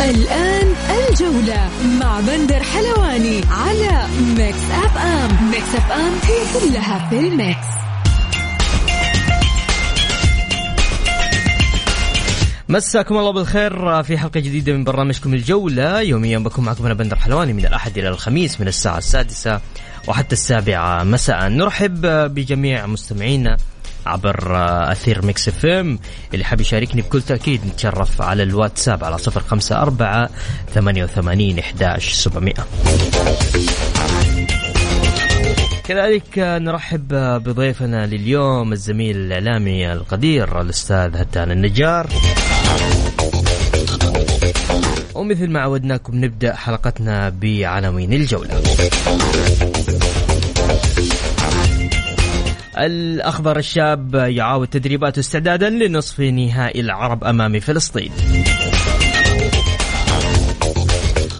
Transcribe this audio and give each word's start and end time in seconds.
الآن 0.00 0.74
الجولة 1.08 1.68
مع 2.00 2.20
بندر 2.20 2.62
حلواني 2.62 3.40
على 3.50 4.06
Mix 4.36 4.70
FM. 4.70 5.50
Mix 5.50 5.74
FM 5.74 6.60
it's 6.60 6.87
all 6.87 7.08
in 7.10 7.18
the 7.18 7.39
mix. 7.39 7.66
مساكم 12.68 13.16
الله 13.16 13.30
بالخير 13.30 14.02
في 14.02 14.18
حلقة 14.18 14.40
جديدة 14.40 14.72
من 14.72 14.84
برنامجكم 14.84 15.34
الجولة. 15.34 16.00
يوميا 16.00 16.38
بكون 16.38 16.64
معكم 16.64 16.84
أنا 16.84 16.94
بندر 16.94 17.16
حلواني 17.16 17.52
من 17.52 17.66
الأحد 17.66 17.98
إلى 17.98 18.08
الخميس 18.08 18.60
من 18.60 18.68
الساعة 18.68 18.98
السادسة 18.98 19.60
وحتى 20.08 20.32
السابعة 20.32 21.04
مساء. 21.04 21.48
نرحب 21.48 22.06
بجميع 22.06 22.86
مستمعينا 22.86 23.56
عبر 24.06 24.56
أثير 24.92 25.26
Mix 25.26 25.48
FM. 25.48 25.98
اللي 26.34 26.44
حاب 26.44 26.60
يشاركني 26.60 27.02
بكل 27.02 27.22
تأكيد 27.22 27.66
نتشرف 27.66 28.22
على 28.22 28.42
الواتساب 28.42 29.04
على 29.04 29.18
صفر 29.18 29.40
خمسة 29.40 29.82
أربعة 29.82 30.30
ثمانية 30.74 31.04
وثمانين 31.04 31.58
إحداش 31.58 32.12
سبعمائة. 32.12 32.66
كذلك 35.84 36.38
نرحب 36.38 37.08
بضيفنا 37.42 38.06
لليوم 38.06 38.72
الزميل 38.72 39.16
الإعلامي 39.16 39.92
القدير 39.92 40.60
الأستاذ 40.60 41.16
هتان 41.16 41.50
النجار. 41.50 42.06
ومثل 45.14 45.50
ما 45.50 45.60
عودناكم 45.60 46.24
نبدأ 46.24 46.54
حلقتنا 46.54 47.28
بعناوين 47.28 48.12
الجولة. 48.12 48.62
الأخضر 52.78 53.58
الشاب 53.58 54.14
يعاود 54.14 54.68
تدريباته 54.68 55.20
استعدادا 55.20 55.70
لنصف 55.70 56.20
نهائي 56.20 56.80
العرب 56.80 57.24
أمام 57.24 57.60
فلسطين. 57.60 58.12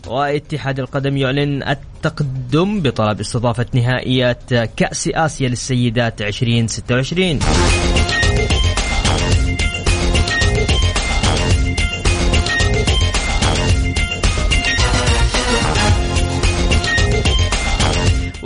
واتحاد 0.06 0.80
القدم 0.80 1.16
يعلن 1.16 1.62
التقدم 1.62 2.80
بطلب 2.80 3.20
استضافة 3.20 3.66
نهائيات 3.74 4.54
كأس 4.54 5.08
آسيا 5.08 5.48
للسيدات 5.48 6.22
2026 6.22 7.38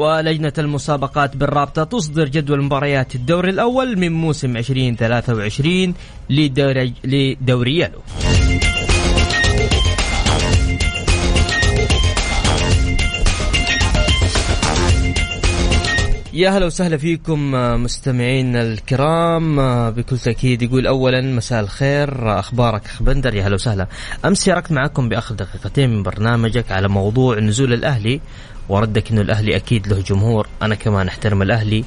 ولجنة 0.01 0.53
المسابقات 0.59 1.37
بالرابطة 1.37 1.85
تصدر 1.85 2.29
جدول 2.29 2.63
مباريات 2.63 3.15
الدور 3.15 3.49
الأول 3.49 3.99
من 3.99 4.13
موسم 4.13 4.57
2023 4.57 5.95
لدوري, 6.31 6.93
لدوري 7.05 7.79
يلو. 7.79 8.01
يا 16.33 16.51
هلا 16.51 16.67
وسهلا 16.67 16.97
فيكم 16.97 17.51
مستمعينا 17.83 18.63
الكرام. 18.63 19.57
بكل 19.91 20.19
تأكيد 20.19 20.63
يقول 20.63 20.87
أولا 20.87 21.21
مساء 21.21 21.61
الخير. 21.61 22.39
أخبارك 22.39 22.85
أخ 22.87 23.03
بندر 23.03 23.35
يا 23.35 23.47
هلا 23.47 23.55
وسهلا. 23.55 23.87
أمس 24.25 24.45
شاركت 24.45 24.73
معكم 24.73 25.09
بأخذ 25.09 25.35
دقيقتين 25.37 25.91
من 25.91 26.03
برنامجك 26.03 26.73
على 26.73 26.89
موضوع 26.89 27.39
نزول 27.39 27.73
الأهلي 27.73 28.21
وردك 28.71 29.11
إنه 29.11 29.21
الأهلي 29.21 29.57
أكيد 29.57 29.89
له 29.89 30.01
جمهور. 30.01 30.47
أنا 30.63 30.75
كمان 30.75 31.09
أحترم 31.09 31.43
الأهلي. 31.43 31.85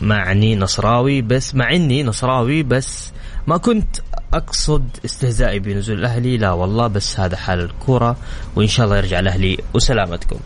مع 0.00 0.28
إني 0.28 0.56
نصراوي 0.56 1.22
بس 1.22 1.54
مع 1.54 1.72
إني 1.72 2.02
نصراوي 2.02 2.62
بس 2.62 3.12
ما 3.46 3.56
كنت 3.56 3.96
أقصد 4.34 4.88
استهزائي 5.04 5.58
بنزول 5.58 5.98
الأهلي. 5.98 6.36
لا 6.36 6.52
والله 6.52 6.86
بس 6.86 7.20
هذا 7.20 7.36
حال 7.36 7.60
الكورة 7.60 8.16
وإن 8.56 8.66
شاء 8.66 8.86
الله 8.86 8.96
يرجع 8.96 9.18
الأهلي. 9.18 9.58
وسلامتكم. 9.74 10.36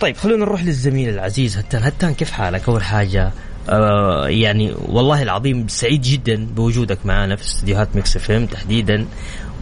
طيب 0.00 0.16
خلونا 0.16 0.44
نروح 0.44 0.64
للزميل 0.64 1.08
العزيز. 1.08 1.58
هتان 1.58 1.82
هتان 1.82 2.14
كيف 2.14 2.30
حالك؟ 2.30 2.68
أول 2.68 2.82
حاجة 2.82 3.32
آه 3.68 4.28
يعني 4.28 4.74
والله 4.88 5.22
العظيم 5.22 5.68
سعيد 5.68 6.02
جدا 6.02 6.46
بوجودك 6.46 7.06
معنا 7.06 7.36
في 7.36 7.42
استديوهات 7.42 7.88
Mix 7.96 8.16
FM 8.16 8.32
تحديدا. 8.32 9.06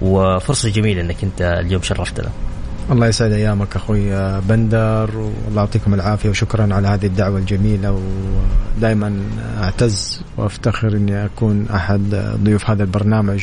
وفرصة 0.03 0.69
جميلة 0.69 1.01
إنك 1.01 1.17
أنت 1.23 1.43
اليوم 1.43 1.83
شرفتنا 1.83 2.31
الله 2.91 3.07
يسعد 3.07 3.33
أيامك 3.33 3.77
أخوي 3.77 4.11
بندر 4.41 5.11
والله 5.47 5.63
يعطيكم 5.63 5.95
العافية 5.95 6.29
وشكرا 6.29 6.75
على 6.75 6.89
هذه 6.89 7.07
الدعوة 7.07 7.39
الجميلة 7.39 8.01
ودائما 8.79 9.21
أعتز 9.63 10.21
وأفتخر 10.37 10.97
إني 10.97 11.25
أكون 11.25 11.67
أحد 11.75 12.35
ضيوف 12.45 12.71
هذا 12.71 12.83
البرنامج 12.83 13.43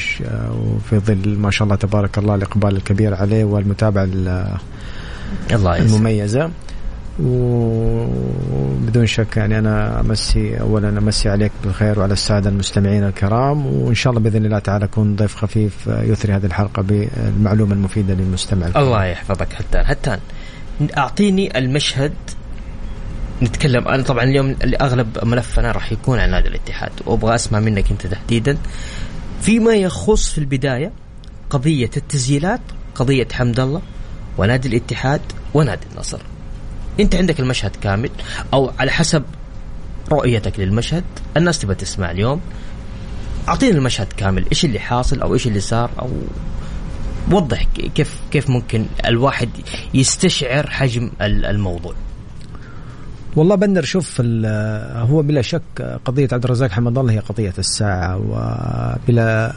وفي 0.51 0.99
ظل 0.99 1.37
ما 1.37 1.51
شاء 1.51 1.63
الله 1.65 1.75
تبارك 1.75 2.17
الله 2.17 2.35
الإقبال 2.35 2.75
الكبير 2.75 3.15
عليه 3.15 3.43
والمتابعة 3.43 4.03
الله 4.03 5.77
المميزة. 5.79 6.49
وبدون 7.19 9.05
شك 9.05 9.37
يعني 9.37 9.59
أنا 9.59 9.99
أمسي 9.99 10.59
اولا 10.59 10.89
أمسي 10.89 11.29
عليك 11.29 11.51
بالخير 11.63 11.99
وعلى 11.99 12.13
السادة 12.13 12.49
المستمعين 12.49 13.03
الكرام 13.03 13.65
وإن 13.65 13.95
شاء 13.95 14.11
الله 14.11 14.23
بإذن 14.23 14.45
الله 14.45 14.59
تعالى 14.59 14.85
أكون 14.85 15.15
ضيف 15.15 15.35
خفيف 15.35 15.87
يثري 15.87 16.33
هذه 16.33 16.45
الحلقة 16.45 16.81
بالمعلومة 16.81 17.73
المفيدة 17.73 18.13
للمستمع 18.13 18.67
الكرام. 18.67 18.83
الله 18.85 19.05
يحفظك 19.05 19.53
حتى 19.53 19.83
حتى 19.83 20.17
أعطيني 20.97 21.57
المشهد 21.57 22.13
نتكلم 23.43 23.87
أنا 23.87 24.03
طبعا 24.03 24.23
اليوم 24.23 24.55
اغلب 24.81 25.07
ملفنا 25.23 25.71
راح 25.71 25.91
يكون 25.91 26.19
عن 26.19 26.31
نادي 26.31 26.47
الاتحاد 26.47 26.91
وأبغى 27.05 27.35
أسمع 27.35 27.59
منك 27.59 27.91
أنت 27.91 28.07
تحديدا. 28.07 28.57
فيما 29.41 29.73
يخص 29.73 30.29
في 30.31 30.37
البداية 30.37 30.91
قضية 31.49 31.89
التسجيلات 31.97 32.61
قضية 32.95 33.27
حمد 33.31 33.59
الله 33.59 33.81
ونادي 34.37 34.67
الاتحاد 34.67 35.21
ونادي 35.53 35.87
النصر. 35.93 36.19
انت 36.99 37.15
عندك 37.15 37.39
المشهد 37.39 37.75
كامل 37.75 38.09
أو 38.53 38.71
على 38.79 38.91
حسب 38.91 39.23
رؤيتك 40.11 40.59
للمشهد. 40.59 41.03
الناس 41.37 41.59
تبغى 41.59 41.75
تسمع 41.75 42.11
اليوم. 42.11 42.41
اعطينا 43.47 43.77
المشهد 43.77 44.07
كامل. 44.17 44.45
إيش 44.51 44.65
اللي 44.65 44.79
حاصل 44.79 45.21
أو 45.21 45.33
إيش 45.33 45.47
اللي 45.47 45.59
صار 45.59 45.89
أو 45.99 46.09
وضح 47.31 47.63
كيف 47.95 48.15
كيف 48.31 48.49
ممكن 48.49 48.85
الواحد 49.05 49.49
يستشعر 49.93 50.69
حجم 50.69 51.11
الموضوع. 51.21 51.93
والله 53.35 53.55
بندر 53.55 53.83
شوف 53.83 54.21
هو 54.95 55.21
بلا 55.21 55.41
شك 55.41 55.99
قضية 56.05 56.27
عبد 56.31 56.43
الرزاق 56.43 56.71
حمد 56.71 56.97
الله 56.97 57.13
هي 57.13 57.19
قضية 57.19 57.53
الساعة 57.59 58.17
وبلا 58.17 59.53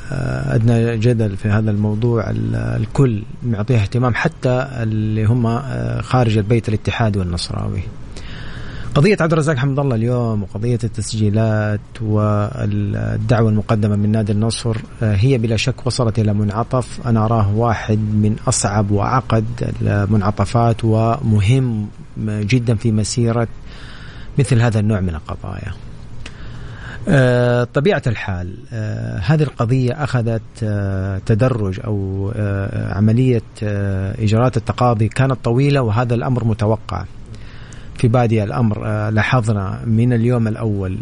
أدنى 0.55 0.97
جدل 0.97 1.37
في 1.37 1.49
هذا 1.49 1.71
الموضوع. 1.71 2.25
الكل 2.55 3.23
معطيها 3.43 3.83
اهتمام 3.83 4.15
حتى 4.15 4.69
اللي 4.83 5.25
هم 5.25 5.63
خارج 6.03 6.37
البيت 6.37 6.69
الاتحادي 6.69 7.19
والنصراوي. 7.19 7.83
قضية 8.95 9.17
عبد 9.21 9.33
الرزاق 9.33 9.57
حمد 9.57 9.79
الله 9.79 9.97
اليوم 9.97 10.43
وقضية 10.43 10.79
التسجيلات 10.84 11.81
والدعوة 12.03 13.49
المقدمة 13.51 13.97
من 13.97 14.13
نادي 14.13 14.33
النصر 14.33 14.77
هي 15.03 15.39
بلا 15.39 15.57
شك 15.57 15.87
وصلت 15.87 16.19
إلى 16.19 16.34
منعطف. 16.34 17.07
أنا 17.07 17.25
أراه 17.25 17.57
واحد 17.57 17.98
من 17.98 18.37
أصعب 18.48 18.91
وأعقد 18.91 19.45
المنعطفات 19.83 20.84
ومهم 20.84 21.89
جدا 22.19 22.75
في 22.75 22.93
مسيرة 22.93 23.49
مثل 24.39 24.61
هذا 24.61 24.81
النوع 24.81 25.01
من 25.01 25.15
القضايا 25.15 25.72
طبيعة 27.65 28.03
الحال 28.07 28.55
هذه 29.22 29.43
القضية 29.43 29.93
أخذت 30.05 30.43
تدرج 31.27 31.81
أو 31.84 32.33
عملية 32.75 33.43
إجراءات 34.19 34.57
التقاضي 34.57 35.09
كانت 35.09 35.39
طويلة 35.45 35.83
وهذا 35.83 36.15
الأمر 36.15 36.45
متوقع 36.45 37.05
في 37.99 38.09
بادئ 38.09 38.45
الأمر 38.45 39.10
لاحظنا 39.10 39.81
من 39.87 40.13
اليوم 40.13 40.49
الأول 40.49 40.99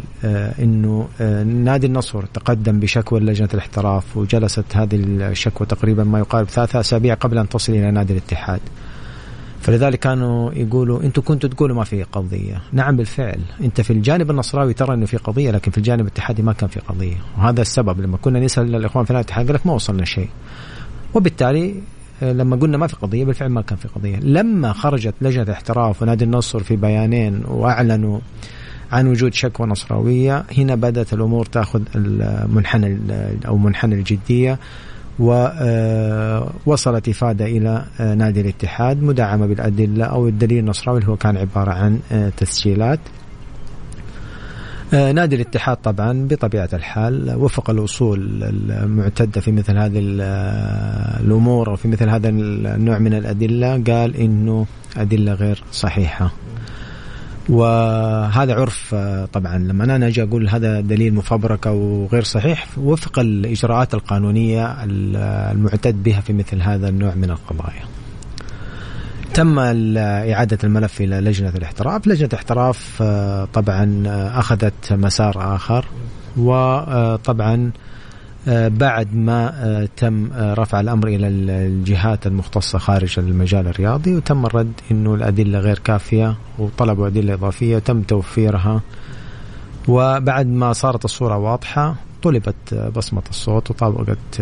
إنه 0.59 1.07
نادي 1.45 1.87
النصر 1.87 2.25
تقدم 2.25 2.79
بشكوى 2.79 3.19
لجنة 3.19 3.49
الاحتراف 3.53 4.17
وجلست 4.17 4.65
هذه 4.75 4.95
الشكوى 4.95 5.67
تقريبا 5.67 6.03
ما 6.03 6.19
يقارب 6.19 6.47
ثلاثة 6.47 6.79
أسابيع 6.79 7.13
قبل 7.13 7.37
أن 7.37 7.49
تصل 7.49 7.73
إلى 7.73 7.91
نادي 7.91 8.13
الاتحاد. 8.13 8.59
فلذلك 9.63 9.99
كانوا 9.99 10.53
يقولوا 10.53 11.03
أنتم 11.03 11.21
كنتوا 11.21 11.49
تقولوا 11.49 11.75
ما 11.75 11.83
في 11.83 12.03
قضية، 12.03 12.61
نعم 12.71 12.97
بالفعل، 12.97 13.39
أنت 13.61 13.81
في 13.81 13.93
الجانب 13.93 14.31
النصراوي 14.31 14.73
ترى 14.73 14.93
إنه 14.93 15.05
في 15.05 15.17
قضية 15.17 15.51
لكن 15.51 15.71
في 15.71 15.77
الجانب 15.77 16.01
الاتحادي 16.01 16.41
ما 16.41 16.53
كان 16.53 16.69
في 16.69 16.79
قضية، 16.79 17.15
وهذا 17.37 17.61
السبب 17.61 18.01
لما 18.01 18.17
كنا 18.17 18.39
نسأل 18.39 18.75
الإخوان 18.75 19.05
في 19.05 19.11
الاتحاد 19.11 19.45
قال 19.45 19.55
لك 19.55 19.67
ما 19.67 19.73
وصلنا 19.73 20.05
شيء. 20.05 20.29
وبالتالي 21.13 21.75
آه، 22.23 22.33
لما 22.33 22.55
قلنا 22.55 22.77
ما 22.77 22.87
في 22.87 22.95
قضية 22.95 23.25
بالفعل 23.25 23.49
ما 23.49 23.61
كان 23.61 23.77
في 23.77 23.87
قضية، 23.87 24.19
لما 24.19 24.73
خرجت 24.73 25.13
لجنة 25.21 25.43
الاحتراف 25.43 26.01
ونادي 26.01 26.23
النصر 26.23 26.63
في 26.63 26.75
بيانين 26.75 27.43
وأعلنوا 27.47 28.19
عن 28.91 29.07
وجود 29.07 29.33
شكوى 29.33 29.67
نصراوية، 29.67 30.45
هنا 30.57 30.75
بدأت 30.75 31.13
الأمور 31.13 31.45
تأخذ 31.45 31.81
المنحنى 31.95 32.99
أو 33.47 33.57
منحنى 33.57 33.95
الجدية. 33.95 34.59
ووصلت 35.19 37.09
إفادة 37.09 37.45
إلى 37.45 37.85
آه، 37.99 38.13
نادي 38.13 38.41
الاتحاد 38.41 39.03
مدعمة 39.03 39.45
بالأدلة 39.45 40.05
أو 40.05 40.27
الدليل 40.27 40.59
النصراوي 40.59 40.99
اللي 40.99 41.11
هو 41.11 41.15
كان 41.15 41.37
عبارة 41.37 41.71
عن 41.71 41.99
آه، 42.11 42.29
تسجيلات. 42.29 42.99
آه، 44.93 45.11
نادي 45.11 45.35
الاتحاد 45.35 45.77
طبعا 45.77 46.27
بطبيعة 46.27 46.69
الحال 46.73 47.35
وفق 47.35 47.69
الأصول 47.69 48.43
المعتدة 48.69 49.41
في 49.41 49.51
مثل 49.51 49.77
هذه 49.77 50.01
الأمور 51.19 51.69
أو 51.69 51.75
في 51.75 51.87
مثل 51.87 52.09
هذا 52.09 52.29
النوع 52.29 52.97
من 52.97 53.13
الأدلة 53.13 53.83
قال 53.83 54.15
إنه 54.15 54.65
أدلة 54.97 55.33
غير 55.33 55.63
صحيحة. 55.71 56.31
وهذا 57.49 58.53
عرف 58.53 58.93
آه، 58.93 59.25
طبعا 59.25 59.57
لما 59.57 59.83
أنا 59.83 60.07
أجي 60.07 60.23
أقول 60.23 60.49
هذا 60.49 60.79
دليل 60.79 61.13
مفبرك 61.13 61.67
أو 61.67 62.07
غير 62.11 62.23
صحيح 62.23 62.67
وفق 62.77 63.19
الإجراءات 63.19 63.93
القانونية 63.93 64.83
المعتد 65.51 66.03
بها 66.03 66.21
في 66.21 66.33
مثل 66.33 66.61
هذا 66.61 66.89
النوع 66.89 67.15
من 67.15 67.29
القضايا. 67.29 67.83
تم 69.33 69.59
إعادة 70.29 70.57
الملف 70.63 71.01
إلى 71.01 71.19
لجنة 71.19 71.49
الاحتراف 71.49 72.07
لجنة 72.07 72.27
الاحتراف 72.27 72.97
آه، 73.01 73.47
طبعا 73.53 74.03
آه، 74.07 74.39
أخذت 74.39 74.93
مسار 74.93 75.55
آخر 75.55 75.85
وطبعا 76.37 77.71
بعد 78.47 79.15
ما 79.15 79.53
آه، 79.55 79.89
تم 79.97 80.31
آه، 80.33 80.53
رفع 80.53 80.79
الأمر 80.79 81.07
إلى 81.07 81.27
الجهات 81.27 82.27
المختصة 82.27 82.77
خارج 82.79 83.19
المجال 83.19 83.67
الرياضي 83.67 84.15
وتم 84.15 84.45
الرد 84.45 84.73
إنه 84.91 85.13
الأدلة 85.15 85.59
غير 85.59 85.79
كافية 85.79 86.35
وطلبوا 86.59 87.07
أدلة 87.07 87.33
إضافية 87.33 87.77
تم 87.79 88.01
توفيرها. 88.01 88.81
وبعد 89.87 90.47
ما 90.47 90.73
صارت 90.73 91.05
الصورة 91.05 91.37
واضحة 91.37 91.95
طلبت 92.23 92.73
بصمة 92.95 93.23
الصوت 93.29 93.71
وطابقت 93.71 94.41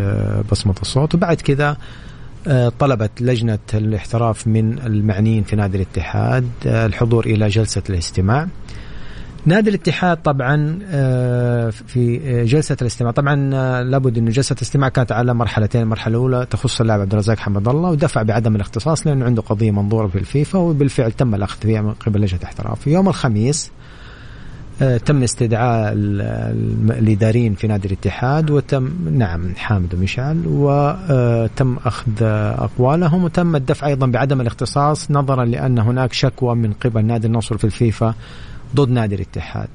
بصمة 0.52 0.76
الصوت. 0.82 1.16
وبعد 1.16 1.42
كذا 1.42 1.78
طلبت 2.80 3.22
لجنة 3.22 3.60
الاحتراف 3.74 4.48
من 4.48 4.80
المعنيين 4.80 5.44
في 5.44 5.56
نادي 5.56 5.78
الاتحاد 5.78 6.50
الحضور 6.66 7.26
إلى 7.26 7.48
جلسة 7.48 7.84
الاستماع. 7.90 8.48
نادي 9.46 9.70
الاتحاد 9.70 10.18
طبعا 10.18 10.80
آه، 10.92 11.70
في 11.70 12.18
جلسة 12.46 12.78
الاستماع. 12.82 13.12
طبعا 13.12 13.50
آه، 13.54 13.82
لابد 13.82 14.18
إنه 14.18 14.32
جلسة 14.32 14.56
الاستماع 14.56 14.90
كانت 14.90 15.12
على 15.12 15.34
مرحلتين. 15.34 15.82
المرحله 15.82 16.18
الأولى 16.18 16.48
تخص 16.50 16.82
اللاعب 16.82 17.00
عبد 17.02 17.12
الرزاق 17.12 17.38
حمد 17.38 17.68
الله 17.68 17.90
ودفع 17.90 18.22
بعدم 18.22 18.56
الاختصاص 18.56 19.08
لأنه 19.08 19.26
عنده 19.26 19.42
قضية 19.42 19.72
منظورة 19.72 20.08
في 20.08 20.18
الفيفا 20.20 20.60
وبالفعل 20.60 21.12
تم 21.12 21.36
الاخذ 21.36 21.62
فيها 21.62 21.82
من 21.82 21.92
قبل 21.92 22.22
لجنة 22.22 22.40
الاحتراف 22.40 22.88
يوم 22.88 23.10
الخميس 23.10 23.72
آه، 24.82 24.98
تم 24.98 25.24
استدعاء 25.24 25.94
الإداريين 25.96 27.54
في 27.54 27.68
نادي 27.68 27.88
الاتحاد 27.88 28.52
وتم 28.52 28.92
نعم 29.12 29.56
حامد 29.56 29.94
ومشعل 29.96 30.44
وتم 30.48 31.78
أخذ 31.86 32.24
أقوالهم 32.58 33.24
وتم 33.24 33.56
الدفع 33.56 33.88
أيضا 33.88 34.08
بعدم 34.08 34.42
الاختصاص 34.42 35.12
نظرا 35.12 35.46
لأن 35.46 35.80
هناك 35.80 36.14
شكوى 36.14 36.56
من 36.56 36.74
قبل 36.74 37.06
نادي 37.06 37.28
النصر 37.28 37.58
في 37.58 37.64
الفيفا 37.64 38.16
ضد 38.76 38.90
نادي 38.90 39.16
الاتحاد. 39.16 39.70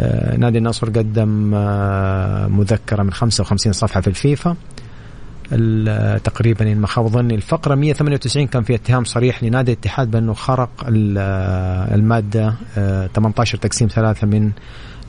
آه، 0.00 0.36
نادي 0.36 0.58
النصر 0.58 0.88
قدم 0.88 1.54
آه، 1.54 2.46
مذكرة 2.46 3.02
من 3.02 3.12
55 3.12 3.72
صفحة 3.72 4.00
في 4.00 4.08
الفيفا. 4.08 4.56
تقريبا 6.24 6.72
ان 6.72 6.78
ما 6.78 6.86
خاب 6.86 7.08
ظني 7.08 7.34
الفقرة 7.34 7.74
198 7.74 8.46
كان 8.46 8.62
فيها 8.62 8.76
اتهام 8.76 9.04
صريح 9.04 9.44
لنادي 9.44 9.72
الاتحاد 9.72 10.10
بأنه 10.10 10.32
خرق 10.32 10.70
آه، 11.18 11.94
المادة 11.94 12.54
18 13.14 13.58
تقسيم 13.58 13.88
ثلاثة 13.88 14.26
من 14.26 14.50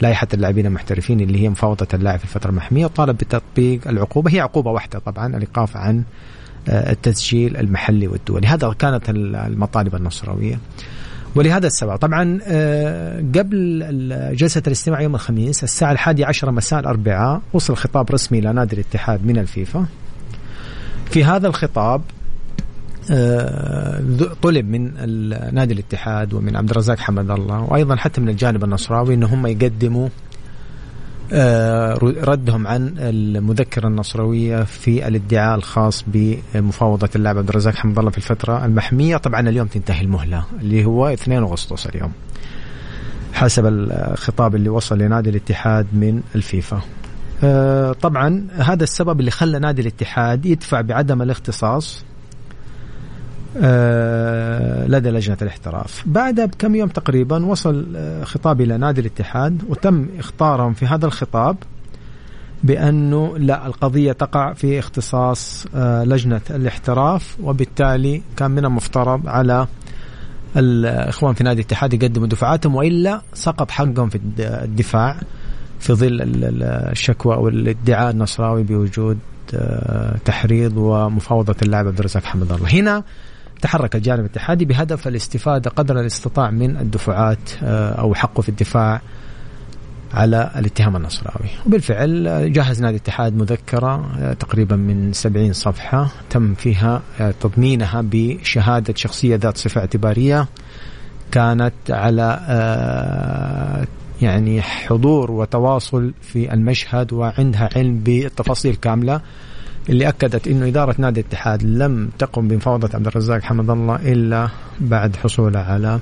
لائحة 0.02 0.28
اللاعبين 0.34 0.66
المحترفين 0.66 1.20
اللي 1.20 1.42
هي 1.42 1.50
مفاوضة 1.50 1.88
اللاعب 1.94 2.20
في 2.20 2.26
الفترة 2.26 2.50
المحمية 2.50 2.86
وطالب 2.86 3.18
بتطبيق 3.18 3.88
العقوبة. 3.88 4.32
هي 4.32 4.40
عقوبة 4.40 4.72
واحدة 4.72 5.00
طبعا 5.00 5.28
الإيقاف 5.28 5.78
عن 5.78 6.04
التسجيل 6.70 7.58
المحلي 7.58 8.08
والدولي. 8.08 8.48
هذا 8.48 8.74
كانت 8.80 9.10
المطالب 9.10 9.96
النصراويه 9.96 10.60
ولهذا 11.36 11.68
السبب 11.68 11.96
طبعا 11.96 12.40
آه، 12.48 13.20
قبل 13.36 13.86
جلسة 14.36 14.64
الاستماع 14.68 15.02
يوم 15.02 15.16
الخميس 15.16 15.64
الساعة 15.64 15.92
الحادية 15.92 16.26
عشرة 16.26 16.52
مساء 16.52 16.80
الأربعاء 16.80 17.42
وصل 17.54 17.76
خطاب 17.76 18.12
رسمي 18.12 18.40
إلى 18.40 18.54
نادي 18.54 18.76
الاتحاد 18.76 19.26
من 19.26 19.38
الفيفا. 19.38 19.86
في 21.12 21.24
هذا 21.24 21.48
الخطاب 21.48 22.02
آه، 23.12 24.02
طلب 24.42 24.70
من 24.70 24.94
نادي 25.54 25.74
الاتحاد 25.74 26.34
ومن 26.34 26.56
عبد 26.56 26.70
الرزاق 26.70 27.00
حمد 27.00 27.32
الله 27.32 27.62
وأيضا 27.62 27.96
حتى 27.96 28.22
من 28.22 28.30
الجانب 28.30 28.64
النصراوي 28.64 29.14
ان 29.14 29.24
هم 29.24 29.48
يقدموا 29.48 30.10
ردهم 32.04 32.68
عن 32.68 32.96
المذكرة 33.00 33.88
النصروية 33.88 34.64
في 34.64 35.08
الادعاء 35.08 35.56
الخاص 35.56 36.06
بمفاوضة 36.08 37.10
اللاعب 37.16 37.38
عبد 37.38 37.50
الرزاق 37.50 37.76
حمد 37.76 38.00
الله 38.00 38.12
في 38.12 38.18
الفترة 38.18 38.66
المحمية. 38.66 39.18
طبعا 39.18 39.50
اليوم 39.50 39.68
تنتهي 39.68 40.02
المهلة 40.02 40.44
اللي 40.62 40.86
هو 40.86 41.08
2 41.08 41.44
أغسطس 41.44 41.88
اليوم 41.88 42.12
حسب 43.34 43.66
الخطاب 43.66 44.56
اللي 44.56 44.70
وصل 44.70 44.98
لنادي 44.98 45.30
الاتحاد 45.30 45.88
من 45.94 46.22
الفيفا. 46.36 46.82
آه، 47.44 47.92
طبعا 47.92 48.48
هذا 48.58 48.84
السبب 48.84 49.20
اللي 49.20 49.32
خلى 49.32 49.60
نادي 49.60 49.82
الاتحاد 49.82 50.46
يدفع 50.46 50.82
بعدم 50.82 51.22
الاختصاص 51.22 52.04
آه، 52.04 52.15
لدى 54.88 55.10
لجنة 55.10 55.38
الاحتراف. 55.42 56.04
بعدها 56.06 56.46
بكم 56.46 56.76
يوم 56.76 56.90
تقريبا 56.90 57.46
وصل 57.46 57.86
آه، 57.96 58.24
خطاب 58.24 58.62
إلى 58.62 58.78
نادي 58.78 59.02
الاتحاد 59.02 59.64
وتم 59.70 60.08
اختارهم 60.20 60.74
في 60.74 60.86
هذا 60.86 61.06
الخطاب 61.06 61.58
بأنه 62.64 63.38
لا 63.38 63.68
القضية 63.68 64.12
تقع 64.12 64.54
في 64.54 64.80
اختصاص 64.80 65.66
آه، 65.76 66.04
لجنة 66.04 66.42
الاحتراف 66.50 67.38
وبالتالي 67.44 68.22
كان 68.38 68.52
من 68.52 68.66
المفترض 68.66 69.28
على 69.28 69.68
الإخوان 70.58 71.34
في 71.34 71.44
نادي 71.44 71.62
الاتحاد 71.62 71.94
يقدموا 71.94 72.28
دفعاتهم 72.28 72.76
وإلا 72.76 73.22
سقط 73.34 73.72
حقهم 73.72 74.10
في 74.10 74.20
الدفاع 74.40 75.18
في 75.80 75.94
ظل 75.94 76.22
الشكوى 76.92 77.36
أو 77.36 77.48
الادعاء 77.48 78.12
النصراوي 78.12 78.64
بوجود 78.64 79.18
تحريض 80.26 80.78
ومفاوضة 80.78 81.56
اللاعب 81.62 81.88
عبد 81.88 82.00
الرزاق 82.00 82.24
حمد 82.24 82.52
الله. 82.52 82.70
هنا 82.70 83.04
تحرك 83.62 83.96
الجانب 83.96 84.20
الاتحادي 84.20 84.66
بهدف 84.66 85.08
الاستفادة 85.08 85.70
قدر 85.70 86.00
الاستطاع 86.00 86.52
من 86.52 86.78
الدفعات 86.78 87.50
آه، 87.64 87.92
أو 87.92 88.14
حقه 88.14 88.42
في 88.42 88.50
الدفاع 88.50 89.02
على 90.14 90.52
الاتهام 90.56 90.96
النصراوي. 90.96 91.50
وبالفعل 91.66 92.28
آه، 92.28 92.48
جهز 92.48 92.82
نادي 92.82 92.96
الاتحاد 92.96 93.36
مذكرة 93.36 94.12
آه، 94.20 94.34
تقريبا 94.34 94.76
من 94.76 95.14
70 95.14 95.54
صفحة 95.54 96.08
تم 96.30 96.54
فيها 96.54 97.02
تضمينها 97.42 98.02
بشهادة 98.06 98.94
شخصية 98.98 99.36
ذات 99.36 99.58
صفة 99.58 99.82
اعتبارية 99.82 100.48
كانت 101.32 101.74
على 101.90 102.40
يعني 104.22 104.62
حضور 104.62 105.32
وتواصل 105.32 106.14
في 106.22 106.54
المشهد 106.54 107.14
وعندها 107.14 107.70
علم 107.76 108.00
بالتفاصيل 108.00 108.76
كاملة. 108.76 109.22
اللي 109.90 110.10
أكدت 110.10 110.48
إنه 110.48 110.68
إدارة 110.68 110.96
نادي 110.98 111.20
الاتحاد 111.20 111.64
لم 111.64 112.10
تقم 112.20 112.48
بمفاوضة 112.48 112.90
عبد 112.94 113.08
الرزاق 113.08 113.42
حمد 113.42 113.70
الله 113.70 113.96
إلا 113.96 114.50
بعد 114.80 115.16
حصوله 115.16 115.60
على 115.60 116.00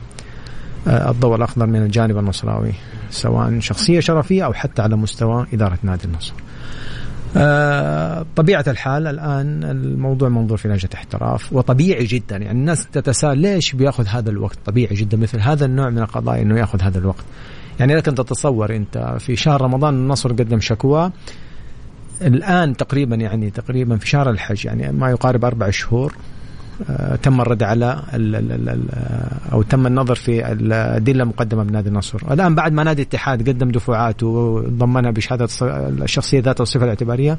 آه، 0.88 1.12
الضوء 1.12 1.36
الأخضر 1.36 1.66
من 1.66 1.82
الجانب 1.84 2.18
النصراوي 2.18 2.74
سواء 3.10 3.60
شخصية 3.60 4.00
شرفية 4.00 4.46
أو 4.46 4.54
حتى 4.54 4.82
على 4.82 4.96
مستوى 4.96 5.46
إدارة 5.54 5.78
نادي 5.84 6.06
النصر. 6.06 6.34
آه، 7.38 8.26
طبيعة 8.36 8.66
الحال 8.68 9.08
الآن 9.08 9.64
الموضوع 9.64 10.30
منظور 10.30 10.58
في 10.58 10.68
لجنة 10.68 10.90
احتراف 10.94 11.54
وطبيعي 11.54 12.06
جدا 12.06 12.38
يعني 12.38 12.52
الناس 12.52 12.88
تتساءل 12.88 13.38
ليش 13.38 13.76
بيأخذ 13.76 14.08
هذا 14.08 14.30
الوقت 14.30 14.58
طبيعي 14.66 14.96
جدا 14.96 15.18
مثل 15.18 15.40
هذا 15.40 15.66
النوع 15.66 15.90
من 15.90 16.00
القضايا 16.00 16.42
أنه 16.42 16.60
يأخذ 16.60 16.82
هذا 16.82 16.98
الوقت 16.98 17.26
يعني 17.80 17.96
لكن 17.96 18.16
تتصور 18.16 18.76
أنت 18.76 19.16
في 19.20 19.36
شهر 19.36 19.62
رمضان 19.62 19.94
النصر 19.94 20.32
قدم 20.32 20.60
شكوى 20.60 21.12
الآن 22.24 22.78
تقريبا 22.78 23.16
يعني 23.16 23.50
تقريبا 23.50 23.98
في 23.98 24.08
شهر 24.08 24.30
الحج 24.30 24.66
يعني 24.66 24.92
ما 24.92 25.10
يقارب 25.10 25.46
أربع 25.46 25.70
شهور 25.70 26.16
آه 26.90 27.16
تم 27.16 27.42
الرد 27.42 27.64
على 27.64 28.04
ال 28.14 28.36
ال 28.36 28.70
ال 28.70 28.86
أو 29.52 29.62
تم 29.62 29.88
النظر 29.88 30.16
في 30.16 30.52
الأدلة 30.52 31.24
المقدمة 31.24 31.64
من 31.64 31.72
نادي 31.72 31.90
النصر، 31.90 32.20
الآن 32.32 32.56
بعد 32.56 32.74
ما 32.74 32.84
نادي 32.84 33.02
الاتحاد 33.02 33.50
قدم 33.50 33.72
دفعات 33.72 34.24
وضمنها 34.24 35.12
بشهادة 35.12 35.48
الشخصية 35.62 36.40
ذات 36.40 36.62
الصفة 36.62 36.84
الاعتبارية 36.84 37.38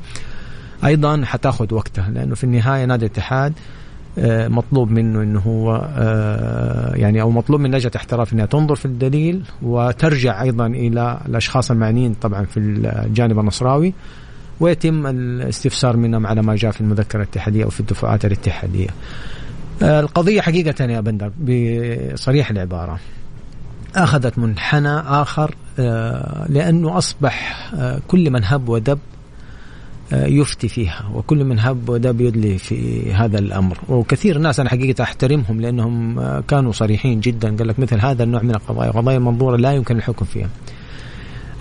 أيضا 0.85 1.25
حتأخذ 1.25 1.75
وقتها 1.75 2.11
لأنه 2.11 2.35
في 2.35 2.45
النهاية 2.45 2.85
نادي 2.85 3.07
الاتحاد 3.07 3.53
آه، 4.19 4.49
مطلوب 4.49 4.91
منه 4.91 5.23
إنه 5.23 5.41
هو 5.41 5.89
آه، 5.97 6.95
يعني 6.95 7.21
أو 7.21 7.31
مطلوب 7.31 7.61
من 7.61 7.75
لجنة 7.75 7.93
احتراف 7.97 8.33
إنها 8.33 8.47
تنظر 8.47 8.75
في 8.75 8.85
الدليل 8.85 9.43
وترجع 9.63 10.43
أيضا 10.43 10.67
إلى 10.67 11.19
الأشخاص 11.29 11.71
المعنيين 11.71 12.15
طبعا 12.15 12.45
في 12.45 12.61
الجانب 12.61 13.39
النصراوي. 13.39 13.95
ويتم 14.65 15.07
الاستفسار 15.07 15.97
منهم 15.97 16.27
على 16.27 16.43
ما 16.43 16.57
جاء 16.57 16.71
في 16.71 16.81
المذكرة 16.81 17.23
الاتحادية 17.23 17.65
أو 17.65 17.71
في 17.71 17.81
الدفعات 17.81 18.25
الاتحادية. 18.25 18.89
آه، 19.83 20.01
القضية 20.01 20.41
حقيقة 20.41 20.85
يا 20.85 21.01
بندر 21.01 21.31
بصريح 21.39 22.51
العبارة. 22.51 22.99
أخذت 23.97 24.39
منحنى 24.39 24.99
آخر 24.99 25.55
لأنه 26.49 26.99
أصبح 26.99 27.71
كل 28.09 28.31
من 28.31 28.45
هب 28.45 28.69
ودب 28.69 28.99
يفتي 30.13 30.69
فيها 30.69 31.11
وكل 31.15 31.45
من 31.45 31.59
هب 31.59 31.89
ودب 31.89 32.21
يدلي 32.21 32.59
في 32.59 33.13
هذا 33.13 33.39
الأمر. 33.39 33.79
وكثير 33.89 34.39
ناس 34.39 34.61
أنا 34.61 34.71
حقيقة 34.71 35.03
أحترمهم 35.03 35.61
لأنهم 35.61 36.21
كانوا 36.41 36.73
صريحين 36.73 37.21
جدا. 37.21 37.57
قال 37.57 37.69
لك 37.69 37.79
مثل 37.79 38.01
هذا 38.01 38.25
النوع 38.25 38.43
من 38.43 38.51
القضايا 38.51 38.91
قضايا 38.91 39.17
المنظوره 39.17 39.57
لا 39.57 39.73
يمكن 39.73 39.97
الحكم 39.97 40.25
فيها. 40.25 40.49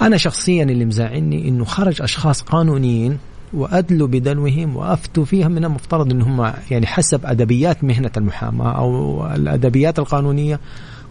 أنا 0.07 0.17
شخصيا 0.17 0.63
اللي 0.63 0.85
مزعلني 0.85 1.47
إنه 1.47 1.65
خرج 1.65 2.01
أشخاص 2.01 2.41
قانونيين 2.41 3.17
وأدلوا 3.53 4.07
بدلوهم 4.07 4.75
وأفتوا 4.75 5.25
فيها 5.25 5.47
من 5.47 5.65
المفترض 5.65 6.11
انهم 6.11 6.53
يعني 6.71 6.87
حسب 6.87 7.25
أدبيات 7.25 7.83
مهنة 7.83 8.11
المحاماة 8.17 8.77
أو 8.77 9.27
الأدبيات 9.35 9.99
القانونية 9.99 10.59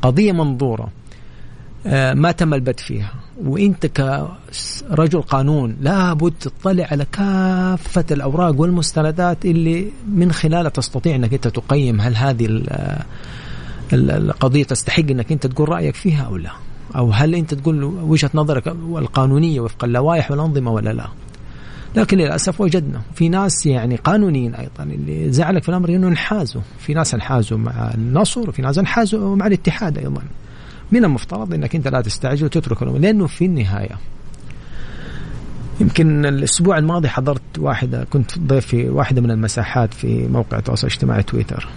قضية 0.02 0.32
منظورة 0.32 0.88
آه، 1.87 2.14
ما 2.14 2.32
تم 2.32 2.54
البت 2.54 2.80
فيها. 2.80 3.12
وإنت 3.44 3.87
كرجل 3.87 5.22
قانون 5.22 5.76
لابد 5.80 6.32
تطلع 6.40 6.87
على 6.90 7.04
كافة 7.12 8.04
الأوراق 8.11 8.61
والمستندات 8.61 9.44
اللي 9.44 9.92
من 10.08 10.32
خلالها 10.32 10.70
تستطيع 10.70 11.14
إنك 11.14 11.34
إنت 11.34 11.49
تقيم 11.49 12.00
هل 12.00 12.16
هذه 12.16 12.62
القضية 13.92 14.64
تستحق 14.64 15.11
إنك 15.11 15.32
إنت 15.32 15.46
تقول 15.46 15.68
رأيك 15.68 15.94
فيها 15.94 16.22
أو 16.22 16.37
لا. 16.37 16.50
أو 16.96 17.11
هل 17.11 17.34
أنت 17.34 17.54
تقول 17.54 17.84
وجهة 17.84 18.30
نظرك 18.34 18.68
القانونية 18.68 19.61
وفق 19.61 19.84
اللوائح 19.84 20.30
والأنظمة 20.30 20.70
ولا 20.70 20.92
لا؟ 20.92 21.08
لكن 21.96 22.18
للأسف 22.18 22.61
وجدنا 22.61 23.00
في 23.14 23.28
ناس 23.28 23.66
يعني 23.66 23.96
قانونيين 23.96 24.54
أيضا 24.54 24.82
اللي 24.82 25.32
زعلك 25.32 25.62
في 25.62 25.68
الأمر 25.68 25.88
إنه 25.88 26.08
انحازوا. 26.08 26.62
في 26.78 26.94
ناس 26.94 27.14
انحازوا 27.14 27.58
مع 27.58 27.90
النصر 27.94 28.49
وفي 28.49 28.62
ناس 28.62 28.78
انحازوا 28.78 29.37
مع 29.37 29.46
الاتحاد 29.46 29.99
أيضا. 29.99 30.22
من 30.92 31.04
المفترض 31.04 31.54
إنك 31.54 31.76
أنت 31.76 31.88
لا 31.88 32.00
تستعجل 32.00 32.44
وتترك 32.44 32.82
الأمور 32.82 33.00
لأنه 33.00 33.26
في 33.26 33.44
النهاية 33.44 33.99
يمكن 35.80 36.26
الأسبوع 36.26 36.78
الماضي 36.78 37.08
حضرت 37.08 37.58
واحدة 37.58 38.04
كنت 38.04 38.38
ضيف 38.38 38.66
في 38.66 38.88
واحدة 38.88 39.20
من 39.20 39.30
المساحات 39.30 39.94
في 39.94 40.28
موقع 40.28 40.58
التواصل 40.58 40.87
الاجتماعي 40.87 41.22
تويتر. 41.22 41.68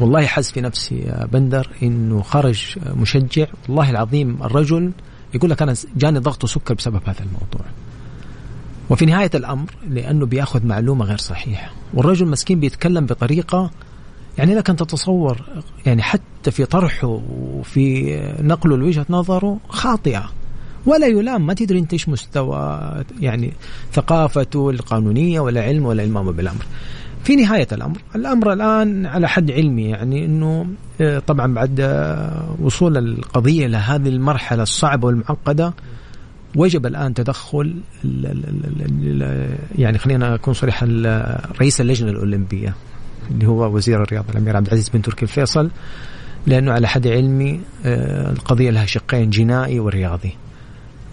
والله 0.00 0.26
حس 0.26 0.52
في 0.52 0.60
نفسي 0.60 0.98
يا 0.98 1.28
بندر 1.32 1.68
إنه 1.82 2.22
خرج 2.22 2.78
مشجع. 2.96 3.46
والله 3.68 3.90
العظيم 3.90 4.42
الرجل 4.42 4.92
يقول 5.34 5.50
لك 5.50 5.62
أنا 5.62 5.74
جاني 5.96 6.18
ضغط 6.18 6.44
وسكر 6.44 6.74
بسبب 6.74 7.00
هذا 7.06 7.20
الموضوع. 7.20 7.66
وفي 8.90 9.06
نهاية 9.06 9.30
الأمر 9.34 9.70
لأنه 9.88 10.26
بيأخذ 10.26 10.66
معلومة 10.66 11.04
غير 11.04 11.18
صحيحة. 11.18 11.70
والرجل 11.94 12.26
مسكين 12.26 12.60
بيتكلم 12.60 13.06
بطريقة 13.06 13.70
يعني 14.38 14.54
لك 14.54 14.70
أن 14.70 14.76
تتصور 14.76 15.42
يعني 15.86 16.02
حتى 16.02 16.50
في 16.50 16.64
طرحه 16.64 17.20
وفي 17.30 18.16
نقله 18.40 18.76
لوجهة 18.76 19.06
نظره 19.10 19.58
خاطئة. 19.68 20.30
ولا 20.86 21.06
يلام 21.06 21.46
ما 21.46 21.54
تدري 21.54 21.78
أنت 21.78 21.92
إيش 21.92 22.08
مستوى 22.08 22.90
يعني 23.20 23.52
ثقافته 23.92 24.70
القانونية 24.70 25.40
ولا 25.40 25.62
علم 25.62 25.86
ولا 25.86 26.04
المامه 26.04 26.32
بالأمر. 26.32 26.66
في 27.24 27.36
نهاية 27.36 27.68
الأمر، 27.72 27.98
الأمر 28.16 28.52
الآن 28.52 29.06
على 29.06 29.28
حد 29.28 29.50
علمي 29.50 29.84
يعني 29.84 30.24
إنه 30.24 30.66
آه، 31.00 31.18
طبعا 31.18 31.54
بعد 31.54 31.80
آه، 31.80 32.56
وصول 32.60 32.98
القضية 32.98 33.66
لهذه 33.66 34.08
المرحلة 34.08 34.62
الصعبة 34.62 35.06
والمعقدة 35.06 35.74
وجب 36.56 36.86
الآن 36.86 37.14
تدخل 37.14 37.76
يعني 39.78 39.98
خلينا 39.98 40.34
أكون 40.34 40.54
صريح 40.54 40.84
رئيس 41.60 41.80
اللجنة 41.80 42.10
الأولمبية 42.10 42.74
اللي 43.30 43.46
هو 43.46 43.74
وزير 43.74 44.02
الرياضة 44.02 44.30
الأمير 44.30 44.56
عبد 44.56 44.66
العزيز 44.66 44.88
بن 44.88 45.02
تركي 45.02 45.22
الفيصل 45.22 45.70
لأنه 46.46 46.72
على 46.72 46.88
حد 46.88 47.06
علمي 47.06 47.60
آه، 47.84 48.30
القضية 48.32 48.70
لها 48.70 48.86
شقين 48.86 49.30
جنائي 49.30 49.80
ورياضي. 49.80 50.32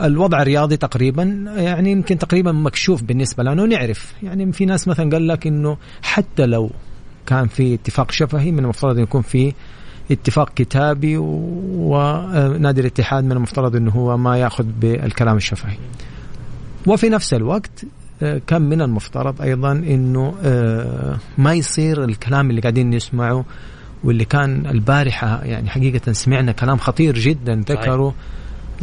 الوضع 0.01 0.41
الرياضي 0.41 0.77
تقريبا 0.77 1.23
يعني 1.57 1.91
يمكن 1.91 2.17
تقريبا 2.17 2.51
مكشوف 2.51 3.03
بالنسبة 3.03 3.43
لنا 3.43 3.63
ونعرف 3.63 4.13
يعني 4.23 4.51
في 4.51 4.65
ناس 4.65 4.87
مثلا 4.87 5.09
قال 5.09 5.27
لك 5.27 5.47
إنه 5.47 5.77
حتى 6.01 6.45
لو 6.45 6.71
كان 7.25 7.47
في 7.47 7.73
اتفاق 7.73 8.11
شفهي 8.11 8.51
من 8.51 8.59
المفترض 8.59 8.97
أن 8.97 9.03
يكون 9.03 9.21
في 9.21 9.53
اتفاق 10.11 10.53
كتابي 10.53 11.17
ونادي 11.17 12.81
الاتحاد 12.81 13.23
من 13.23 13.31
المفترض 13.31 13.75
أنه 13.75 13.91
هو 13.91 14.17
ما 14.17 14.37
يأخذ 14.37 14.65
بالكلام 14.81 15.37
الشفهي. 15.37 15.77
وفي 16.87 17.09
نفس 17.09 17.33
الوقت 17.33 17.85
كان 18.47 18.61
من 18.61 18.81
المفترض 18.81 19.41
أيضا 19.41 19.71
إنه 19.71 20.35
آه، 20.43 21.17
ما 21.37 21.53
يصير 21.53 22.03
الكلام 22.03 22.49
اللي 22.49 22.61
قاعدين 22.61 22.89
نسمعه 22.89 23.45
واللي 24.03 24.25
كان 24.25 24.65
البارحة 24.65 25.43
يعني 25.43 25.69
حقيقة 25.69 26.11
سمعنا 26.11 26.51
كلام 26.51 26.77
خطير 26.77 27.19
جدا 27.19 27.63
ذكره 27.69 28.13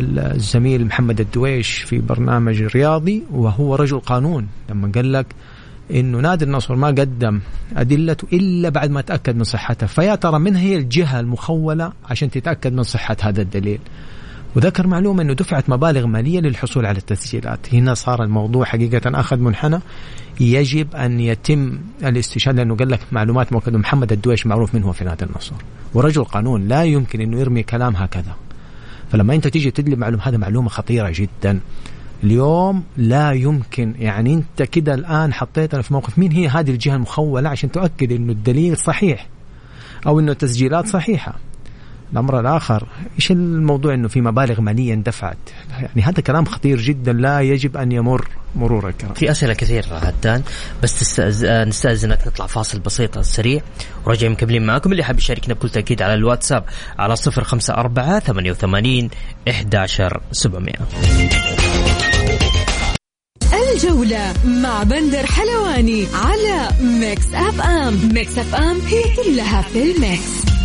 الزميل 0.00 0.87
محمد 0.87 1.21
الدويش 1.21 1.73
في 1.73 1.99
برنامج 1.99 2.62
رياضي 2.62 3.23
وهو 3.31 3.75
رجل 3.75 4.00
قانون. 4.00 4.49
لما 4.71 4.93
قال 4.95 5.12
لك 5.12 5.26
إنه 5.91 6.19
نادي 6.19 6.45
النصر 6.45 6.75
ما 6.75 6.87
قدم 6.87 7.41
ادلته 7.76 8.29
إلا 8.33 8.69
بعد 8.69 8.91
ما 8.91 9.00
تأكد 9.00 9.37
من 9.37 9.45
صحتها. 9.45 9.87
فيا 9.87 10.15
ترى 10.15 10.38
من 10.38 10.57
هي 10.57 10.76
الجهة 10.76 11.21
المخولة 11.21 11.93
عشان 12.11 12.31
تتأكد 12.31 12.73
من 12.73 12.83
صحة 12.83 13.17
هذا 13.23 13.43
الدليل؟ 13.43 13.79
وذكر 14.57 14.87
معلومة 14.87 15.23
أنه 15.23 15.33
دفعت 15.33 15.71
مبالغ 15.71 16.07
مالية 16.07 16.41
للحصول 16.41 16.87
على 16.87 16.99
التسجيلات. 16.99 17.75
هنا 17.75 17.95
صار 17.95 18.23
الموضوع 18.23 18.65
حقيقة 18.65 19.21
أخذ 19.21 19.37
منحنى. 19.37 19.79
يجب 20.41 20.97
أن 20.97 21.21
يتم 21.21 21.79
الاستشهاد 22.05 22.57
لأنه 22.57 22.76
قال 22.76 22.91
لك 22.91 23.00
معلومات 23.12 23.53
مؤكدة 23.53 23.79
محمد 23.79 24.12
الدويش 24.12 24.47
معروف 24.47 24.75
منه 24.75 24.93
في 24.93 25.05
نادي 25.05 25.25
النصر. 25.25 25.53
ورجل 25.95 26.25
قانون 26.25 26.69
لا 26.69 26.85
يمكن 26.85 27.21
أنه 27.21 27.41
يرمي 27.41 27.62
كلام 27.62 27.97
هكذا. 27.97 28.37
فلما 29.13 29.35
أنت 29.35 29.49
تيجي 29.49 29.71
تدلي 29.71 29.97
معلومة 29.97 30.23
هذا 30.23 30.37
معلومة 30.37 30.69
خطيرة 30.69 31.13
جدا. 31.15 31.61
اليوم 32.25 32.85
لا 32.97 33.33
يمكن 33.33 33.95
يعني 33.99 34.35
انت 34.35 34.63
كده 34.63 34.95
الآن 34.95 35.33
حطيتنا 35.33 35.83
في 35.83 35.93
موقف. 35.93 36.19
مين 36.19 36.33
هي 36.33 36.49
هذه 36.49 36.71
الجهة 36.71 36.97
المخولة؟ 36.97 37.49
عشان 37.49 37.73
تؤكد 37.73 38.13
إنه 38.13 38.33
الدليل 38.33 38.77
صحيح 38.77 39.29
أو 40.07 40.21
إنه 40.21 40.33
التسجيلات 40.33 40.87
صحيحة. 40.87 41.35
الأمر 42.13 42.41
الآخر 42.41 42.87
إيش 43.17 43.31
الموضوع 43.31 43.95
إنه 43.95 44.09
في 44.09 44.21
مبالغ 44.21 44.61
مالية 44.61 44.95
اندفعت؟ 44.95 45.37
يعني 45.71 46.03
هذا 46.03 46.21
كلام 46.21 46.45
خطير 46.45 46.81
جدا 46.81 47.13
لا 47.13 47.41
يجب 47.41 47.77
أن 47.77 47.93
يمر 47.93 48.29
مرور 48.57 48.89
الكرام 48.89 49.15
في 49.15 49.31
أسئلة 49.31 49.55
كثيرة 49.55 49.87
هدان 49.87 50.43
بس 50.83 50.99
تستأز... 51.01 51.45
نستاذنك 51.45 52.27
نطلع 52.27 52.47
فاصل 52.47 52.79
بسيط 52.81 53.19
سريع 53.19 53.63
ورجع 54.07 54.29
مكملين 54.29 54.67
معكم 54.67 54.93
اللي 54.93 55.05
حاب 55.05 55.19
يشاركنا 55.19 55.55
بكل 55.55 55.71
تأكيد 55.71 56.03
على 56.03 56.15
الواتساب 56.15 56.65
على 56.99 57.15
054 57.15 58.21
88 58.21 59.11
11700 59.49 60.73
الجولة 63.77 64.35
مع 64.45 64.83
بندر 64.83 65.27
حلواني 65.27 66.07
على 66.15 66.69
Mix 66.81 67.35
FM. 67.35 68.09
Mix 68.14 68.38
FM 68.38 69.02
it's 69.16 69.43
all 69.43 69.62
in 69.62 69.83
the 69.83 70.14
mix. 70.14 70.56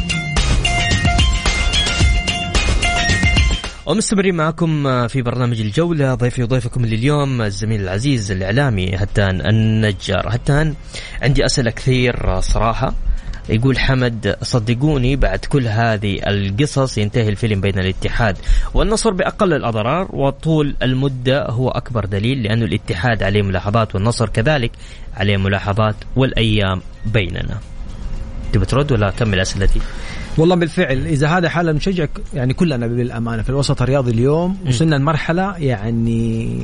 ومستمرين 3.85 4.35
معكم 4.35 4.87
آه، 4.87 5.07
في 5.07 5.21
برنامج 5.21 5.61
الجولة 5.61 6.15
ضيفي 6.15 6.43
وضيفكم 6.43 6.85
لليوم 6.85 7.41
الزميل 7.41 7.81
العزيز 7.81 8.31
الإعلامي 8.31 8.95
هتان 8.95 9.41
النجار. 9.45 10.25
هتان 10.29 10.75
عندي 11.21 11.45
أسئلة 11.45 11.71
كثير 11.71 12.37
آه، 12.37 12.39
صراحة. 12.39 12.93
يقول 13.49 13.79
حمد 13.79 14.37
صدقوني 14.41 15.15
بعد 15.15 15.39
كل 15.39 15.67
هذه 15.67 16.19
القصص 16.27 16.97
ينتهي 16.97 17.29
الفيلم 17.29 17.61
بين 17.61 17.79
الاتحاد 17.79 18.37
والنصر 18.73 19.09
بأقل 19.09 19.53
الأضرار 19.53 20.07
وطول 20.13 20.75
المدة 20.83 21.45
هو 21.45 21.69
أكبر 21.69 22.05
دليل 22.05 22.43
لأن 22.43 22.63
الاتحاد 22.63 23.23
عليه 23.23 23.41
ملاحظات 23.41 23.95
والنصر 23.95 24.29
كذلك 24.29 24.71
عليه 25.17 25.37
ملاحظات 25.37 25.95
والأيام 26.15 26.81
بيننا. 27.05 27.59
تبي 28.53 28.65
ترد 28.65 28.91
ولا 28.91 29.07
أكمل 29.07 29.39
أسئلتي؟ 29.39 29.81
والله 30.37 30.55
بالفعل 30.55 31.07
إذا 31.07 31.27
هذا 31.27 31.49
حال 31.49 31.69
المشجع 31.69 32.05
يعني 32.33 32.53
كلنا 32.53 32.87
بالأمانة 32.87 33.43
في 33.43 33.49
الوسط 33.49 33.81
الرياضي 33.81 34.11
اليوم 34.11 34.57
وصلنا 34.67 34.95
لمرحلة 34.95 35.57
يعني 35.57 36.59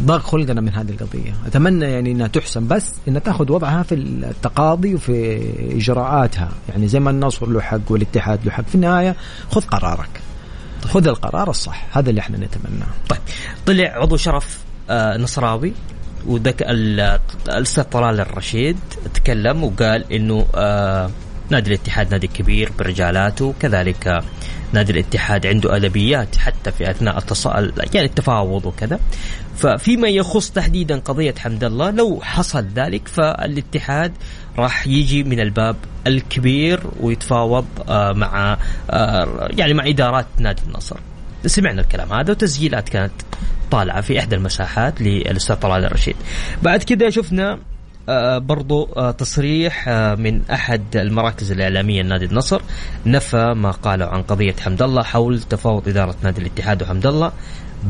ضاق 0.00 0.20
خلقنا 0.20 0.60
من 0.60 0.68
هذه 0.68 0.90
القضية. 0.90 1.34
أتمنى 1.46 1.84
يعني 1.84 2.12
إنها 2.12 2.26
تحسن 2.26 2.68
بس 2.68 2.94
إنها 3.08 3.20
تأخذ 3.20 3.52
وضعها 3.52 3.82
في 3.82 3.94
التقاضي 3.94 4.94
وفي 4.94 5.42
إجراءاتها. 5.76 6.48
يعني 6.68 6.88
زي 6.88 7.00
ما 7.00 7.10
النصر 7.10 7.48
له 7.48 7.60
حق 7.60 7.80
والاتحاد 7.88 8.44
له 8.44 8.50
حق. 8.52 8.64
في 8.68 8.74
النهاية 8.74 9.16
خذ 9.50 9.60
قرارك. 9.60 10.20
خذ 10.84 11.08
القرار 11.08 11.50
الصح. 11.50 11.86
هذا 11.92 12.10
اللي 12.10 12.20
إحنا 12.20 12.36
نتمناه. 12.36 12.86
طيب. 13.08 13.20
طلع 13.66 13.88
عضو 14.02 14.16
شرف 14.16 14.58
آه 14.90 15.16
نصراوي 15.16 15.72
وذك 16.26 16.62
الاستاذ 16.62 17.84
طلال 17.84 18.20
الرشيد 18.20 18.76
تكلم 19.14 19.64
وقال 19.64 20.12
إنه 20.12 20.46
آه 20.54 21.10
نادي 21.50 21.74
الاتحاد 21.74 22.10
نادي 22.12 22.26
كبير 22.26 22.72
برجالاته 22.78 23.54
كذلك 23.60 24.22
نادي 24.72 24.92
الاتحاد 24.92 25.46
عنده 25.46 25.76
أدبيات 25.76 26.36
حتى 26.36 26.72
في 26.72 26.90
أثناء 26.90 27.18
التصال 27.18 27.72
يعني 27.94 28.06
التفاوض 28.06 28.66
وكذا. 28.66 29.00
ففيما 29.56 30.08
يخص 30.08 30.50
تحديدا 30.50 30.98
قضية 30.98 31.34
حمد 31.38 31.64
الله 31.64 31.90
لو 31.90 32.20
حصل 32.22 32.66
ذلك 32.74 33.08
فالاتحاد 33.08 34.12
راح 34.58 34.86
يجي 34.86 35.24
من 35.24 35.40
الباب 35.40 35.76
الكبير 36.06 36.80
ويتفاوض 37.00 37.66
آه، 37.88 38.12
مع 38.12 38.58
آه، 38.90 39.48
يعني 39.50 39.74
مع 39.74 39.86
إدارات 39.86 40.26
نادي 40.38 40.62
النصر. 40.66 40.96
سمعنا 41.46 41.80
الكلام 41.80 42.12
هذا 42.12 42.30
وتسجيلات 42.30 42.88
كانت 42.88 43.12
طالعة 43.70 44.00
في 44.00 44.18
إحدى 44.18 44.36
المساحات 44.36 45.02
للأستاذ 45.02 45.56
طلال 45.56 45.84
الرشيد. 45.84 46.16
بعد 46.62 46.82
كذا 46.82 47.10
شفنا 47.10 47.58
برضو 48.38 48.88
آه، 48.96 49.10
تصريح 49.10 49.88
آه، 49.88 50.14
من 50.14 50.42
أحد 50.50 50.96
المراكز 50.96 51.52
الإعلامية 51.52 52.02
لنادي 52.02 52.24
النصر 52.24 52.62
نفى 53.06 53.54
ما 53.54 53.70
قاله 53.70 54.04
عن 54.04 54.22
قضية 54.22 54.54
حمد 54.60 54.82
الله 54.82 55.02
حول 55.02 55.42
تفاوض 55.42 55.88
إدارة 55.88 56.14
نادي 56.22 56.40
الاتحاد 56.40 56.82
وحمد 56.82 57.06
الله 57.06 57.32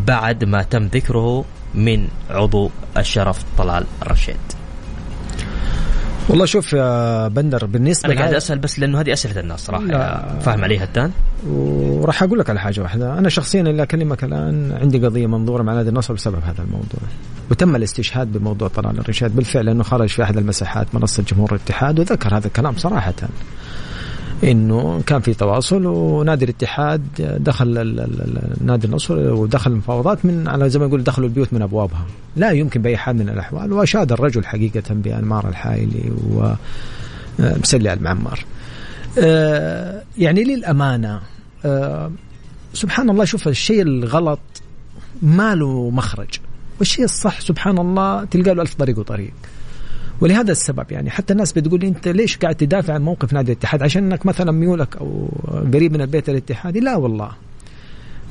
بعد 0.06 0.44
ما 0.44 0.62
تم 0.62 0.84
ذكره 0.84 1.44
من 1.74 2.08
عضو 2.30 2.70
الشرف 2.96 3.44
طلال 3.58 3.84
الرشيد. 4.02 4.55
والله 6.28 6.44
شوف 6.44 6.72
يا 6.72 7.28
بندر 7.28 7.66
بالنسبة 7.66 8.12
أنا 8.12 8.20
قاعد 8.20 8.34
أسأل 8.34 8.58
بس 8.58 8.78
لأنه 8.78 9.00
هذه 9.00 9.12
أسئلة 9.12 9.40
الناس 9.40 9.60
صراحة 9.60 10.38
فاهم 10.40 10.64
عليها 10.64 10.84
التان. 10.84 11.10
وراح 11.46 12.22
أقول 12.22 12.38
لك 12.38 12.50
على 12.50 12.60
حاجة 12.60 12.80
واحدة. 12.80 13.18
أنا 13.18 13.28
شخصيا 13.28 13.60
اللي 13.60 13.82
أكلمك 13.82 14.24
الآن 14.24 14.78
عندي 14.80 15.06
قضية 15.06 15.26
منظورة 15.26 15.62
مع 15.62 15.74
نادي 15.74 15.88
النصر 15.88 16.14
بسبب 16.14 16.42
هذا 16.44 16.62
الموضوع. 16.62 17.00
وتم 17.50 17.76
الاستشهاد 17.76 18.32
بموضوع 18.32 18.68
طلال 18.68 18.98
الرشاد. 18.98 19.36
بالفعل 19.36 19.68
أنه 19.68 19.82
خرج 19.82 20.08
في 20.08 20.22
أحد 20.22 20.36
المساحات 20.36 20.86
منصة 20.94 21.22
جمهور 21.22 21.50
الاتحاد 21.50 21.98
وذكر 22.00 22.36
هذا 22.36 22.46
الكلام 22.46 22.76
صراحة. 22.76 23.14
إنه 24.44 25.02
كان 25.06 25.20
في 25.20 25.34
تواصل 25.34 25.86
ونادي 25.86 26.44
الاتحاد 26.44 27.02
دخل 27.38 27.68
نادي 28.60 28.86
النصر 28.86 29.14
ودخل 29.18 29.70
المفاوضات 29.70 30.24
من 30.24 30.48
على 30.48 30.70
زي 30.70 30.78
ما 30.78 30.86
يقول 30.86 31.04
دخلوا 31.04 31.28
البيوت 31.28 31.52
من 31.52 31.62
أبوابها. 31.62 32.06
لا 32.36 32.50
يمكن 32.50 32.82
بأي 32.82 32.96
حال 32.96 33.16
من 33.16 33.28
الأحوال 33.28 33.72
وأشاد 33.72 34.12
الرجل 34.12 34.44
حقيقة 34.44 34.82
بأنمار 34.94 35.48
الحايلي 35.48 36.12
و 36.30 36.52
مسلي 37.38 37.92
المعمار. 37.92 38.44
آه، 39.18 40.02
يعني 40.18 40.44
للأمانة 40.44 41.20
آه، 41.64 42.10
سبحان 42.74 43.10
الله 43.10 43.24
شوف 43.24 43.48
الشيء 43.48 43.82
الغلط 43.82 44.40
ما 45.22 45.54
له 45.54 45.90
مخرج. 45.90 46.28
والشيء 46.78 47.04
الصح 47.04 47.40
سبحان 47.40 47.78
الله 47.78 48.24
تلقى 48.24 48.54
له 48.54 48.62
ألف 48.62 48.74
طريق 48.74 48.98
وطريق. 48.98 49.32
ولهذا 50.20 50.52
السبب 50.52 50.86
يعني 50.90 51.10
حتى 51.10 51.32
الناس 51.32 51.52
بتقول 51.52 51.84
أنت 51.84 52.08
ليش 52.08 52.36
قاعد 52.36 52.54
تدافع 52.54 52.94
عن 52.94 53.02
موقف 53.02 53.32
نادي 53.32 53.52
الاتحاد؟ 53.52 53.82
عشان 53.82 54.04
إنك 54.04 54.26
مثلا 54.26 54.52
ميولك 54.52 54.96
أو 54.96 55.28
قريب 55.74 55.92
من 55.92 56.00
البيت 56.00 56.28
الاتحادي. 56.28 56.80
لا 56.80 56.96
والله. 56.96 57.30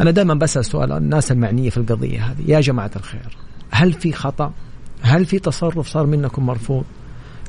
أنا 0.02 0.12
دائما 0.12 0.34
بسأل 0.34 0.66
سؤال 0.66 0.92
الناس 0.92 1.32
المعنية 1.32 1.70
في 1.70 1.78
القضية 1.78 2.26
هذه. 2.26 2.52
يا 2.52 2.60
جماعة 2.60 2.92
الخير 2.96 3.38
هل 3.72 3.94
في 3.94 4.12
خطأ؟ 4.12 4.54
هل 5.02 5.26
في 5.26 5.40
تصرف 5.40 5.88
صار 5.88 6.06
منكم 6.06 6.46
مرفوض؟ 6.46 6.84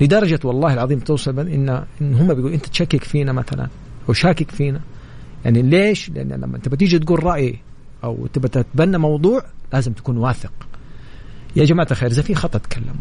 لدرجة 0.01 0.41
والله 0.45 0.75
العظيم 0.75 0.99
توصل 0.99 1.39
ان 1.41 1.85
إن 2.01 2.15
هم 2.15 2.35
بيقولوا 2.35 2.55
أنت 2.55 2.67
تشكك 2.67 3.05
فينا 3.05 3.33
مثلا 3.33 3.69
أو 4.09 4.13
شاكك 4.13 4.51
فينا. 4.51 4.81
يعني 5.45 5.63
ليش؟ 5.63 6.11
لأن 6.11 6.29
لما 6.29 6.57
أنت 6.57 6.69
بتيجي 6.69 6.99
تقول 6.99 7.25
رأي 7.25 7.59
أو 8.05 8.27
تبى 8.27 8.49
تتبنى 8.49 8.99
موضوع 8.99 9.43
لازم 9.73 9.93
تكون 9.93 10.17
واثق. 10.17 10.53
يا 11.57 11.65
جماعة 11.65 11.87
الخير 11.91 12.11
إذا 12.11 12.23
في 12.23 12.35
خطأ 12.35 12.59
تكلموا. 12.59 12.95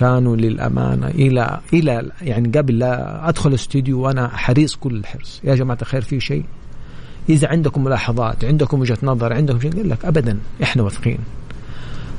كانوا 0.00 0.36
للأمانة 0.36 1.08
إلى 1.08 1.60
إلى 1.72 2.10
يعني 2.22 2.48
قبل 2.58 2.78
لا 2.78 3.28
أدخل 3.28 3.48
الاستوديو 3.48 4.00
وأنا 4.00 4.28
حريص 4.28 4.74
كل 4.76 4.96
الحرص. 4.96 5.40
يا 5.44 5.54
جماعة 5.54 5.78
الخير 5.82 6.00
في 6.00 6.20
شيء؟ 6.20 6.44
إذا 7.28 7.48
عندكم 7.48 7.84
ملاحظات 7.84 8.44
عندكم 8.44 8.80
وجهة 8.80 8.98
نظر 9.02 9.32
عندكم 9.32 9.60
شيء 9.60 9.74
يقول 9.74 9.90
لك 9.90 10.04
ابدا 10.04 10.38
إحنا 10.62 10.82
واثقين. 10.82 11.18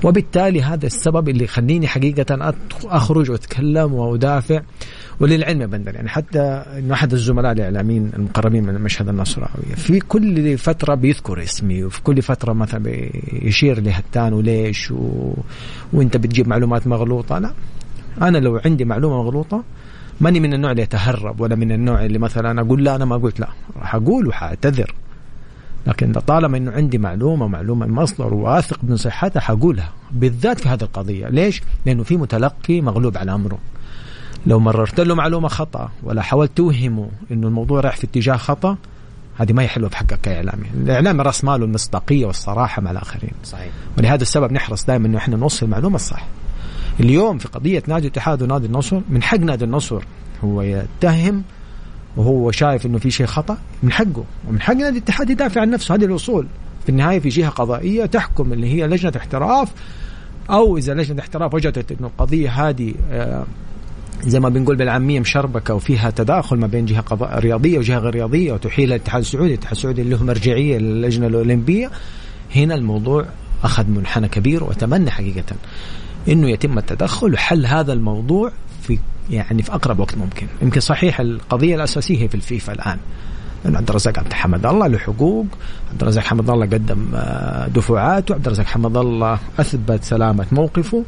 وبالتالي 0.04 0.62
هذا 0.62 0.86
السبب 0.86 1.30
اللي 1.30 1.44
يخليني 1.44 1.88
حقيقة 1.88 2.54
أخرج 2.84 3.32
وأتكلم 3.32 3.94
وأدافع. 3.94 4.62
وللعلم 5.20 5.62
يا 5.62 5.66
بندر 5.66 5.96
يعني 5.96 6.10
حتى 6.10 6.40
إنه 6.78 6.94
أحد 6.94 7.14
الزملاء 7.14 7.52
الإعلاميين 7.52 8.12
المقربين 8.16 8.64
من 8.64 8.76
المشهد 8.76 9.10
النصراوي 9.10 9.76
في 9.76 10.00
كل 10.00 10.58
فترة 10.58 10.96
بيذكر 10.96 11.44
اسمي 11.44 11.84
وفي 11.84 12.02
كل 12.02 12.22
فترة 12.22 12.54
مثلا 12.54 12.84
بيشير 12.84 13.82
لهتان 13.82 14.34
وليش 14.34 14.92
و... 14.92 15.34
وإنت 15.94 16.18
بتجيب 16.18 16.48
معلومات 16.48 16.88
مغلوطة. 16.88 17.40
لا. 17.40 17.54
أنا 18.22 18.38
لو 18.38 18.62
عندي 18.66 18.86
معلومة 18.86 19.24
مغلوطة 19.24 19.64
ماني 20.22 20.40
من 20.40 20.54
النوع 20.54 20.72
اللي 20.72 20.82
يتهرب 20.82 21.42
ولا 21.42 21.56
من 21.56 21.72
النوع 21.72 22.06
اللي 22.06 22.20
مثلا 22.20 22.62
أقول 22.62 22.84
لا 22.84 22.96
أنا 22.96 23.06
ما 23.06 23.18
قلت 23.18 23.40
لا 23.40 23.48
راح 23.80 23.96
أقول 23.96 24.28
وحأعتذر 24.28 24.96
لكن 25.88 26.14
طالما 26.14 26.58
إنه 26.58 26.72
عندي 26.72 26.98
معلومة 26.98 27.48
معلومة 27.48 27.88
مصدر 27.88 28.34
واثق 28.34 28.80
من 28.84 28.98
صحتها 28.98 29.40
حقولها 29.40 29.90
بالذات 30.12 30.60
في 30.60 30.70
هذه 30.70 30.82
القضية 30.82 31.28
ليش؟ 31.28 31.62
لأنه 31.86 32.04
في 32.04 32.18
متلقي 32.18 32.82
مغلوب 32.82 33.18
على 33.18 33.34
أمره 33.34 33.58
لو 34.46 34.60
مررت 34.60 35.00
له 35.00 35.16
معلومة 35.16 35.48
خطأ 35.48 35.90
ولا 36.04 36.22
حاولت 36.22 36.52
توهمه 36.58 37.10
إنه 37.32 37.48
الموضوع 37.48 37.80
رايح 37.80 37.96
في 37.96 38.04
اتجاه 38.04 38.36
خطأ 38.38 38.78
هذه 39.38 39.54
ما 39.54 39.64
هي 39.64 39.68
حلوة 39.68 39.90
بحقك 39.90 40.20
كإعلامي، 40.22 40.66
الإعلام 40.74 41.22
راس 41.22 41.44
ماله 41.44 41.66
المصداقية 41.66 42.26
والصراحة 42.26 42.82
مع 42.82 42.92
الآخرين. 42.92 43.32
صحيح. 43.44 43.70
ولهذا 43.98 44.22
السبب 44.22 44.52
نحرص 44.52 44.86
دائما 44.86 45.08
إنه 45.08 45.18
إحنا 45.18 45.38
نوصل 45.38 45.66
المعلومة 45.66 45.96
الصح. 45.96 46.26
اليوم 47.02 47.38
في 47.38 47.48
قضية 47.48 47.84
نادي 47.88 48.08
الاتحاد 48.08 48.42
ونادي 48.42 48.66
النصر 48.66 49.02
من 49.10 49.24
حق 49.24 49.40
نادي 49.40 49.66
النصر 49.66 50.04
هو 50.44 50.62
يتهم 50.62 51.44
وهو 52.18 52.52
شايف 52.52 52.86
إنه 52.86 52.98
في 52.98 53.12
شيء 53.12 53.26
خطأ 53.26 53.58
من 53.84 53.92
حقه 53.92 54.24
ومن 54.48 54.62
حق 54.62 54.74
نادي 54.74 54.98
الاتحاد 54.98 55.30
يدافع 55.30 55.62
عن 55.62 55.70
نفسه. 55.70 55.96
هذه 55.96 56.06
الوصول 56.06 56.48
في 56.84 56.90
النهاية 56.90 57.20
في 57.20 57.30
جهة 57.30 57.50
قضائية 57.50 58.06
تحكم 58.06 58.54
اللي 58.54 58.74
هي 58.74 58.88
لجنة 58.88 59.14
احتراف 59.18 59.70
أو 60.50 60.78
إذا 60.78 60.94
لجنة 60.94 61.20
احتراف 61.20 61.54
وجدت 61.54 61.92
إنه 61.92 62.08
القضية 62.08 62.50
هذه 62.50 62.94
آه، 63.12 63.46
زي 64.24 64.40
ما 64.40 64.50
بنقول 64.50 64.76
بالعامية 64.76 65.20
مشربكة 65.20 65.74
وفيها 65.74 66.10
تداخل 66.10 66.58
ما 66.58 66.68
بين 66.68 66.86
جهة 66.86 67.02
قضاء 67.02 67.40
رياضية 67.40 67.78
وجهة 67.78 67.98
غير 67.98 68.14
رياضية 68.14 68.54
وتحيل 68.54 68.90
الاتحاد 68.90 69.22
السعودي، 69.22 69.54
الاتحاد 69.54 69.76
السعودي 69.76 70.04
له 70.04 70.24
مرجعية 70.24 70.78
للجنة 70.78 71.28
الأولمبية. 71.28 71.92
هنا 72.56 72.76
الموضوع 72.76 73.26
أخذ 73.64 73.88
منحنى 73.88 74.28
كبير 74.28 74.64
وأتمنى 74.64 75.12
حقيقة. 75.12 75.56
إنه 76.28 76.50
يتم 76.50 76.78
التدخل 76.78 77.34
وحل 77.34 77.66
هذا 77.66 77.94
الموضوع 77.94 78.52
في 78.82 79.00
يعني 79.30 79.64
في 79.64 79.72
أقرب 79.74 80.00
وقت 80.00 80.18
ممكن، 80.18 80.48
يمكن 80.62 80.80
صحيح 80.80 81.20
القضية 81.20 81.76
الأساسية 81.76 82.24
هي 82.24 82.28
في 82.28 82.36
الفيفا 82.36 82.74
الآن. 82.74 82.98
لأنه 83.66 83.78
عبد 83.78 83.90
الرزاق 83.90 84.20
عبد 84.20 84.34
حمد 84.34 84.66
الله 84.66 84.88
له 84.88 84.98
حقوق، 84.98 85.46
عبد 85.92 86.02
الرزاق 86.02 86.24
حمد 86.24 86.50
الله 86.50 86.66
قدم 86.66 87.06
آه، 87.16 87.68
دفعات 87.68 88.32
وعبد 88.32 88.46
الرزاق 88.46 88.66
حمد 88.66 88.98
الله 88.98 89.40
أثبت 89.60 90.04
سلامة 90.04 90.46
موقفه. 90.52 91.04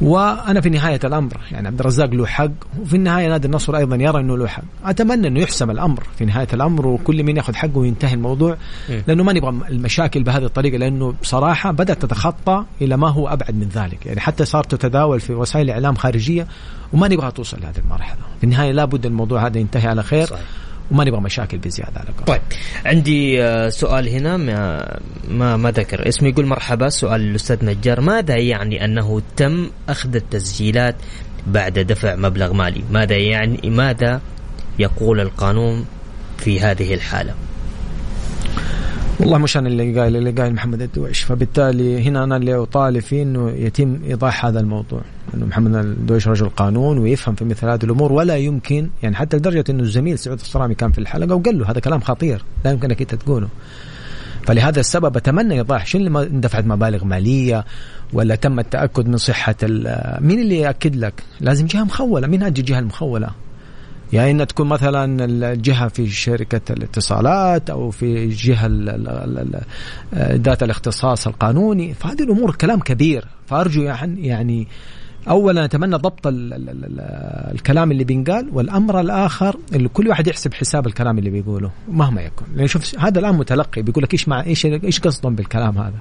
وأنا 0.00 0.60
في 0.60 0.70
نهاية 0.70 1.00
الأمر. 1.04 1.40
يعني 1.52 1.68
عبد 1.68 1.80
الرزاق 1.80 2.10
له 2.10 2.26
حق 2.26 2.50
وفي 2.82 2.96
النهاية 2.96 3.28
نادي 3.28 3.46
النصر 3.46 3.76
أيضا 3.76 3.96
يرى 3.96 4.20
إنه 4.20 4.38
له 4.38 4.46
حق. 4.46 4.62
أتمنى 4.84 5.28
إنه 5.28 5.40
يحسم 5.40 5.70
الأمر 5.70 6.02
في 6.18 6.24
نهاية 6.24 6.48
الأمر 6.52 6.86
وكل 6.86 7.22
مين 7.22 7.36
يأخذ 7.36 7.54
حقه 7.54 7.78
وينتهي 7.78 8.14
الموضوع 8.14 8.56
إيه. 8.88 9.04
لأنه 9.06 9.22
ما 9.24 9.32
نبغى 9.32 9.54
المشاكل 9.68 10.22
بهذه 10.22 10.44
الطريقة 10.44 10.78
لأنه 10.78 11.14
بصراحة 11.22 11.70
بدأت 11.70 12.02
تتخطى 12.02 12.64
إلى 12.82 12.96
ما 12.96 13.08
هو 13.08 13.28
أبعد 13.28 13.54
من 13.54 13.68
ذلك. 13.68 14.06
يعني 14.06 14.20
حتى 14.20 14.44
صارت 14.44 14.74
تتداول 14.74 15.20
في 15.20 15.34
وسائل 15.34 15.70
إعلام 15.70 15.94
خارجية 15.94 16.46
وما 16.92 17.08
نبغى 17.08 17.30
توصل 17.30 17.60
لهذه 17.62 17.78
المرحلة. 17.78 18.20
في 18.38 18.44
النهاية 18.44 18.72
لابد 18.72 19.06
الموضوع 19.06 19.46
هذا 19.46 19.58
ينتهي 19.58 19.88
على 19.88 20.02
خير. 20.02 20.26
صحيح. 20.26 20.44
وما 20.90 21.04
نبغى 21.04 21.20
مشاكل 21.20 21.58
بزيادة 21.58 22.00
على 22.00 22.08
قول. 22.08 22.26
طيب 22.26 22.40
عندي 22.86 23.42
آه، 23.42 23.68
سؤال 23.68 24.08
هنا 24.08 24.36
ما 24.36 24.88
ما, 25.28 25.56
ما 25.56 25.70
ذكر. 25.70 26.08
اسمه 26.08 26.28
يقول 26.28 26.46
مرحبا 26.46 26.88
سؤال 26.88 27.20
الاستاذ 27.20 27.64
نجار. 27.64 28.00
ماذا 28.00 28.36
يعني 28.36 28.84
أنه 28.84 29.22
تم 29.36 29.70
أخذ 29.88 30.14
التسجيلات 30.16 30.96
بعد 31.46 31.78
دفع 31.78 32.16
مبلغ 32.16 32.52
مالي؟ 32.52 32.84
ماذا 32.90 33.16
يعني 33.16 33.70
ماذا 33.70 34.20
يقول 34.78 35.20
القانون 35.20 35.84
في 36.38 36.60
هذه 36.60 36.94
الحالة؟ 36.94 37.34
والله 39.20 39.38
مش 39.38 39.56
أنا 39.56 39.68
اللي 39.68 40.00
قايل 40.00 40.16
اللي 40.16 40.30
قايل 40.30 40.54
محمد 40.54 40.82
الدويش 40.82 41.20
فبالتالي 41.20 42.08
هنا 42.08 42.24
أنا 42.24 42.36
اللي 42.36 42.54
أطالب 42.54 43.00
فيه 43.00 43.22
إنه 43.22 43.50
يتم 43.50 44.00
إيضاح 44.04 44.46
هذا 44.46 44.60
الموضوع. 44.60 45.02
انه 45.34 45.46
محمد 45.46 45.74
الدويش 45.74 46.28
رجل 46.28 46.48
قانون 46.48 46.98
ويفهم 46.98 47.34
في 47.34 47.44
مثل 47.44 47.68
هذه 47.68 47.84
الأمور 47.84 48.12
ولا 48.12 48.36
يمكن 48.36 48.90
يعني 49.02 49.16
حتى 49.16 49.36
لدرجة 49.36 49.64
إنه 49.70 49.82
الزميل 49.82 50.18
سعود 50.18 50.40
الصرامي 50.40 50.74
كان 50.74 50.92
في 50.92 50.98
الحلقة 50.98 51.34
وقال 51.34 51.58
له 51.58 51.70
هذا 51.70 51.80
كلام 51.80 52.00
خطير 52.00 52.44
لا 52.64 52.70
يمكنك 52.70 53.00
أنت 53.00 53.14
تقوله 53.14 53.48
فلهذا 54.46 54.80
السبب 54.80 55.16
أتمنى 55.16 55.54
ايضاح 55.54 55.86
شنو 55.86 56.06
اللي 56.06 56.22
اندفعت 56.22 56.64
مبالغ 56.64 57.04
مالية 57.04 57.64
ولا 58.12 58.34
تم 58.34 58.58
التأكد 58.58 59.08
من 59.08 59.16
صحة 59.16 59.54
مين 60.20 60.40
اللي 60.40 60.58
يأكد 60.58 60.96
لك؟ 60.96 61.22
لازم 61.40 61.66
جهة 61.66 61.84
مخولة، 61.84 62.26
مين 62.26 62.42
هذه 62.42 62.58
الجهة 62.58 62.78
المخولة؟ 62.78 63.30
يا 64.12 64.22
يعني 64.22 64.42
إن 64.42 64.46
تكون 64.46 64.68
مثلا 64.68 65.24
الجهة 65.24 65.88
في 65.88 66.10
شركة 66.10 66.72
الاتصالات 66.72 67.70
أو 67.70 67.90
في 67.90 68.24
الجهة 68.24 68.66
ذات 70.14 70.62
الاختصاص 70.62 71.26
القانوني 71.26 71.94
فهذه 71.94 72.22
الأمور 72.22 72.54
كلام 72.54 72.80
كبير 72.80 73.24
فأرجو 73.46 73.82
يعني, 73.82 74.26
يعني 74.26 74.68
اولا 75.28 75.64
أتمنى 75.64 75.96
ضبط 75.96 76.26
ال 76.26 76.52
ال 76.52 76.68
ال 76.68 77.00
الكلام 77.54 77.90
اللي 77.90 78.04
بينقال 78.04 78.48
والأمر 78.52 79.00
الآخر 79.00 79.56
اللي 79.72 79.88
كل 79.88 80.08
واحد 80.08 80.26
يحسب 80.26 80.54
حساب 80.54 80.86
الكلام 80.86 81.18
اللي 81.18 81.30
بيقوله 81.30 81.70
مهما 81.88 82.22
يكن 82.22 82.44
لأن 82.54 82.66
شوف 82.66 82.98
هذا 82.98 83.18
الآن 83.18 83.34
متلقي 83.34 83.82
بيقول 83.82 84.04
لك 84.04 84.12
إيش 84.12 84.28
مع 84.28 84.44
إيش 84.44 84.66
إيش 84.66 85.00
قصدهم 85.00 85.34
بالكلام 85.34 85.78
هذا؟ 85.78 85.98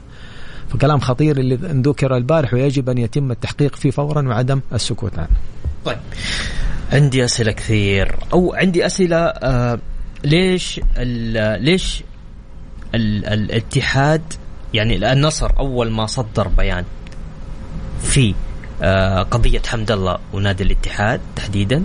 فكلام 0.70 1.00
خطير 1.00 1.38
اللي 1.38 1.56
ذكر 1.56 2.18
البارح 2.18 2.54
ويجب 2.54 2.90
أن 2.90 2.98
يتم 2.98 3.32
التحقيق 3.32 3.76
فيه 3.76 3.92
فورا 3.92 4.28
وعدم 4.28 4.62
السكوت 4.74 5.20
عنه. 5.20 5.28
طيب. 5.86 5.98
عندي 6.92 7.26
أسئلة 7.26 7.52
كثير. 7.52 8.16
أو 8.34 8.54
عندي 8.54 8.86
أسئلة 8.86 9.18
آه 9.18 9.80
ليش 10.24 10.82
ليش 11.58 12.04
ال 12.96 13.26
الاتحاد 13.26 14.22
يعني 14.74 15.12
النصر 15.12 15.60
أول 15.60 15.92
ما 15.92 16.06
صدر 16.06 16.48
بيان 16.48 16.84
في 18.02 18.34
آه 18.82 19.22
قضية 19.24 19.62
حمد 19.68 19.92
الله 19.92 20.18
ونادي 20.34 20.64
الاتحاد 20.64 21.22
تحديدا 21.36 21.84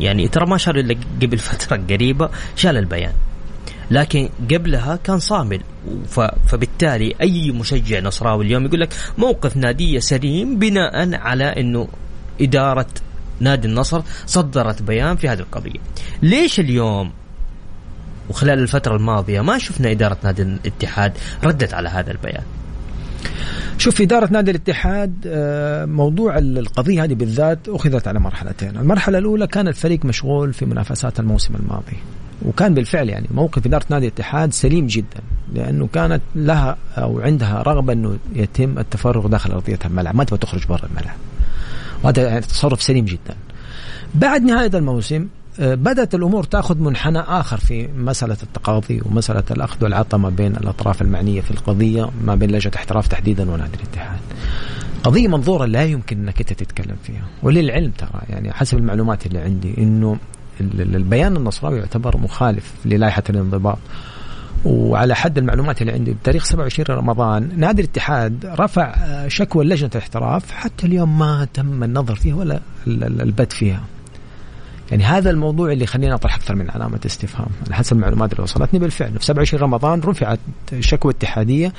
يعني 0.00 0.28
ترى 0.28 0.46
ما 0.46 0.56
شال 0.56 0.78
إلا 0.78 0.96
قبل 1.22 1.38
فترة 1.48 1.82
قريبة 1.90 2.30
شال 2.56 2.76
البيان 2.76 3.12
لكن 3.90 4.28
قبلها 4.50 4.96
كان 5.04 5.18
صامل 5.18 5.60
فبالتالي 6.46 7.14
أي 7.20 7.50
مشجع 7.50 8.00
نصراوي 8.00 8.44
اليوم 8.44 8.66
يقول 8.66 8.80
لك 8.80 8.94
موقف 9.18 9.56
نادية 9.56 9.98
سليم 9.98 10.58
بناء 10.58 11.14
على 11.14 11.44
إنه 11.44 11.88
إدارة 12.40 12.86
نادي 13.40 13.68
النصر 13.68 14.02
صدرت 14.26 14.82
بيان 14.82 15.16
في 15.16 15.28
هذه 15.28 15.38
القضية. 15.38 15.80
ليش 16.22 16.60
اليوم 16.60 17.12
وخلال 18.30 18.58
الفترة 18.58 18.96
الماضية 18.96 19.40
ما 19.40 19.58
شفنا 19.58 19.90
إدارة 19.90 20.18
نادي 20.24 20.42
الاتحاد 20.42 21.12
ردت 21.44 21.74
على 21.74 21.88
هذا 21.88 22.10
البيان؟ 22.10 22.44
شوف 23.78 24.00
إدارة 24.00 24.28
نادي 24.32 24.50
الاتحاد 24.50 25.14
آه، 25.26 25.84
موضوع 25.84 26.38
القضية 26.38 27.04
هذه 27.04 27.14
بالذات 27.14 27.58
أخذت 27.68 28.08
على 28.08 28.20
مرحلتين. 28.20 28.76
المرحلة 28.76 29.18
الأولى 29.18 29.46
كان 29.46 29.68
الفريق 29.68 30.04
مشغول 30.04 30.52
في 30.52 30.66
منافسات 30.66 31.20
الموسم 31.20 31.54
الماضي 31.54 31.96
وكان 32.42 32.74
بالفعل 32.74 33.08
يعني 33.08 33.26
موقف 33.34 33.66
إدارة 33.66 33.84
نادي 33.90 34.06
الاتحاد 34.06 34.52
سليم 34.52 34.86
جدا 34.86 35.20
لأنه 35.54 35.88
كانت 35.92 36.22
لها 36.34 36.76
أو 36.98 37.20
عندها 37.20 37.62
رغبة 37.62 37.92
أنه 37.92 38.18
يتم 38.34 38.78
التفرغ 38.78 39.26
داخل 39.26 39.52
أرضية 39.52 39.78
الملعب 39.84 40.16
ما 40.16 40.24
تبغى 40.24 40.38
تخرج 40.38 40.66
برا 40.66 40.86
الملعب. 40.86 41.16
وهذا 42.02 42.22
يعني 42.22 42.40
تصرف 42.40 42.82
سليم 42.82 43.04
جدا. 43.04 43.36
بعد 44.14 44.42
نهاية 44.42 44.70
الموسم 44.74 45.28
بدأت 45.58 46.14
الأمور 46.14 46.44
تأخذ 46.44 46.78
منحنى 46.78 47.18
آخر 47.18 47.56
في 47.56 47.88
مسألة 47.96 48.36
التقاضي 48.42 49.00
ومسألة 49.04 49.42
الأخذ 49.50 49.84
والعطاء 49.84 50.20
ما 50.20 50.28
بين 50.30 50.56
الأطراف 50.56 51.02
المعنية 51.02 51.40
في 51.40 51.50
القضية 51.50 52.10
ما 52.24 52.34
بين 52.34 52.50
لجنة 52.50 52.72
احتراف 52.76 53.08
تحديدا 53.08 53.50
ونادي 53.50 53.74
الاتحاد. 53.74 54.20
قضية 55.04 55.28
منظورة 55.28 55.64
لا 55.66 55.84
يمكن 55.84 56.18
أنك 56.18 56.40
أنت 56.40 56.52
تتكلم 56.52 56.96
فيها 57.02 57.24
وللعلم 57.42 57.90
ترى 57.90 58.20
يعني 58.28 58.52
حسب 58.52 58.78
المعلومات 58.78 59.26
اللي 59.26 59.38
عندي 59.38 59.74
أنه 59.78 60.16
البيان 60.60 61.36
النصراوي 61.36 61.78
يعتبر 61.78 62.16
مخالف 62.16 62.72
للائحة 62.84 63.22
الانضباط. 63.30 63.78
وعلى 64.64 65.14
حد 65.14 65.38
المعلومات 65.38 65.82
اللي 65.82 65.92
عندي 65.92 66.12
بتاريخ 66.12 66.44
27 66.44 66.98
رمضان 66.98 67.50
نادي 67.56 67.82
الاتحاد 67.82 68.46
رفع 68.46 68.94
شكوى 69.28 69.64
لجنة 69.64 69.90
الاحتراف 69.94 70.50
حتى 70.50 70.86
اليوم 70.86 71.18
ما 71.18 71.46
تم 71.54 71.84
النظر 71.84 72.14
فيها 72.14 72.34
ولا 72.34 72.60
البت 72.86 73.52
فيها. 73.52 73.80
يعني 74.90 75.04
هذا 75.04 75.30
الموضوع 75.30 75.72
اللي 75.72 75.86
خلينا 75.86 76.14
أطرح 76.14 76.34
أكثر 76.34 76.54
من 76.54 76.70
علامة 76.70 77.00
استفهام. 77.06 77.48
على 77.66 77.74
حسب 77.74 77.96
المعلومات 77.96 78.32
اللي 78.32 78.42
وصلتني 78.42 78.80
بالفعل. 78.80 79.18
في 79.18 79.24
27 79.24 79.62
رمضان 79.62 80.00
رفعت 80.00 80.38
شكوى 80.80 81.12
اتحادية 81.12 81.72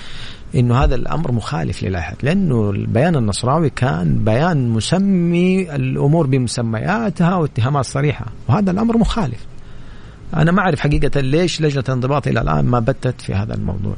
إنه 0.56 0.84
هذا 0.84 0.96
الأمر 0.96 1.32
مخالف 1.32 1.84
للائحه 1.84 2.16
لأنه 2.24 2.70
البيان 2.70 3.16
النصراوي 3.16 3.70
كان 3.70 4.24
بيان 4.24 4.70
مسمي 4.70 5.76
الأمور 5.76 6.28
بمسمياتها 6.28 7.36
واتهامات 7.36 7.86
صريحة 7.86 8.26
وهذا 8.48 8.72
الأمر 8.72 8.98
مخالف. 8.98 9.46
أنا 10.36 10.52
ما 10.52 10.60
أعرف 10.60 10.80
حقيقة 10.80 11.22
ليش 11.22 11.62
لجنة 11.62 11.84
الانضباط 11.88 12.28
إلى 12.28 12.42
الآن 12.42 12.66
ما 12.66 12.80
بتت 12.80 13.22
في 13.22 13.34
هذا 13.34 13.54
الموضوع. 13.54 13.96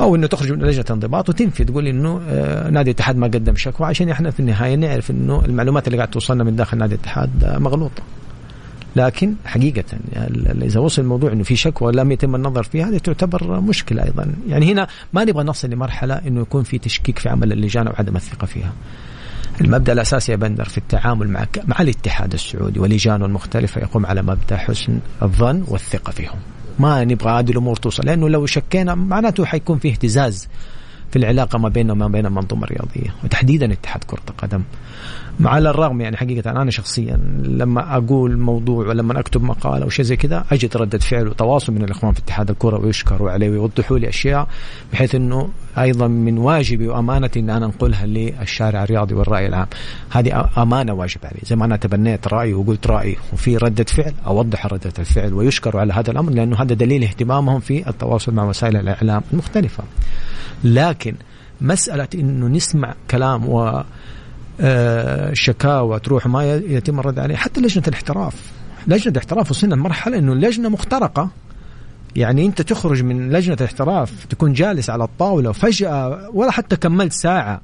أو 0.00 0.16
إنه 0.16 0.26
تخرج 0.26 0.52
من 0.52 0.58
لجنة 0.58 0.84
الانضباط 0.84 1.28
وتنفي 1.28 1.64
تقول 1.64 1.86
إنه 1.86 2.20
آه، 2.28 2.70
نادي 2.70 2.90
الاتحاد 2.90 3.16
ما 3.16 3.26
قدم 3.26 3.56
شكوى 3.56 3.86
عشان 3.86 4.08
إحنا 4.08 4.30
في 4.30 4.40
النهاية 4.40 4.74
نعرف 4.74 5.10
إنه 5.10 5.44
المعلومات 5.44 5.86
اللي 5.86 5.96
قاعد 5.96 6.10
توصلنا 6.10 6.44
من 6.44 6.56
داخل 6.56 6.78
نادي 6.78 6.94
الاتحاد 6.94 7.58
مغلوطة. 7.60 8.02
لكن 8.96 9.34
حقيقة 9.44 9.84
يعني 10.12 10.64
إذا 10.64 10.80
وصل 10.80 11.02
الموضوع 11.02 11.32
أنه 11.32 11.42
في 11.42 11.56
شكوى 11.56 11.92
لم 11.92 12.12
يتم 12.12 12.34
النظر 12.34 12.62
فيها 12.62 12.88
هذه 12.88 12.98
تعتبر 12.98 13.60
مشكلة 13.60 14.04
أيضا. 14.04 14.34
يعني 14.48 14.72
هنا 14.72 14.86
ما 15.12 15.24
نبغى 15.24 15.44
نصل 15.44 15.70
لمرحلة 15.70 16.14
أنه 16.14 16.40
يكون 16.40 16.62
في 16.62 16.78
تشكيك 16.78 17.18
في 17.18 17.28
عمل 17.28 17.52
اللجان 17.52 17.86
أو 17.86 17.92
عدم 17.98 18.16
الثقة 18.16 18.46
فيها. 18.46 18.72
المبدأ 19.60 19.92
الأساسي 19.92 20.32
يا 20.32 20.36
بندر 20.36 20.64
في 20.64 20.78
التعامل 20.78 21.28
مع 21.28 21.46
مع 21.64 21.76
الاتحاد 21.80 22.32
السعودي 22.32 22.80
ولجانه 22.80 23.26
المختلفة 23.26 23.80
يقوم 23.80 24.06
على 24.06 24.22
مبدأ 24.22 24.56
حسن 24.56 24.98
الظن 25.22 25.64
والثقة 25.68 26.10
فيهم. 26.10 26.38
ما 26.78 27.04
نبغى 27.04 27.30
هذه 27.30 27.50
الأمور 27.50 27.76
توصل 27.76 28.06
لأنه 28.06 28.28
لو 28.28 28.46
شكينا 28.46 28.94
معناته 28.94 29.44
حيكون 29.44 29.78
في 29.78 29.88
اهتزاز. 29.88 30.48
في 31.10 31.18
العلاقة 31.18 31.58
ما 31.58 31.68
بيننا 31.68 31.92
وما 31.92 32.08
بين 32.08 32.26
المنظومة 32.26 32.64
الرياضية. 32.64 33.14
وتحديدا 33.24 33.72
اتحاد 33.72 34.04
كرة 34.04 34.22
القدم. 34.30 34.62
مع 35.40 35.58
الرغم 35.58 36.00
يعني 36.00 36.16
حقيقة 36.16 36.50
أنا 36.50 36.70
شخصيا 36.70 37.16
لما 37.42 37.96
أقول 37.96 38.38
موضوع 38.38 38.88
ولما 38.88 39.20
أكتب 39.20 39.42
مقال 39.42 39.82
أو 39.82 39.88
شيء 39.88 40.04
زي 40.04 40.16
كذا 40.16 40.44
أجد 40.52 40.76
ردة 40.76 40.98
فعل 40.98 41.28
وتواصل 41.28 41.72
من 41.72 41.84
الإخوان 41.84 42.12
في 42.12 42.20
اتحاد 42.20 42.50
الكرة 42.50 42.78
ويشكروا 42.78 43.30
عليه 43.30 43.50
ويوضحوا 43.50 43.98
لي 43.98 44.08
أشياء 44.08 44.48
بحيث 44.92 45.14
أنه 45.14 45.48
أيضا 45.78 46.08
من 46.08 46.38
واجبي 46.38 46.88
وأمانتي 46.88 47.40
أن 47.40 47.50
أنا 47.50 47.66
أنقلها 47.66 48.06
للشارع 48.06 48.84
الرياضي 48.84 49.14
والرأي 49.14 49.46
العام. 49.46 49.66
هذه 50.10 50.50
أمانة 50.58 50.92
واجب 50.92 51.18
علي. 51.24 51.40
زي 51.44 51.56
ما 51.56 51.64
أنا 51.64 51.76
تبنيت 51.76 52.28
رأيي 52.28 52.54
وقلت 52.54 52.86
رأيي. 52.86 53.16
وفي 53.32 53.56
ردة 53.56 53.84
فعل 53.84 54.12
أوضح 54.26 54.66
ردة 54.66 54.92
الفعل 54.98 55.32
ويشكروا 55.32 55.80
على 55.80 55.92
هذا 55.92 56.10
الأمر 56.10 56.32
لأنه 56.32 56.56
هذا 56.56 56.74
دليل 56.74 57.04
اهتمامهم 57.04 57.60
في 57.60 57.88
التواصل 57.88 58.34
مع 58.34 58.44
وسائل 58.44 58.76
الإعلام 58.76 59.22
المختلفة. 59.32 59.84
لكن 60.64 60.93
مسألة 61.60 62.08
أنه 62.14 62.46
نسمع 62.46 62.94
كلام 63.10 63.48
و 63.48 63.84
آه، 64.60 65.32
شكاوى 65.32 66.00
تروح 66.00 66.26
ما 66.26 66.54
يتم 66.54 67.00
الرد 67.00 67.18
عليه. 67.18 67.36
حتى 67.36 67.60
لجنة 67.60 67.84
الاحتراف. 67.88 68.52
لجنة 68.86 69.12
الاحتراف 69.12 69.50
وصلنا 69.50 69.74
لمرحلة 69.74 70.18
إنه 70.18 70.32
اللجنه 70.32 70.68
مخترقة. 70.68 71.30
يعني 72.16 72.46
أنت 72.46 72.62
تخرج 72.62 73.02
من 73.02 73.32
لجنة 73.32 73.56
الاحتراف 73.60 74.24
تكون 74.24 74.52
جالس 74.52 74.90
على 74.90 75.04
الطاولة 75.04 75.50
وفجأة 75.50 76.30
ولا 76.32 76.50
حتى 76.50 76.76
كملت 76.76 77.12
ساعة 77.12 77.60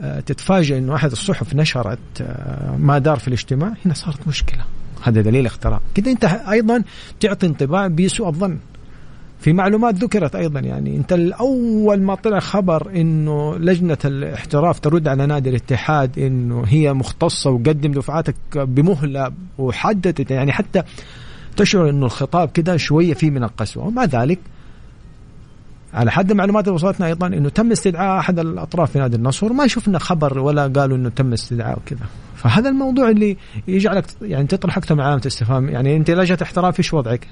آه، 0.00 0.20
تتفاجئ 0.20 0.78
إنه 0.78 0.94
أحد 0.94 1.10
الصحف 1.10 1.54
نشرت 1.54 1.98
آه، 2.20 2.76
ما 2.76 2.98
دار 2.98 3.18
في 3.18 3.28
الاجتماع. 3.28 3.72
هنا 3.84 3.94
صارت 3.94 4.28
مشكلة. 4.28 4.64
هذا 5.02 5.20
دليل 5.20 5.46
اختراق. 5.46 5.82
كده 5.94 6.10
أنت 6.10 6.24
أيضا 6.24 6.82
تعطي 7.20 7.46
انطباع 7.46 7.86
بسوء 7.86 8.28
الظن. 8.28 8.58
في 9.40 9.52
معلومات 9.52 9.94
ذكرت 9.94 10.36
أيضا 10.36 10.60
يعني 10.60 10.96
أنت 10.96 11.12
الأول 11.12 12.02
ما 12.02 12.14
طلع 12.14 12.38
خبر 12.38 12.90
إنه 12.96 13.58
لجنة 13.58 13.98
الاحتراف 14.04 14.80
ترد 14.80 15.08
على 15.08 15.26
نادي 15.26 15.50
الاتحاد 15.50 16.18
إنه 16.18 16.64
هي 16.66 16.92
مختصة 16.92 17.50
وقدم 17.50 17.92
دفعاتك 17.92 18.34
بمهلة 18.54 19.32
وحددت 19.58 20.30
يعني 20.30 20.52
حتى 20.52 20.82
تشعر 21.56 21.90
إنه 21.90 22.06
الخطاب 22.06 22.50
كده 22.50 22.76
شوية 22.76 23.14
فيه 23.14 23.30
من 23.30 23.44
القسوة 23.44 23.86
ومع 23.86 24.04
ذلك 24.04 24.38
على 25.94 26.10
حد 26.10 26.30
المعلومات 26.30 26.64
اللي 26.64 26.74
وصلتنا 26.74 27.06
أيضا 27.06 27.26
إنه 27.26 27.48
تم 27.48 27.72
استدعاء 27.72 28.18
أحد 28.18 28.38
الأطراف 28.38 28.90
في 28.90 28.98
نادي 28.98 29.16
النصر 29.16 29.52
ما 29.52 29.66
شفنا 29.66 29.98
خبر 29.98 30.38
ولا 30.38 30.66
قالوا 30.66 30.96
إنه 30.96 31.08
تم 31.08 31.32
استدعاء 31.32 31.78
وكذا 31.78 32.06
فهذا 32.36 32.68
الموضوع 32.68 33.08
اللي 33.08 33.36
يجعلك 33.68 34.04
يعني 34.22 34.46
تطرح 34.46 34.76
أكثر 34.76 34.94
من 34.94 35.00
علامة 35.00 35.22
استفهام 35.26 35.68
يعني 35.68 35.96
أنت 35.96 36.10
لجنة 36.10 36.38
احتراف 36.42 36.78
إيش 36.78 36.94
وضعك؟ 36.94 37.26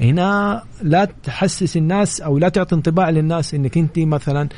هنا 0.00 0.62
لا 0.82 1.08
تحسس 1.24 1.76
الناس 1.76 2.20
أو 2.20 2.38
لا 2.38 2.48
تعطي 2.48 2.74
انطباع 2.74 3.10
للناس 3.10 3.54
إنك 3.54 3.78
أنت 3.78 3.98
مثلا 3.98 4.48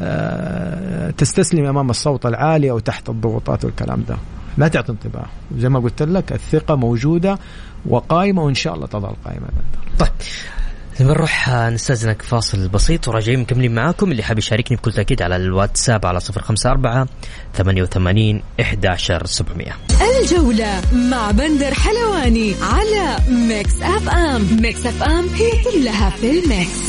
آه، 0.00 1.10
تستسلم 1.10 1.64
أمام 1.64 1.90
الصوت 1.90 2.26
العالي 2.26 2.70
أو 2.70 2.78
تحت 2.78 3.08
الضغوطات 3.08 3.64
والكلام 3.64 4.04
ده. 4.08 4.16
لا 4.58 4.68
تعطي 4.68 4.92
انطباع. 4.92 5.26
زي 5.56 5.68
ما 5.68 5.78
قلت 5.80 6.02
لك 6.02 6.32
الثقة 6.32 6.74
موجودة 6.74 7.38
وقائمة 7.86 8.42
وإن 8.42 8.54
شاء 8.54 8.74
الله 8.74 8.86
تظل 8.86 9.14
قائمة 9.24 9.46
طيب. 9.98 10.08
بنروح 11.00 11.48
نستأذنك 11.50 12.22
فاصل 12.22 12.68
بسيط 12.68 13.08
وراجعين 13.08 13.40
مكملين 13.40 13.74
معاكم. 13.74 14.10
اللي 14.12 14.22
حاب 14.22 14.38
يشاركني 14.38 14.76
بكل 14.76 14.92
تأكيد 14.92 15.22
على 15.22 15.36
الواتساب 15.36 16.06
على 16.06 16.20
054 16.36 17.06
88 17.54 18.42
11700 18.60 19.72
الجولة 20.22 20.80
مع 20.92 21.30
بندر 21.30 21.74
حلواني 21.74 22.54
على 22.62 23.16
Mix 23.30 23.82
FM. 23.82 24.62
Mix 24.62 24.86
FM 24.86 25.50
it's 25.64 25.90
all 25.90 26.10
in 26.10 26.30
the 26.30 26.55
mix. 26.55 26.88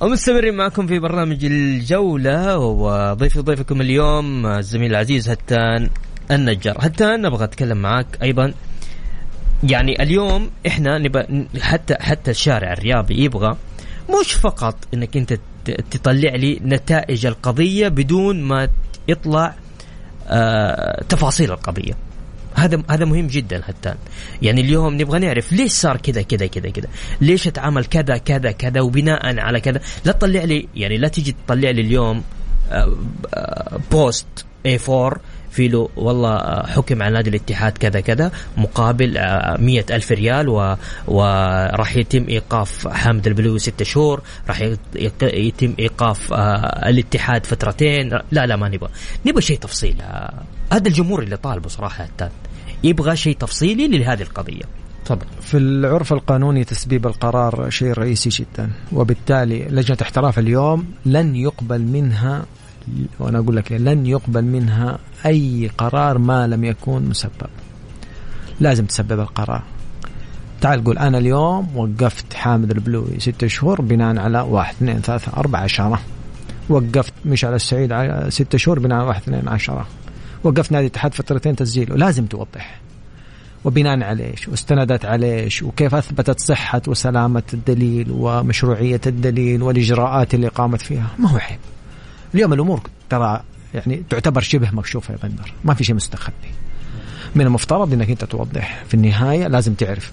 ومستمرين 0.00 0.54
معكم 0.54 0.86
في 0.86 0.98
برنامج 0.98 1.44
الجولة 1.44 2.58
وضيفي 2.58 3.40
ضيفكم 3.40 3.80
اليوم 3.80 4.46
آه، 4.46 4.58
الزميل 4.58 4.90
العزيز 4.90 5.28
هتان. 5.28 5.90
النجار. 6.30 6.76
هتان 6.80 7.22
نبغى 7.22 7.44
أتكلم 7.44 7.78
معاك 7.78 8.06
أيضا. 8.22 8.52
يعني 9.62 10.02
اليوم 10.02 10.50
إحنا 10.66 10.98
نبغى 10.98 11.46
حتى 11.60 11.94
حتى 12.00 12.30
الشارع 12.30 12.72
الرياضي 12.72 13.24
يبغى 13.24 13.56
مش 14.20 14.32
فقط 14.32 14.76
إنك 14.94 15.16
أنت 15.16 15.38
تطلع 15.90 16.34
لي 16.34 16.60
نتائج 16.62 17.26
القضية 17.26 17.88
بدون 17.88 18.42
ما 18.42 18.68
يطلع 19.08 19.54
آه 20.28 21.04
تفاصيل 21.08 21.50
القضية. 21.52 21.92
هذا 22.54 22.82
هذا 22.90 23.04
مهم 23.04 23.26
جدا 23.26 23.62
حتى. 23.62 23.94
يعني 24.42 24.60
اليوم 24.60 24.94
نبغى 24.94 25.18
نعرف 25.18 25.52
ليش 25.52 25.72
صار 25.72 25.96
كذا 25.96 26.22
كذا 26.22 26.46
كذا 26.46 26.70
كذا. 26.70 26.88
ليش 27.20 27.46
اتعامل 27.46 27.84
كذا 27.84 28.16
كذا 28.16 28.50
كذا 28.52 28.80
وبناء 28.80 29.38
على 29.38 29.60
كذا. 29.60 29.80
لا 30.04 30.12
تطلع 30.12 30.44
لي 30.44 30.68
يعني 30.76 30.98
لا 30.98 31.08
تيجي 31.08 31.36
تطلع 31.46 31.70
لي 31.70 31.80
اليوم 31.80 32.22
post 33.90 34.26
A4 34.66 35.20
في 35.50 35.68
له 35.68 35.88
والله 35.96 36.62
حكم 36.62 37.02
على 37.02 37.14
نادي 37.14 37.30
الاتحاد 37.30 37.78
كذا 37.78 38.00
كذا 38.00 38.32
مقابل 38.56 39.18
مية 39.58 39.86
ألف 39.90 40.12
ريال 40.12 40.48
و... 40.48 40.76
وراح 41.06 41.96
يتم 41.96 42.28
إيقاف 42.28 42.88
حامد 42.88 43.26
البلوي 43.26 43.58
ستة 43.58 43.84
شهور 43.84 44.22
راح 44.48 44.62
يتم 45.22 45.74
إيقاف 45.78 46.32
الاتحاد 46.86 47.46
فترتين 47.46 48.08
لا 48.32 48.46
لا 48.46 48.56
ما 48.56 48.68
نبغى. 48.68 48.90
نبغى 49.26 49.42
شيء 49.42 49.58
تفصيل 49.58 50.02
هذا 50.72 50.88
الجمهور 50.88 51.22
اللي 51.22 51.36
طالبه 51.36 51.68
صراحة 51.68 52.04
هتان 52.04 52.30
يبغى 52.84 53.16
شيء 53.16 53.36
تفصيلي 53.36 53.88
لهذه 53.88 54.22
القضية. 54.22 54.62
تفضل. 55.04 55.26
في 55.40 55.56
العرف 55.56 56.12
القانوني 56.12 56.64
تسبيب 56.64 57.06
القرار 57.06 57.70
شيء 57.70 57.92
رئيسي 57.92 58.28
جدا 58.28 58.70
وبالتالي 58.92 59.64
لجنة 59.64 59.98
احتراف 60.02 60.38
اليوم 60.38 60.86
لن 61.06 61.36
يقبل 61.36 61.82
منها 61.82 62.44
وأنا 63.18 63.38
أقول 63.38 63.56
لك 63.56 63.72
لن 63.72 64.06
يقبل 64.06 64.44
منها 64.44 64.98
أي 65.26 65.70
قرار 65.78 66.18
ما 66.18 66.46
لم 66.46 66.64
يكن 66.64 67.08
مسبب. 67.08 67.50
لازم 68.60 68.84
تسبب 68.86 69.20
القرار. 69.20 69.62
تعال 70.60 70.84
قول 70.84 70.98
أنا 70.98 71.18
اليوم 71.18 71.76
وقفت 71.76 72.34
حامد 72.34 72.70
البلوي 72.70 73.20
ستة 73.20 73.46
شهور 73.46 73.80
بناء 73.80 74.18
على 74.18 74.40
واحد 74.40 74.74
اثنين 74.74 75.00
ثلاثة 75.00 75.32
أربعة 75.36 75.60
عشرة. 75.60 76.00
وقفت 76.68 77.12
مشعل 77.24 77.54
السعيد 77.54 77.94
ستة 78.28 78.58
شهور 78.58 78.78
بناء 78.78 78.98
على 78.98 79.08
واحد 79.08 79.22
اثنين 79.22 79.48
عشرة. 79.48 79.86
وقفت 80.44 80.72
نادي 80.72 80.86
الاتحاد 80.86 81.14
فترتين 81.14 81.56
تسجيل. 81.56 81.92
ولازم 81.92 82.26
توضح. 82.26 82.80
وبناء 83.64 84.02
على 84.02 84.30
إيش؟ 84.30 84.48
واستندت 84.48 85.04
على 85.04 85.40
إيش؟ 85.40 85.62
وكيف 85.62 85.94
أثبتت 85.94 86.40
صحة 86.40 86.82
وسلامة 86.86 87.42
الدليل 87.54 88.06
ومشروعية 88.10 89.00
الدليل 89.06 89.62
والإجراءات 89.62 90.34
اللي 90.34 90.48
قامت 90.48 90.82
فيها. 90.82 91.06
ما 91.18 91.30
هو 91.30 91.36
عيب. 91.36 91.58
اليوم 92.34 92.52
الأمور 92.52 92.80
ترى 93.10 93.42
يعني 93.74 94.02
تعتبر 94.10 94.40
شبه 94.40 94.70
مكشوفه 94.70 95.14
يا 95.14 95.18
بندر 95.22 95.52
ما 95.64 95.74
في 95.74 95.84
شيء 95.84 95.94
مستخبي. 95.94 96.50
من 97.34 97.46
المفترض 97.46 97.92
إنك 97.92 98.10
أنت 98.10 98.24
توضح. 98.24 98.84
في 98.88 98.94
النهاية 98.94 99.46
لازم 99.46 99.74
تعرف. 99.74 100.12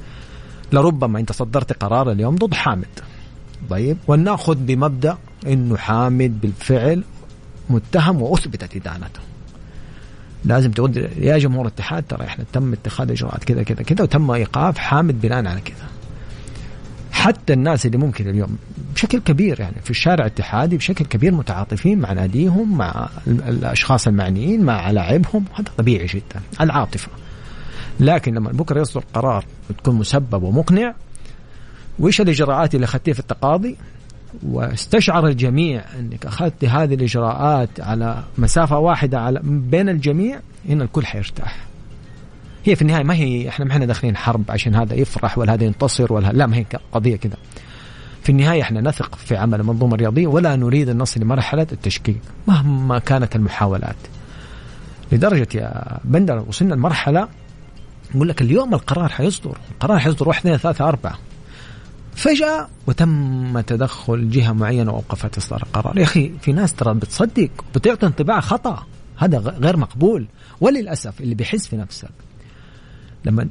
لربما 0.71 1.19
أنت 1.19 1.31
صدرت 1.31 1.83
قرار 1.83 2.11
اليوم 2.11 2.35
ضد 2.35 2.53
حامد. 2.53 2.99
طيب. 3.69 3.97
ولنأخذ 4.07 4.55
بمبدأ 4.55 5.17
إنه 5.47 5.77
حامد 5.77 6.41
بالفعل 6.41 7.03
متهم 7.69 8.21
وأثبتت 8.21 8.75
إدانته. 8.75 9.19
لازم 10.45 10.71
تود 10.71 10.97
يا 11.17 11.37
جمهور 11.37 11.65
الاتحاد 11.65 12.03
ترى 12.09 12.25
إحنا 12.25 12.45
تم 12.53 12.73
اتخاذ 12.73 13.11
إجراءات 13.11 13.43
كذا 13.43 13.63
كذا 13.63 13.83
كذا 13.83 14.03
وتم 14.03 14.31
إيقاف 14.31 14.77
حامد 14.77 15.21
بناء 15.21 15.45
على 15.45 15.61
كذا. 15.61 15.87
حتى 17.11 17.53
الناس 17.53 17.85
اللي 17.85 17.97
ممكن 17.97 18.29
اليوم 18.29 18.57
بشكل 18.97 19.19
كبير 19.19 19.59
يعني 19.59 19.75
في 19.83 19.89
الشارع 19.91 20.25
الاتحادي 20.25 20.77
بشكل 20.77 21.05
كبير 21.05 21.33
متعاطفين 21.33 21.99
مع 21.99 22.13
ناديهم 22.13 22.77
مع 22.77 23.09
الأشخاص 23.27 24.07
المعنيين 24.07 24.61
مع 24.61 24.91
لاعبهم 24.91 25.45
هذا 25.53 25.69
طبيعي 25.77 26.05
جدا 26.05 26.41
العاطفة. 26.61 27.09
لكن 27.99 28.33
لما 28.33 28.51
بكره 28.51 28.81
يصدر 28.81 29.03
قرار 29.13 29.45
وتكون 29.69 29.95
مسبب 29.95 30.43
ومقنع 30.43 30.93
وايش 31.99 32.21
الإجراءات 32.21 32.75
اللي 32.75 32.83
أخذتيها 32.83 33.13
في 33.13 33.19
التقاضي؟ 33.19 33.75
واستشعر 34.43 35.27
الجميع 35.27 35.83
أنك 35.99 36.25
أخذت 36.25 36.65
هذه 36.65 36.93
الإجراءات 36.93 37.79
على 37.79 38.23
مسافة 38.37 38.79
واحدة 38.79 39.19
على 39.19 39.39
بين 39.43 39.89
الجميع 39.89 40.39
هنا 40.69 40.83
الكل 40.83 41.05
حيرتاح. 41.05 41.57
هي 42.65 42.75
في 42.75 42.81
النهاية 42.81 43.03
ما 43.03 43.13
هي 43.15 43.49
إحنا 43.49 43.65
ما 43.65 43.71
إحنا 43.71 43.85
داخلين 43.85 44.17
حرب 44.17 44.43
عشان 44.49 44.75
هذا 44.75 44.93
يفرح 44.93 45.37
ولا 45.37 45.53
هذا 45.53 45.63
ينتصر 45.63 46.13
ولا 46.13 46.27
لا 46.27 46.47
ما 46.47 46.57
هي 46.57 46.65
قضية 46.91 47.15
كذا. 47.15 47.37
في 48.27 48.33
النهاية 48.33 48.61
إحنا 48.61 48.81
نثق 48.81 49.15
في 49.15 49.35
عمل 49.37 49.59
المنظومه 49.59 49.95
الرياضيه 49.95 50.27
ولا 50.27 50.55
نريد 50.55 50.89
أن 50.89 50.97
نصل 50.97 51.21
لمرحلة 51.21 51.67
التشكيك 51.71 52.21
مهما 52.47 52.99
كانت 52.99 53.35
المحاولات. 53.35 53.95
لدرجة 55.11 55.47
يا 55.53 55.99
بندر 56.03 56.43
وصلنا 56.47 56.73
لمرحلة 56.73 57.27
نقول 58.15 58.29
لك 58.29 58.41
اليوم 58.41 58.73
القرار 58.73 59.09
حيصدر. 59.09 59.57
القرار 59.71 59.99
حيصدر 59.99 60.27
واحد 60.27 60.39
اثنين 60.39 60.57
ثلاثة 60.57 60.87
أربعة. 60.87 61.19
فجأة 62.15 62.67
وتم 62.87 63.59
تدخل 63.59 64.29
جهة 64.29 64.51
معينة 64.51 64.91
وأوقفت 64.91 65.37
إصدار 65.37 65.63
القرار. 65.63 65.97
يا 65.97 66.03
أخي 66.03 66.31
في 66.41 66.51
ناس 66.51 66.73
ترى 66.73 66.93
بتصدق 66.93 67.49
بتعطي 67.75 68.05
انطباع 68.05 68.39
خطأ. 68.39 68.85
هذا 69.17 69.37
غير 69.37 69.77
مقبول. 69.77 70.25
وللأسف 70.61 71.21
اللي 71.21 71.35
بيحس 71.35 71.67
في 71.67 71.77
نفسك 71.77 72.09
لما 73.25 73.47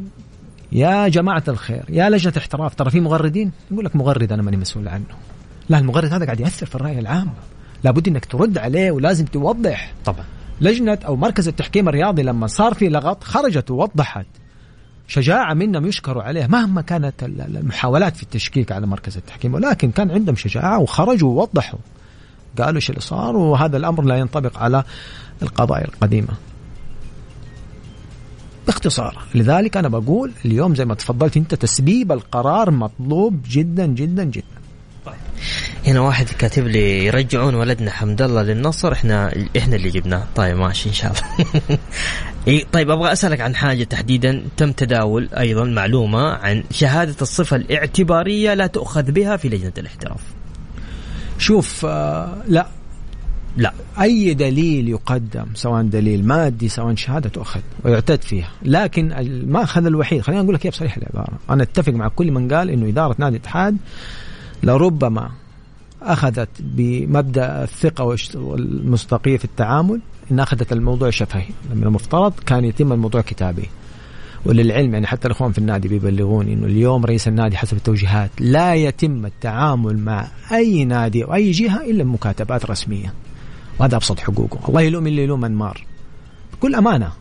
يا 0.77 1.09
جماعة 1.09 1.43
الخير 1.49 1.85
يا 1.89 2.11
لجنة 2.11 2.33
احتراف 2.39 2.75
ترى 2.75 2.91
في 2.91 3.01
مغردين؟ 3.01 3.53
يقول 3.71 3.85
لك 3.85 3.97
مغرد 3.97 4.33
أنا 4.33 4.43
ماني 4.43 4.57
مسؤول 4.57 4.89
عنه. 4.89 5.05
لا 5.69 5.79
المغرد 5.79 6.13
هذا 6.13 6.25
قاعد 6.25 6.41
يأثر 6.41 6.67
في 6.67 6.75
الرأي 6.75 6.99
العام. 6.99 7.31
لابد 7.85 8.09
إنك 8.09 8.25
ترد 8.25 8.59
عليه 8.59 8.91
ولازم 8.91 9.25
توضح. 9.25 9.93
طبعا. 10.05 10.25
لجنة 10.61 10.99
أو 11.07 11.17
مركز 11.17 11.49
التحكيم 11.49 11.89
الرياضي 11.89 12.23
لما 12.23 12.47
صار 12.47 12.75
في 12.75 12.89
لغط 12.89 13.25
خرجت 13.25 13.71
ووضحت 13.71 14.27
شجاعة 15.09 15.55
منهم 15.55 15.87
يشكروا 15.87 16.23
عليه 16.23 16.47
مهما 16.47 16.83
كانت 16.83 17.23
المحاولات 17.23 18.17
في 18.17 18.23
التشكيك 18.23 18.73
على 18.73 18.87
مركز 18.87 19.17
التحكيم 19.17 19.55
ولكن 19.55 19.91
كان 19.91 20.11
عندهم 20.11 20.37
شجاعة 20.37 20.79
وخرجوا 20.79 21.29
ووضحوا. 21.29 21.79
قالوا 22.59 22.77
إيش 22.77 22.91
اللي 22.91 23.01
صار؟ 23.01 23.37
وهذا 23.37 23.77
الأمر 23.77 24.05
لا 24.05 24.17
ينطبق 24.17 24.59
على 24.59 24.85
القضايا 25.43 25.85
القديمة. 25.85 26.29
باختصار. 28.67 29.23
لذلك 29.35 29.77
أنا 29.77 29.89
بقول 29.89 30.33
اليوم 30.45 30.75
زي 30.75 30.85
ما 30.85 30.95
تفضلت 30.95 31.37
أنت 31.37 31.55
تسبيب 31.55 32.13
القرار 32.13 32.71
مطلوب 32.71 33.41
جدا 33.51 33.87
جدا 33.87 34.25
جدا. 34.25 34.45
طيب. 35.07 35.15
هنا 35.87 36.01
واحد 36.01 36.27
كاتب 36.27 36.67
لي 36.67 37.07
يرجعون 37.07 37.55
ولدنا 37.55 37.91
حمد 37.91 38.23
الله 38.23 38.43
للنصر 38.43 38.93
إحنا 38.93 39.33
إحنا 39.57 39.77
اللي 39.77 39.91
جبناه. 39.91 40.23
طيب 40.37 40.57
ماشي 40.57 40.89
إن 40.89 40.95
شاء 40.95 41.13
الله. 41.13 41.79
طيب 42.73 42.91
أبغى 42.91 43.13
أسألك 43.13 43.41
عن 43.41 43.57
حاجة 43.57 43.85
تحديدا 43.85 44.43
تم 44.57 44.73
تداول 44.73 45.29
أيضا 45.39 45.65
معلومة 45.65 46.33
عن 46.33 46.65
شهادة 46.71 47.17
الصفة 47.23 47.57
الاعتبارية 47.57 48.55
لا 48.55 48.67
تؤخذ 48.67 49.13
بها 49.13 49.37
في 49.37 49.49
لجنة 49.49 49.73
الاحتراف. 49.79 50.21
شوف 51.39 51.87
آه 51.87 52.43
لا 52.49 52.67
لا. 53.57 53.73
أي 54.01 54.35
دليل 54.35 54.89
يقدم 54.89 55.47
سواء 55.55 55.83
دليل 55.83 56.27
مادي 56.27 56.69
سواء 56.69 56.95
شهادة 56.95 57.29
تؤخذ 57.29 57.61
ويعتد 57.85 58.23
فيها. 58.23 58.51
لكن 58.63 59.13
الماخذ 59.13 59.87
الوحيد. 59.87 60.21
خلينا 60.21 60.43
نقول 60.43 60.55
لك 60.55 60.61
كيف 60.61 60.75
صريح 60.75 60.97
العبارة. 60.97 61.39
أنا 61.51 61.63
أتفق 61.63 61.93
مع 61.93 62.09
كل 62.09 62.31
من 62.31 62.53
قال 62.53 62.71
إنه 62.71 62.89
إدارة 62.89 63.17
نادي 63.19 63.37
الاتحاد 63.37 63.77
لربما 64.63 65.31
أخذت 66.03 66.49
بمبدأ 66.61 67.63
الثقة 67.63 68.17
والمصداقيه 68.35 69.37
في 69.37 69.45
التعامل 69.45 70.01
إن 70.31 70.41
أخذت 70.41 70.73
الموضوع 70.73 71.11
شفهي. 71.11 71.47
من 71.75 71.83
المفترض 71.83 72.33
كان 72.47 72.65
يتم 72.65 72.93
الموضوع 72.93 73.21
كتابي. 73.21 73.69
وللعلم 74.45 74.93
يعني 74.93 75.07
حتى 75.07 75.29
الإخوان 75.29 75.53
في 75.53 75.59
النادي 75.59 75.89
بيبلغوني 75.89 76.53
إنه 76.53 76.67
اليوم 76.67 77.05
رئيس 77.05 77.29
النادي 77.29 77.57
حسب 77.57 77.77
التوجيهات 77.77 78.31
لا 78.41 78.75
يتم 78.75 79.27
التعامل 79.27 79.99
مع 79.99 80.29
أي 80.53 80.85
نادي 80.85 81.25
أو 81.25 81.35
أي 81.35 81.51
جهة 81.51 81.85
إلا 81.85 82.05
بمكاتبات 82.05 82.67
رسمية. 82.71 83.13
وهذا 83.79 83.97
أبسط 83.97 84.21
حقوقه. 84.21 84.69
الله 84.69 84.81
يلوم 84.81 85.07
اللي 85.07 85.23
يلوم 85.23 85.45
أنمار. 85.45 85.85
بكل 86.53 86.75
أمانة 86.75 87.13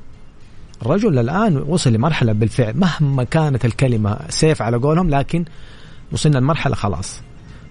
الرجل 0.82 1.20
الآن 1.20 1.58
وصل 1.58 1.94
لمرحلة 1.94 2.34
بالفعل 2.34 2.78
مهما 2.78 3.24
كانت 3.24 3.66
الكلمة 3.66 4.20
سيف 4.30 4.62
على 4.62 4.78
قولهم 4.78 5.10
لكن 5.10 5.46
وصلنا 6.12 6.38
لمرحلة 6.38 6.76
خلاص. 6.76 7.22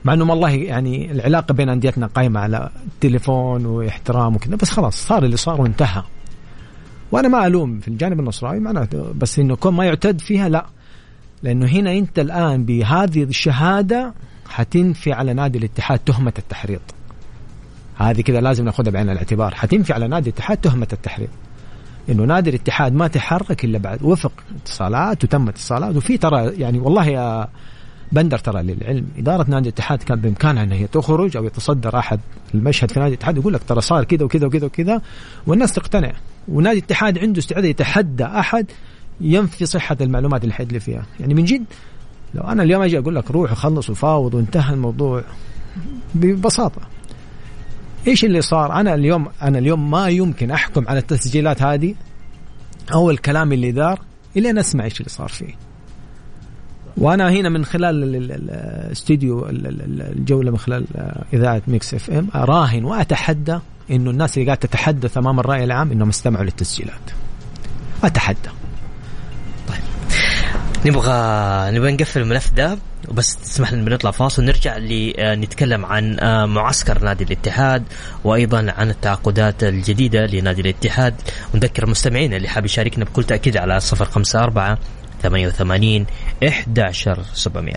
مع 0.05 0.13
إنه 0.13 0.31
والله 0.31 0.51
يعني 0.51 1.13
العلاقة 1.13 1.55
بين 1.55 1.69
أنديتنا 1.69 2.07
قايمة 2.07 2.41
على 2.41 2.71
تليفون 3.01 3.67
واحترام 3.67 4.37
وكذا 4.37 4.57
بس 4.57 4.71
خلاص 4.71 4.97
صار 5.07 5.25
اللي 5.25 5.37
صار 5.37 5.61
وانتهى. 5.61 6.03
وأنا 7.13 7.29
ما 7.29 7.47
ألوم 7.47 7.81
في 7.81 7.89
الجانب 7.89 8.21
النصراني 8.21 8.61
معناته 8.61 9.13
بس 9.13 9.39
إنه 9.39 9.57
كون 9.57 9.75
ما 9.75 9.85
يعتد 9.85 10.21
فيها 10.21 10.49
لا. 10.49 10.67
لأنه 11.43 11.67
هنا 11.67 11.93
أنت 11.93 12.19
الآن 12.19 12.65
بهذه 12.65 13.23
الشهادة 13.23 14.15
حتنفي 14.49 15.13
على 15.13 15.35
نادي 15.35 15.59
الاتحاد 15.59 15.99
تهمة 15.99 16.33
التحريض. 16.39 16.81
هذه 17.97 18.21
كذا 18.21 18.41
لازم 18.41 18.65
ناخذها 18.65 18.91
بعين 18.91 19.11
الاعتبار. 19.11 19.55
حتنفي 19.55 19.93
على 19.93 20.09
نادي 20.09 20.31
الاتحاد 20.31 20.57
تهمة 20.57 20.89
التحريض 20.93 21.29
إنه 22.09 22.25
نادي 22.25 22.51
الاتحاد 22.51 22.95
ما 22.95 23.07
تحرك 23.07 23.65
إلا 23.65 23.79
بعد 23.79 24.03
وفق 24.03 24.33
اتصالات 24.57 25.25
وتم 25.25 25.49
اتصالات. 25.49 25.97
وفي 25.97 26.19
ترى 26.19 26.47
يعني 26.47 26.79
والله 26.79 27.07
يا 27.07 27.49
بندر 28.13 28.39
ترى 28.39 28.63
للعلم 28.63 29.07
إدارة 29.19 29.51
نادي 29.51 29.69
الاتحاد 29.69 30.03
كان 30.03 30.21
بإمكانها 30.21 30.63
ان 30.63 30.73
هي 30.73 30.87
تخرج 30.87 31.37
أو 31.37 31.45
يتصدر 31.45 31.99
أحد 31.99 32.21
المشهد 32.55 32.91
في 32.91 33.01
نادي 33.01 33.15
الاتحاد 33.15 33.37
يقول 33.37 33.53
لك 33.53 33.63
ترى 33.63 33.81
صار 33.81 34.05
كذا 34.05 34.25
وكذا 34.25 34.47
وكذا 34.47 34.67
وكذا 34.67 35.03
والناس 35.47 35.73
تقتنع. 35.73 36.13
ونادي 36.49 36.79
الاتحاد 36.79 37.19
عنده 37.19 37.39
استعداد 37.39 37.65
يتحدى 37.65 38.25
أحد 38.25 38.67
ينفي 39.21 39.67
صحة 39.67 39.97
المعلومات 40.01 40.43
اللي 40.43 40.55
حيدلي 40.55 40.81
فيها. 40.81 41.07
يعني 41.21 41.35
من 41.35 41.45
جد 41.45 41.65
لو 42.35 42.43
أنا 42.43 42.63
اليوم 42.63 42.83
أجي 42.83 42.99
أقول 42.99 43.15
لك 43.15 43.31
روح 43.31 43.53
وخلص 43.53 43.91
وفاوض 43.91 44.35
وانتهى 44.35 44.75
الموضوع 44.75 45.23
ببساطة. 46.15 46.81
إيش 48.09 48.25
اللي 48.25 48.41
صار؟ 48.41 48.73
أنا 48.73 48.95
اليوم 48.95 49.29
أنا 49.43 49.59
اليوم 49.59 49.91
ما 49.91 50.09
يمكن 50.09 50.51
أحكم 50.51 50.89
على 50.89 50.99
التسجيلات 50.99 51.63
هذه. 51.63 51.95
أو 52.93 53.11
الكلام 53.11 53.53
اللي 53.53 53.73
دار 53.73 54.01
الين 54.37 54.59
أسمع 54.59 54.85
إيش 54.85 55.01
اللي 55.01 55.11
صار 55.11 55.29
فيه. 55.29 55.55
وأنا 56.97 57.31
هنا 57.31 57.49
من 57.49 57.65
خلال 57.65 58.17
الاستديو 58.33 59.47
الجولة 59.49 60.51
من 60.51 60.59
خلال 60.59 60.87
إذاعة 61.33 61.63
Mix 61.67 61.95
FM. 61.95 62.29
أراهن 62.35 62.85
وأتحدى 62.85 63.59
إنه 63.91 64.11
الناس 64.11 64.37
اللي 64.39 64.47
قاعدة 64.47 64.61
تتحدث 64.61 65.19
أمام 65.19 65.41
الرأي 65.41 65.65
العام 65.65 65.93
إنهم 65.93 66.09
استمعوا 66.09 66.45
للتسجيلات. 66.45 67.11
أتحدى. 68.05 68.49
نبغى 70.87 71.71
نبغى 71.71 71.93
نقفل 71.93 72.21
الملف 72.21 72.51
ده 72.51 72.79
وبس 73.09 73.37
تسمح 73.37 73.73
لنا 73.73 73.85
بنطلع 73.85 74.11
فاصل 74.11 74.45
نرجع 74.45 74.77
لنتكلم 74.77 75.87
عن 75.87 76.21
آه، 76.21 76.47
معسكر 76.47 77.05
نادي 77.05 77.25
الاتحاد 77.25 77.83
وأيضا 78.25 78.73
عن 78.79 78.91
التعاقدات 78.91 79.65
الجديدة 79.65 80.27
لنادي 80.27 80.61
الاتحاد. 80.61 81.15
ونذكر 81.55 81.85
المستمعين 81.85 82.35
اللي 82.35 82.49
حاب 82.49 82.65
يشاركنا 82.65 83.05
بكل 83.05 83.25
تأكيد 83.25 83.57
على 83.57 83.81
054 83.93 84.77
88 85.23 86.07
11 86.49 87.25
700 87.35 87.75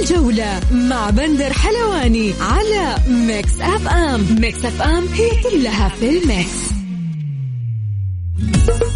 الجولة 0.00 0.60
مع 0.70 1.10
بندر 1.10 1.52
حلواني 1.52 2.34
على 2.40 2.96
Mix 3.08 3.60
FM. 3.60 4.40
Mix 4.40 4.64
FM 4.64 5.30
it's 5.42 5.68
all 5.68 5.88
in 5.88 6.08
the 6.08 6.39
mix. 6.39 6.81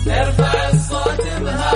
ارفع 0.08 0.70
الصوت 0.70 1.22
بهواك 1.42 1.75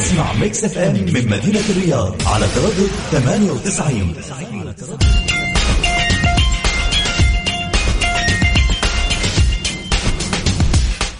اسمع 0.00 0.32
Mix 0.32 0.64
FM 0.64 0.94
من 0.94 1.28
مدينة 1.28 1.60
الرياض 1.70 2.14
على 2.26 2.46
تردد 2.54 2.90
98 3.10 4.14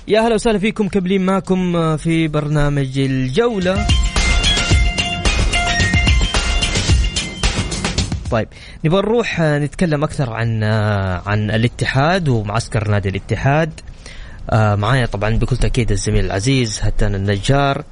يا 0.09 0.21
هلا 0.21 0.35
وسهلا 0.35 0.59
فيكم 0.59 0.89
مكملين 0.89 1.27
معكم 1.27 1.97
في 1.97 2.29
برنامج 2.29 2.99
الجولة. 2.99 3.87
طيب 8.31 8.49
نبغى 8.85 9.01
نروح 9.01 9.41
نتكلم 9.41 10.05
أكثر 10.05 10.33
عن 10.33 10.65
عن 11.27 11.51
الاتحاد 11.51 12.29
ومعسكر 12.29 12.89
نادي 12.89 13.09
الاتحاد. 13.09 13.81
آه، 14.51 14.75
معايا 14.75 15.07
طبعا 15.07 15.31
بكل 15.31 15.57
تأكيد 15.57 15.91
الزميل 15.91 16.25
العزيز 16.25 16.81
هتان 16.83 17.15
النجار. 17.15 17.85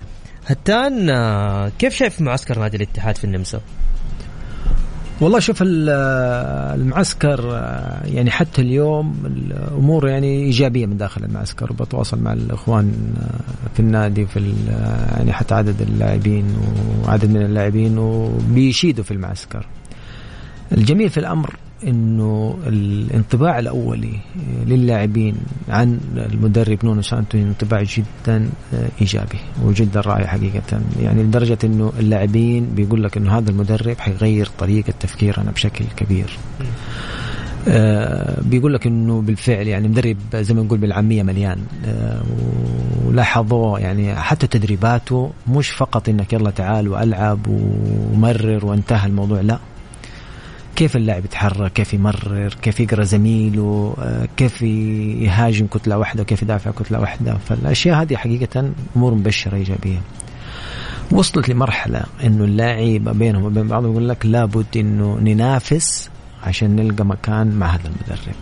هتان 0.49 1.11
آه، 1.11 1.69
كيف 1.79 1.95
شايف 1.95 2.21
معسكر 2.21 2.59
نادي 2.59 2.77
الاتحاد 2.77 3.17
في 3.17 3.25
النمسا؟ 3.25 3.61
والله 5.21 5.39
شوف 5.39 5.59
المعسكر 5.63 7.41
آه، 7.53 8.07
يعني 8.07 8.31
حتى 8.31 8.63
اليوم 8.63 9.23
الأمور 9.27 10.09
يعني 10.09 10.45
إيجابية 10.45 10.87
من 10.87 10.97
داخل 10.97 11.25
المعسكر 11.25 11.73
وبتواصل 11.73 12.23
مع 12.23 12.33
الإخوان 12.33 13.15
آه، 13.21 13.75
في 13.75 13.81
النادي 13.81 14.27
في 14.27 14.55
يعني 15.17 15.33
حتى 15.33 15.55
عدد 15.55 15.81
اللاعبين 15.81 16.57
وعدد 17.05 17.31
من 17.31 17.43
اللاعبين 17.43 17.99
وبيشيدوا 17.99 19.05
في 19.05 19.11
المعسكر. 19.11 19.67
الجميل 20.73 21.11
في 21.11 21.21
الأمر 21.21 21.55
إنه 21.87 22.59
الانطباع 22.67 23.59
الأولي 23.59 24.19
للاعبين 24.67 25.35
عن 25.69 26.01
المدرب 26.17 26.79
نونو 26.85 27.03
سانتو 27.03 27.39
انطباع 27.39 27.83
جدا 27.83 28.49
إيجابي 29.01 29.39
وجدا 29.65 30.01
رائع 30.01 30.27
حقيقة. 30.27 30.81
يعني 31.03 31.23
لدرجة 31.23 31.59
إنه 31.65 31.93
اللاعبين 31.99 32.67
بيقول 32.75 33.03
لك 33.03 33.17
إنه 33.17 33.39
هذا 33.39 33.51
المدرب 33.51 33.99
حيغير 33.99 34.49
طريقة 34.59 34.93
تفكيرنا 35.01 35.51
بشكل 35.51 35.85
كبير. 35.97 36.39
آه 37.69 38.41
بيقول 38.43 38.75
لك 38.75 38.87
إنه 38.87 39.21
بالفعل 39.21 39.67
يعني 39.67 39.89
مدرب 39.89 40.17
زي 40.35 40.55
ما 40.55 40.63
نقول 40.63 40.79
بالعامية 40.79 41.23
مليان. 41.23 41.59
آه 41.87 42.23
ولاحظوه 43.07 43.81
يعني 43.81 44.15
حتى 44.15 44.47
تدريباته 44.47 45.31
مش 45.49 45.71
فقط 45.71 46.09
إنك 46.09 46.33
يلا 46.33 46.51
تعال 46.51 46.89
والعب 46.89 47.41
ومرر 47.49 48.67
وانتهى 48.67 49.07
الموضوع 49.07 49.41
لا. 49.41 49.59
كيف 50.79 50.97
اللاعب 50.97 51.25
يتحرك 51.25 51.73
كيف 51.73 51.95
يمرر 51.95 52.55
كيف 52.63 52.81
يقرأ 52.81 53.05
زميله 53.05 53.97
آه، 53.99 54.29
كيف 54.37 54.63
يهاجم 54.63 55.67
كتلة 55.67 55.99
واحدة 55.99 56.23
وكيف 56.23 56.43
يدافع 56.43 56.71
كتلة 56.71 57.01
واحدة. 57.01 57.37
فالأشياء 57.49 58.03
هذه 58.03 58.17
حقيقة 58.17 58.73
أمور 58.97 59.15
مبشرة 59.15 59.57
إيجابية. 59.57 60.01
وصلت 61.11 61.49
لمرحلة 61.49 62.03
إنه 62.25 62.45
اللاعب 62.45 63.19
بينهم 63.19 63.45
وبين 63.45 63.69
بعض 63.69 63.85
يقول 63.85 64.09
لك 64.09 64.27
لابد 64.27 64.67
إنه 64.77 65.19
ننافس 65.21 66.11
عشان 66.43 66.77
نلقى 66.77 67.05
مكان 67.05 67.51
مع 67.51 67.67
هذا 67.67 67.85
المدرب. 67.89 68.35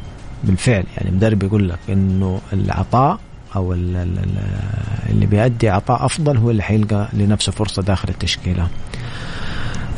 بالفعل 0.44 0.85
يعني 0.96 1.09
المدرب 1.09 1.42
يقول 1.42 1.68
لك 1.68 1.79
إنه 1.88 2.40
العطاء 2.53 3.18
أو 3.57 3.72
اللي 3.72 5.27
بيأدي 5.27 5.68
عطاء 5.68 6.07
أفضل 6.07 6.37
هو 6.37 6.51
اللي 6.51 6.62
حيلقى 6.62 7.09
لنفسه 7.12 7.53
فرصة 7.53 7.83
داخل 7.83 8.09
التشكيلة. 8.09 8.68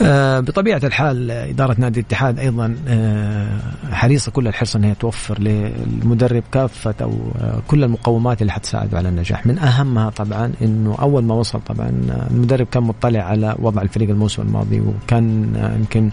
آه، 0.02 0.40
بطبيعة 0.40 0.80
الحال 0.84 1.30
إدارة 1.30 1.76
نادي 1.78 2.00
الاتحاد 2.00 2.38
أيضا 2.38 2.76
آه، 2.88 3.58
حريصة 3.90 4.32
كل 4.32 4.48
الحرص 4.48 4.76
أنها 4.76 4.94
توفر 4.94 5.38
للمدرب 5.40 6.42
كافة 6.52 6.94
أو 7.02 7.12
آه، 7.40 7.62
كل 7.68 7.84
المقومات 7.84 8.42
اللي 8.42 8.52
حتساعده 8.52 8.98
على 8.98 9.08
النجاح. 9.08 9.46
من 9.46 9.58
أهمها 9.58 10.10
طبعا 10.10 10.52
أنه 10.62 10.96
أول 11.00 11.24
ما 11.24 11.34
وصل 11.34 11.60
طبعا 11.60 11.90
المدرب 12.30 12.66
كان 12.66 12.82
مطلع 12.82 13.20
على 13.20 13.56
وضع 13.58 13.82
الفريق 13.82 14.10
الموسم 14.10 14.42
الماضي 14.42 14.80
وكان 14.80 15.54
يمكن 15.78 16.10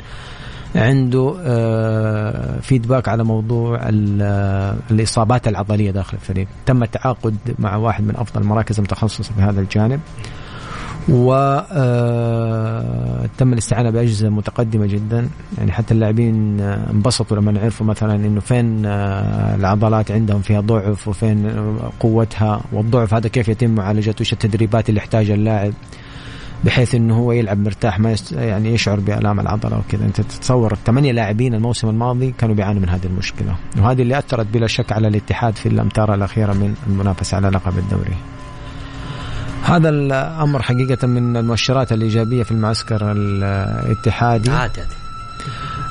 عنده 0.76 1.32
فيدباك 2.62 3.10
على 3.10 3.24
موضوع 3.24 3.80
الإصابات 4.92 5.48
العضلية 5.48 5.92
داخل 5.92 6.18
الفريق. 6.18 6.48
تم 6.66 6.84
التعاقد 6.84 7.36
مع 7.60 7.76
واحد 7.76 8.04
من 8.04 8.16
أفضل 8.16 8.42
المراكز 8.42 8.78
المتخصصة 8.78 9.34
في 9.34 9.42
هذا 9.42 9.62
الجانب. 9.62 10.00
وتم 11.10 11.66
آه، 11.72 13.26
الاستعانة 13.42 13.90
بأجهزة 13.90 14.30
متقدمة 14.30 14.86
جدا. 14.86 15.30
يعني 15.58 15.72
حتى 15.72 15.94
اللاعبين 15.94 16.62
آه، 16.62 16.92
انبسطوا 16.92 17.38
لما 17.38 17.60
عرفوا 17.60 17.86
مثلا 17.86 18.16
إنه 18.16 18.40
فين 18.40 18.86
آه، 18.86 19.56
العضلات 19.56 20.12
عندهم 20.12 20.42
فيها 20.42 20.60
ضعف 20.60 21.08
وفين 21.08 21.52
قوتها. 22.00 22.62
والضعف 22.72 23.14
هذا 23.14 23.28
كيف 23.28 23.48
يتم 23.50 23.70
معالجته 23.70 24.22
وش 24.22 24.34
التدريبات 24.34 24.90
اللي 24.90 24.98
يحتاجها 24.98 25.36
اللاعب 25.36 25.74
بحيث 26.64 26.96
إنه 26.96 27.18
هو 27.18 27.32
يلعب 27.32 27.58
مرتاح 27.58 28.00
ما. 28.00 28.16
يعني 28.32 28.74
يشعر 28.74 29.00
بألام 29.00 29.40
العضلة 29.40 29.78
وكذا. 29.78 30.06
أنت 30.06 30.22
تتصور 30.22 30.74
الثمانية 30.74 31.12
لاعبين 31.12 31.54
الموسم 31.54 31.90
الماضي 31.90 32.34
كانوا 32.38 32.56
بيعانوا 32.56 32.82
من 32.82 32.90
هذه 32.90 33.06
المشكلة. 33.06 33.56
وهذه 33.78 34.02
اللي 34.02 34.18
أثرت 34.18 34.48
بلا 34.54 34.68
شك 34.68 34.92
على 34.92 35.08
الاتحاد 35.08 35.56
في 35.56 35.70
الأمتار 35.70 36.14
الأخيرة 36.14 36.54
من 36.54 36.76
المنافسة 36.88 37.38
على 37.38 37.50
لقب 37.50 37.78
الدوري. 37.78 38.35
هذا 39.66 39.90
الأمر 39.90 40.62
حقيقة 40.62 41.08
من 41.08 41.38
المؤشرات 41.38 41.92
الإيجابية 41.92 42.44
في 42.44 42.52
المعسكر 42.52 43.12
الاتحادي. 43.12 44.52
عادي 44.52 44.82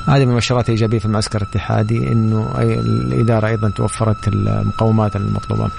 هذه 0.07 0.23
من 0.23 0.29
المؤشرات 0.29 0.65
الإيجابية 0.69 0.99
في 0.99 1.05
المعسكر 1.05 1.41
الاتحادي 1.41 2.11
إنه 2.11 2.51
الإدارة 2.59 3.47
أيضا 3.47 3.69
توفرت 3.69 4.27
المقومات 4.27 5.15
المطلوبة. 5.15 5.69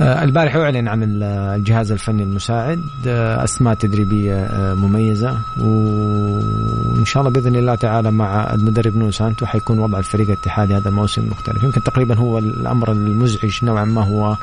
آه، 0.00 0.24
البارح 0.24 0.56
أعلن 0.56 0.88
عن 0.88 1.22
الجهاز 1.22 1.92
الفني 1.92 2.22
المساعد. 2.22 2.82
آه، 3.06 3.44
أسماء 3.44 3.74
تدريبية 3.74 4.34
آه، 4.34 4.74
مميزة. 4.74 5.38
وإن 5.58 7.04
شاء 7.04 7.20
الله 7.20 7.32
بإذن 7.32 7.56
الله 7.56 7.74
تعالى 7.74 8.10
مع 8.10 8.54
المدرب 8.54 8.96
نون 8.96 9.10
سانتو 9.10 9.46
حيكون 9.46 9.78
وضع 9.78 9.98
الفريق 9.98 10.26
الاتحادي 10.26 10.76
هذا 10.76 10.88
الموسم 10.88 11.28
مختلف. 11.30 11.62
يمكن 11.62 11.82
تقريبا 11.82 12.14
هو 12.14 12.38
الأمر 12.38 12.92
المزعج 12.92 13.64
نوعا 13.64 13.84
ما 13.84 14.04
هو 14.04 14.36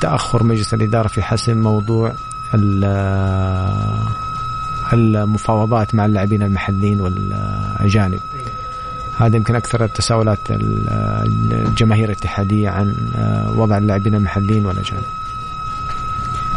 تأخر 0.00 0.42
مجلس 0.42 0.74
الإدارة 0.74 1.08
في 1.08 1.22
حسم 1.22 1.58
موضوع 1.58 2.12
ال- 2.54 2.84
المفاوضات 4.92 5.94
مع 5.94 6.06
اللاعبين 6.06 6.42
المحليين 6.42 7.00
والأجانب. 7.00 8.20
هذا 9.18 9.36
يمكن 9.36 9.54
أكثر 9.54 9.84
التساؤلات 9.84 10.38
ال- 10.50 10.88
الجماهير 11.52 12.04
الاتحادية 12.04 12.68
عن 12.70 12.94
وضع 13.56 13.78
اللاعبين 13.78 14.14
المحليين 14.14 14.66
والأجانب. 14.66 15.02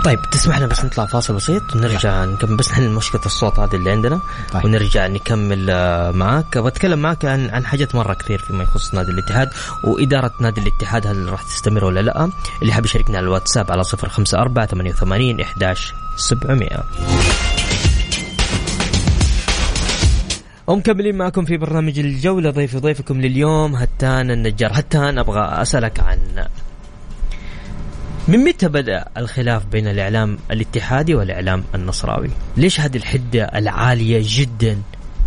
طيب 0.05 0.21
تسمح 0.31 0.57
لنا 0.57 0.67
بس 0.67 0.85
نطلع 0.85 1.05
فاصل 1.05 1.35
بسيط 1.35 1.75
ونرجع 1.75 2.25
نكمل. 2.25 2.57
بس 2.57 2.71
نحل 2.71 2.89
مشكلة 2.89 3.21
الصوت 3.25 3.59
هذه 3.59 3.75
اللي 3.75 3.91
عندنا 3.91 4.19
طيب. 4.51 4.65
ونرجع 4.65 5.07
نكمل 5.07 5.69
آه، 5.69 6.11
معاك. 6.11 6.57
بتكلم 6.57 6.99
معك 6.99 7.25
عن 7.25 7.49
عن 7.49 7.65
حاجات 7.65 7.95
مرة 7.95 8.13
كثير 8.13 8.39
فيما 8.39 8.63
يخص 8.63 8.93
نادي 8.93 9.11
الاتحاد 9.11 9.49
وإدارة 9.83 10.31
نادي 10.39 10.61
الاتحاد 10.61 11.07
هل 11.07 11.29
راح 11.29 11.43
تستمر 11.43 11.85
ولا 11.85 11.99
لا؟ 11.99 12.29
اللي 12.61 12.73
حاب 12.73 12.85
يشاركنا 12.85 13.17
على 13.17 13.23
الواتساب 13.23 13.71
على 13.71 13.83
054 13.93 14.65
88 14.65 15.41
11 15.41 15.93
700 16.15 16.83
ومكملين 20.67 21.17
معكم 21.17 21.45
في 21.45 21.57
برنامج 21.57 21.99
الجولة. 21.99 22.49
ضيف 22.49 22.77
ضيفكم 22.77 23.21
لليوم 23.21 23.75
هتان 23.75 24.31
النجار. 24.31 24.71
هتان 24.73 25.17
أبغى 25.19 25.61
أسألك 25.61 25.99
عن 25.99 26.17
من 28.27 28.39
متى 28.43 28.67
بدأ 28.67 29.05
الخلاف 29.17 29.65
بين 29.65 29.87
الإعلام 29.87 30.37
الاتحادي 30.51 31.15
والإعلام 31.15 31.63
النصراوي؟ 31.75 32.29
ليش 32.57 32.79
هذه 32.79 32.97
الحدة 32.97 33.43
العالية 33.43 34.21
جدا 34.23 34.77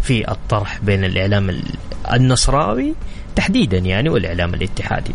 في 0.03 0.31
الطرح 0.31 0.79
بين 0.85 1.05
الإعلام 1.05 1.51
ال- 1.51 1.63
النصراوي 2.13 2.95
تحديدا 3.37 3.79
يعني 3.79 4.09
والإعلام 4.09 4.55
الاتحادي؟ 4.55 5.13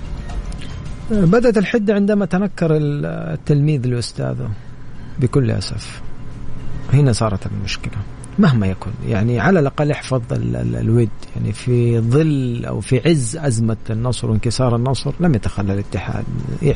بدأت 1.12 1.58
الحدة 1.58 1.94
عندما 1.96 2.26
تنكر 2.26 2.70
التلميذ 2.78 3.88
لأستاذه 3.88 4.50
بكل 5.20 5.52
أسف 5.52 6.02
هنا 6.94 7.12
صارت 7.12 7.46
المشكلة 7.46 7.94
مهما 8.40 8.68
يكن. 8.68 8.92
يعني 9.08 9.40
على 9.40 9.60
الأقل 9.60 9.92
احفظ 9.92 10.22
ال- 10.32 10.56
ال- 10.56 10.76
الود. 10.76 11.10
يعني 11.36 11.54
في 11.54 12.00
ظل 12.00 12.66
أو 12.66 12.80
في 12.82 13.10
عز 13.10 13.38
أزمة 13.38 13.78
النصر 13.90 14.32
وانكسار 14.32 14.76
النصر 14.76 15.14
لم 15.20 15.36
يتخلى 15.36 15.74
الاتحاد. 15.74 16.24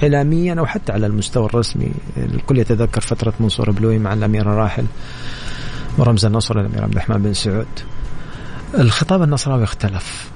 إعلاميا 0.04 0.54
أو 0.60 0.66
حتى 0.66 0.92
على 0.92 1.06
المستوى 1.08 1.46
الرسمي. 1.46 1.92
الكل 2.18 2.58
يتذكر 2.58 3.02
فترة 3.02 3.34
منصور 3.40 3.72
بلوي 3.72 4.00
مع 4.00 4.14
الأمير 4.14 4.42
الراحل 4.42 4.86
ورمز 5.98 6.26
النصر 6.26 6.60
الأمير 6.60 6.84
عبد 6.84 6.92
الرحمن 6.92 7.18
بن 7.22 7.34
سعود. 7.34 7.68
الخطاب 8.80 9.24
النصراوي 9.24 9.64
اختلف. 9.64 10.32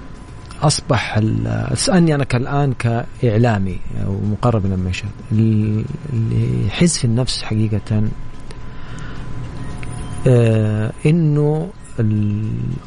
أصبح 0.62 1.18
ال- 1.18 1.48
أسألني 1.48 2.16
أنا 2.16 2.24
كالآن 2.24 2.74
كإعلامي 2.74 3.80
أو 4.06 4.20
مقرب 4.32 4.66
من 4.66 4.74
المشهد. 4.74 5.10
في 6.98 7.06
النفس 7.06 7.44
حقيقة 7.44 8.04
آه 10.28 10.92
إنه 11.06 11.70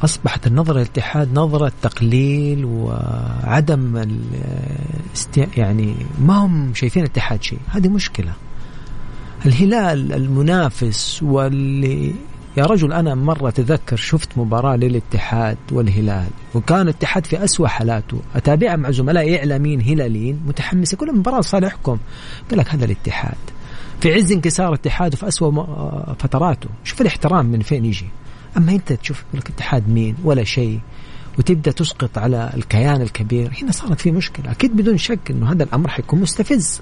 أصبحت 0.03 0.47
النظرة 0.47 0.73
للاتحاد 0.73 1.33
نظرة 1.33 1.71
تقليل 1.81 2.65
وعدم 2.65 4.07
يعني 5.57 5.95
ما 6.21 6.37
هم 6.37 6.73
شايفين 6.73 7.03
الاتحاد 7.03 7.43
شيء. 7.43 7.59
هذه 7.67 7.87
مشكلة. 7.87 8.33
الهلال 9.45 10.13
المنافس 10.13 11.23
واللي 11.23 12.13
يا 12.57 12.65
رجل 12.65 12.93
أنا 12.93 13.15
مرة 13.15 13.49
تذكر 13.49 13.95
شفت 13.95 14.37
مباراة 14.37 14.75
للاتحاد 14.75 15.57
والهلال 15.71 16.27
وكان 16.55 16.81
الاتحاد 16.81 17.25
في 17.25 17.43
أسوأ 17.43 17.67
حالاته. 17.67 18.19
أتابعها 18.35 18.75
مع 18.75 18.91
زملاء 18.91 19.37
إعلاميين 19.37 19.81
هلاليين 19.81 20.39
متحمسة 20.47 20.97
كل 20.97 21.15
مباراة 21.15 21.41
صالحكم. 21.41 21.97
قال 22.49 22.59
لك 22.59 22.69
هذا 22.69 22.85
الاتحاد. 22.85 23.37
في 23.99 24.13
عز 24.13 24.31
انكسار 24.31 24.69
الاتحاد 24.69 25.13
وفي 25.13 25.27
أسوأ 25.27 25.61
آه 25.61 26.15
فتراته. 26.19 26.69
شوف 26.83 27.01
الاحترام 27.01 27.45
من 27.45 27.59
فين 27.59 27.85
يجي. 27.85 28.05
أما 28.57 28.71
أنت 28.71 28.93
تشوف 28.93 29.23
لك 29.33 29.49
اتحاد 29.49 29.89
مين؟ 29.89 30.15
ولا 30.23 30.43
شيء. 30.43 30.79
وتبدأ 31.39 31.71
تسقط 31.71 32.17
على 32.17 32.51
الكيان 32.55 33.01
الكبير. 33.01 33.51
هنا 33.61 33.71
صارت 33.71 34.01
في 34.01 34.11
مشكلة. 34.11 34.51
أكيد 34.51 34.75
بدون 34.75 34.97
شك 34.97 35.31
إنه 35.31 35.51
هذا 35.51 35.63
الأمر 35.63 35.89
حيكون 35.89 36.21
مستفز. 36.21 36.81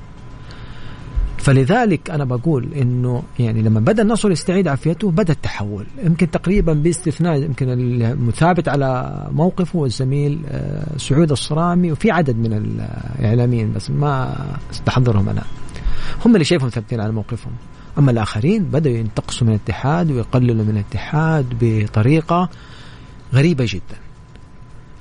فلذلك 1.38 2.10
أنا 2.10 2.26
بقول 2.26 2.74
إنه 2.74 3.24
يعني 3.40 3.62
لما 3.62 3.80
بدأ 3.80 4.04
النصر 4.04 4.32
يستعيد 4.32 4.68
عافيته 4.68 5.12
بدأ 5.12 5.34
التحول. 5.34 5.86
يمكن 6.04 6.32
تقريبا 6.32 6.74
باستثناء 6.74 7.44
يمكن 7.44 7.70
المثابت 7.70 8.70
على 8.70 9.22
موقفه 9.32 9.86
الزميل 9.86 10.40
آه، 10.48 10.98
سعود 10.98 11.32
الصرامي 11.32 11.92
وفي 11.92 12.12
عدد 12.12 12.38
من 12.38 12.54
الإعلاميين 12.54 13.74
بس 13.74 13.90
ما 13.90 14.36
استحضرهم 14.72 15.30
أنا. 15.30 15.44
هم 16.26 16.34
اللي 16.34 16.46
شايفهم 16.46 16.70
ثابتين 16.70 17.00
على 17.00 17.12
موقفهم. 17.12 17.52
أما 17.98 18.12
الآخرين 18.12 18.64
بدأوا 18.64 18.96
ينتقصوا 18.96 19.48
من 19.48 19.54
الاتحاد 19.54 20.12
ويقللوا 20.12 20.66
من 20.66 20.70
الاتحاد 20.70 21.46
بطريقة 21.62 22.50
غريبة 23.34 23.66
جدا. 23.68 23.98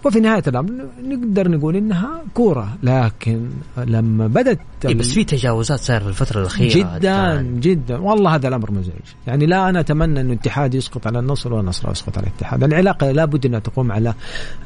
وفي 0.04 0.20
نهاية 0.20 0.42
الأمر 0.46 0.70
نقدر 1.02 1.48
نقول 1.48 1.76
إنها 1.76 2.22
كورة 2.34 2.76
لكن 2.82 3.48
لما 3.76 4.26
بدأت 4.26 4.59
إيه 4.84 4.94
بس 4.94 5.12
في 5.12 5.24
تجاوزات 5.24 5.80
صايره 5.80 6.02
في 6.02 6.09
الفترة 6.09 6.40
الأخيرة. 6.40 6.74
جدا 6.74 6.96
هتان. 6.96 7.61
جدا. 7.61 7.98
والله 7.98 8.34
هذا 8.34 8.48
الأمر 8.48 8.70
مزعج. 8.70 8.94
يعني 9.26 9.46
لا 9.46 9.68
أنا 9.68 9.80
أتمنى 9.80 10.20
إنه 10.20 10.32
الاتحاد 10.32 10.74
يسقط 10.74 11.07
على 11.07 11.18
النصر 11.18 11.54
والنصر 11.54 11.90
يسقط 11.90 12.18
على 12.18 12.26
الاتحاد. 12.26 12.64
العلاقة 12.64 13.11
لابد 13.11 13.46
إنها 13.46 13.59
تقوم 13.59 13.92
على 13.92 14.14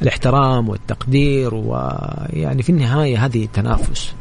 الاحترام 0.02 0.68
والتقدير 0.68 1.54
ويعني 1.54 2.62
في 2.62 2.70
النهاية 2.70 3.24
هذه 3.26 3.48
تنافس. 3.52 4.14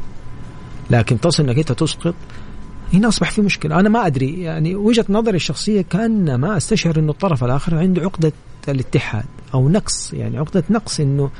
لكن 0.90 1.20
تصل 1.20 1.42
إنك 1.42 1.58
أنت 1.58 1.72
تسقط 1.72 2.14
هنا 2.94 3.08
أصبح 3.08 3.30
في 3.30 3.40
مشكلة. 3.40 3.80
أنا 3.80 3.88
ما 3.88 4.06
أدري 4.06 4.42
يعني 4.42 4.74
وجهة 4.74 5.04
نظري 5.08 5.36
الشخصية 5.36 5.82
كأن 5.82 6.34
ما 6.34 6.56
أستشعر 6.56 6.98
إنه 6.98 7.12
الطرف 7.12 7.44
الآخر 7.44 7.76
عنده 7.76 8.02
عقدة 8.02 8.32
الاتحاد 8.68 9.24
أو 9.54 9.68
نقص 9.68 10.12
يعني 10.12 10.38
عقدة 10.38 10.64
نقص 10.70 11.00
إنه 11.00 11.30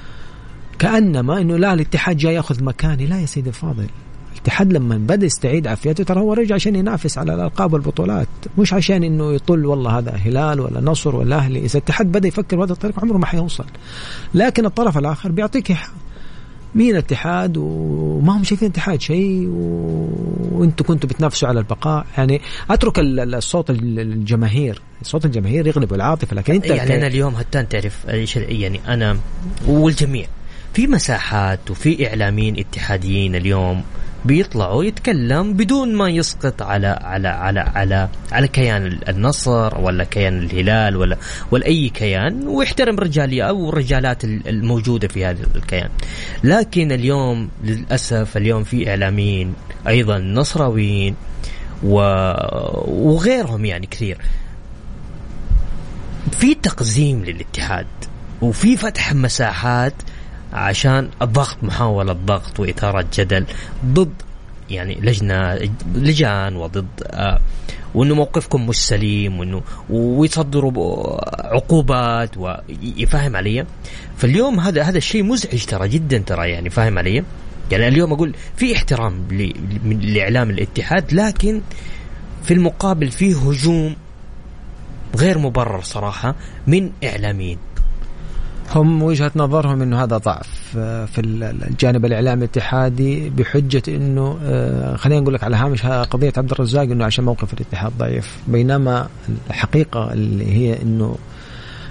كانما 0.78 1.40
إنه 1.40 1.56
لا 1.56 1.72
الاتحاد 1.72 2.16
جاي 2.16 2.34
يأخذ 2.34 2.64
مكاني. 2.64 3.06
لا 3.06 3.20
يا 3.20 3.26
سيدي 3.26 3.48
الفاضل 3.48 3.86
الاتحاد 4.32 4.72
لما 4.72 4.96
بدأ 4.96 5.26
يستعيد 5.26 5.66
عافيته 5.66 6.04
ترى 6.04 6.20
هو 6.20 6.32
رجع 6.32 6.54
عشان 6.54 6.76
ينافس 6.76 7.18
على 7.18 7.34
الألقاب 7.34 7.72
والبطولات 7.72 8.28
مش 8.58 8.72
عشان 8.72 9.04
إنه 9.04 9.32
يطل 9.32 9.66
والله 9.66 9.98
هذا 9.98 10.10
هلال 10.10 10.60
ولا 10.60 10.80
نصر 10.80 11.16
ولا 11.16 11.36
أهلي. 11.36 11.58
إذا 11.58 11.78
الاتحاد 11.78 12.06
بدأ 12.06 12.28
يفكر 12.28 12.56
بهذا 12.56 12.72
الطريقة 12.72 13.00
عمره 13.00 13.18
ما 13.18 13.26
حيوصل. 13.26 13.64
لكن 14.34 14.66
الطرف 14.66 14.98
الآخر 14.98 15.32
بيعطيك. 15.32 15.76
مين 16.74 16.90
الاتحاد؟ 16.90 17.56
وما 17.56 18.36
هم 18.36 18.44
شايفين 18.44 18.68
الاتحاد 18.68 19.00
شيء. 19.00 19.46
وأنتم 20.52 20.84
كنتوا 20.84 21.08
بتنافسوا 21.08 21.48
على 21.48 21.58
البقاء. 21.58 22.06
يعني 22.18 22.40
أترك 22.70 22.98
ال- 22.98 23.20
ال- 23.20 23.34
الصوت 23.34 23.70
ال- 23.70 24.00
الجماهير. 24.00 24.82
صوت 25.02 25.24
الجماهير 25.24 25.66
يغلب 25.66 25.94
العاطفة 25.94 26.36
لكن 26.36 26.54
أنت 26.54 26.66
يعني 26.66 26.96
أنا 26.96 27.06
اليوم 27.06 27.34
هتان 27.34 27.68
تعرف 27.68 28.06
إيش- 28.06 28.36
يعني 28.36 28.80
أنا 28.88 29.16
والجميع 29.66 30.26
في 30.74 30.86
مساحات 30.86 31.70
وفي 31.70 32.08
إعلاميين 32.08 32.58
اتحاديين 32.58 33.34
اليوم. 33.34 33.82
بيطلعوا 34.24 34.84
يتكلم 34.84 35.52
بدون 35.54 35.94
ما 35.94 36.08
يسقط 36.10 36.62
على 36.62 36.86
على 37.02 37.28
على 37.28 37.60
على 37.60 38.08
على 38.32 38.48
كيان 38.48 38.98
النصر 39.08 39.80
ولا 39.80 40.04
كيان 40.04 40.38
الهلال 40.42 40.96
ولا 40.96 41.16
ولا 41.50 41.66
أي 41.66 41.88
كيان 41.88 42.48
ويحترم 42.48 42.96
رجاليه 42.98 43.42
أو 43.42 43.68
الرجالات 43.68 44.24
ال- 44.24 44.48
الموجودة 44.48 45.08
في 45.08 45.24
هذا 45.24 45.46
الكيان. 45.54 45.88
لكن 46.44 46.92
اليوم 46.92 47.48
للأسف 47.64 48.36
اليوم 48.36 48.64
في 48.64 48.90
إعلاميين 48.90 49.54
أيضا 49.88 50.18
نصراويين. 50.18 51.14
وغيرهم 51.82 53.64
يعني 53.64 53.86
كثير 53.86 54.18
في 56.32 56.54
تقزيم 56.54 57.24
للاتحاد 57.24 57.86
وفي 58.42 58.76
فتح 58.76 59.14
مساحات 59.14 59.94
عشان 60.52 61.08
الضغط 61.22 61.56
محاولة 61.62 62.12
ضغط 62.12 62.60
وإثارة 62.60 63.06
جدل 63.14 63.46
ضد 63.86 64.12
يعني 64.70 64.94
لجنة 64.94 65.58
لجان 65.94 66.56
وضد 66.56 66.86
آه 67.06 67.40
وإنه 67.94 68.14
موقفكم 68.14 68.66
مش 68.66 68.76
سليم 68.76 69.40
وإنه 69.40 69.62
ويصدروا 69.90 71.16
عقوبات 71.54 72.36
ويفهم 72.36 73.36
علي؟ 73.36 73.66
فاليوم 74.16 74.60
هذا 74.60 74.82
هذا 74.82 74.98
الشيء 74.98 75.22
مزعج 75.22 75.64
ترى 75.64 75.88
جدا 75.88 76.18
ترى 76.18 76.50
يعني 76.50 76.70
فاهم 76.70 76.98
علي؟ 76.98 77.24
يعني 77.70 77.88
اليوم 77.88 78.12
أقول 78.12 78.34
في 78.56 78.76
احترام 78.76 79.28
لإعلام 79.84 80.50
الاتحاد 80.50 81.12
لكن 81.12 81.60
في 82.44 82.54
المقابل 82.54 83.10
في 83.10 83.34
هجوم 83.34 83.96
غير 85.16 85.38
مبرر 85.38 85.82
صراحة 85.82 86.34
من 86.66 86.90
إعلاميين. 87.04 87.58
هم 88.74 89.02
وجهة 89.02 89.30
نظرهم 89.36 89.82
إنه 89.82 90.02
هذا 90.02 90.16
ضعف 90.16 90.74
آه، 90.78 91.04
في 91.04 91.20
ال- 91.20 91.44
الجانب 91.68 92.04
الإعلامي 92.04 92.44
الاتحادي 92.44 93.30
بحجة 93.30 93.82
إنه 93.88 94.38
آه، 94.44 94.96
خلينا 94.96 95.20
نقول 95.20 95.34
لك 95.34 95.44
على 95.44 95.56
هامش 95.56 95.86
ها- 95.86 96.02
قضية 96.02 96.32
عبد 96.36 96.50
الرزاق 96.50 96.82
إنه 96.82 97.04
عشان 97.04 97.24
موقف 97.24 97.54
الاتحاد 97.54 97.92
ضعيف. 97.98 98.38
بينما 98.48 99.08
الحقيقة 99.50 100.12
اللي 100.12 100.52
هي 100.52 100.82
إنه 100.82 101.16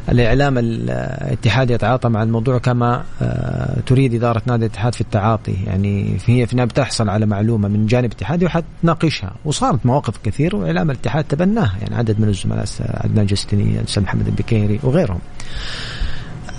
الإعلام 0.09 0.57
الاتحاد 0.57 1.71
يتعاطى 1.71 2.09
مع 2.09 2.23
الموضوع 2.23 2.57
كما 2.57 3.03
آه، 3.21 3.79
تريد 3.85 4.13
إدارة 4.13 4.41
نادي 4.45 4.65
الاتحاد 4.65 4.95
في 4.95 5.01
التعاطي. 5.01 5.55
يعني 5.67 6.17
هي 6.25 6.47
في 6.47 6.65
بتحصل 6.65 7.09
على 7.09 7.25
معلومة 7.25 7.67
من 7.67 7.85
جانب 7.85 8.11
اتحادي 8.11 8.45
وحتناقشها. 8.45 9.31
وصارت 9.45 9.85
مواقف 9.85 10.13
كثير 10.23 10.55
وإعلام 10.55 10.91
الاتحاد 10.91 11.23
تبناها. 11.23 11.75
يعني 11.81 11.95
عدد 11.95 12.19
من 12.19 12.27
الزملاء 12.29 12.65
عدنان 12.81 13.25
جستني 13.25 13.79
الاستاذ 13.79 14.03
محمد 14.03 14.27
البكيري 14.27 14.79
وغيرهم. 14.83 15.19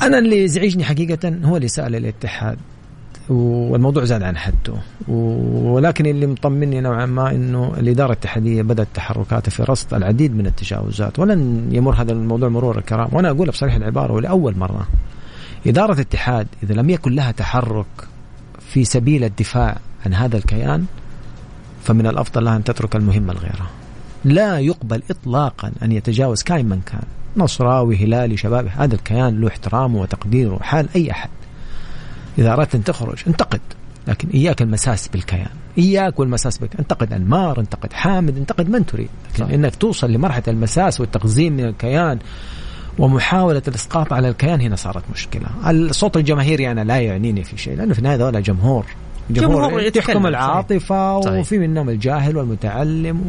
أنا 0.02 0.18
اللي 0.18 0.44
يزعجني 0.44 0.84
حقيقة 0.84 1.34
هو 1.44 1.56
اللي 1.56 1.68
سأل 1.68 1.96
الاتحاد 1.96 2.58
والموضوع 3.28 4.04
زاد 4.04 4.22
عن 4.22 4.36
حده 4.36 4.74
ولكن 5.08 6.06
اللي 6.06 6.26
مطمني 6.26 6.80
نوعا 6.80 7.06
ما 7.06 7.30
إنه 7.30 7.72
الإدارة 7.78 8.12
الاتحادية 8.12 8.62
بدأت 8.62 8.88
تحركاتها 8.94 9.50
في 9.50 9.62
رصد 9.62 9.94
العديد 9.94 10.36
من 10.36 10.46
التجاوزات. 10.46 11.18
ولن 11.18 11.68
يمر 11.72 11.94
هذا 11.94 12.12
الموضوع 12.12 12.48
مرور 12.48 12.78
الكرام. 12.78 13.08
وأنا 13.12 13.30
اقولها 13.30 13.52
بصريح 13.52 13.74
العبارة 13.74 14.12
ولأول 14.12 14.58
مرة 14.58 14.88
إدارة 15.66 15.92
الاتحاد 15.92 16.46
إذا 16.62 16.74
لم 16.74 16.90
يكن 16.90 17.12
لها 17.12 17.32
تحرك 17.32 17.86
في 18.60 18.84
سبيل 18.84 19.24
الدفاع 19.24 19.78
عن 20.06 20.14
هذا 20.14 20.36
الكيان 20.36 20.84
فمن 21.84 22.06
الأفضل 22.06 22.44
لها 22.44 22.56
أن 22.56 22.64
تترك 22.64 22.96
المهمة 22.96 23.32
لغيرها. 23.32 23.70
لا 24.24 24.58
يقبل 24.58 25.02
اطلاقا 25.10 25.72
أن 25.82 25.92
يتجاوز 25.92 26.42
كائن 26.42 26.66
من 26.66 26.80
كان. 26.86 27.02
نصراوي 27.36 27.96
هلالي 27.96 28.36
شبابي 28.36 28.68
هذا 28.68 28.94
الكيان 28.94 29.40
له 29.40 29.48
احترامه 29.48 30.00
وتقديره 30.00 30.58
حال 30.62 30.88
أي 30.96 31.10
أحد. 31.10 31.28
إذا 32.38 32.52
أردت 32.52 32.74
أن 32.74 32.84
تخرج 32.84 33.18
انتقد 33.26 33.60
لكن 34.08 34.28
إياك 34.28 34.62
المساس 34.62 35.08
بالكيان. 35.08 35.50
إياك 35.78 36.18
والمساس 36.18 36.58
بالكيان. 36.58 36.80
انتقد 36.80 37.12
أنمار 37.12 37.60
انتقد 37.60 37.92
حامد 37.92 38.36
انتقد 38.36 38.70
من 38.70 38.86
تريد. 38.86 39.08
لكن 39.34 39.44
صح. 39.44 39.50
إنك 39.50 39.76
توصل 39.76 40.12
لمرحلة 40.12 40.42
المساس 40.48 41.00
والتقزيم 41.00 41.52
من 41.52 41.64
الكيان 41.64 42.18
ومحاولة 42.98 43.62
الإسقاط 43.68 44.12
على 44.12 44.28
الكيان 44.28 44.60
هنا 44.60 44.76
صارت 44.76 45.02
مشكلة. 45.12 45.70
الصوت 45.70 46.16
الجماهيري 46.16 46.70
أنا 46.70 46.84
لا 46.84 47.00
يعنيني 47.00 47.44
في 47.44 47.58
شيء 47.58 47.76
لأنه 47.76 47.92
في 47.92 47.98
النهاية 47.98 48.16
هذول 48.16 48.42
جمهور. 48.42 48.86
جمهور 49.32 49.88
تحكم 49.88 50.26
العاطفة 50.26 51.16
وفي 51.16 51.58
منهم 51.58 51.88
الجاهل 51.88 52.36
والمتعلم 52.36 53.20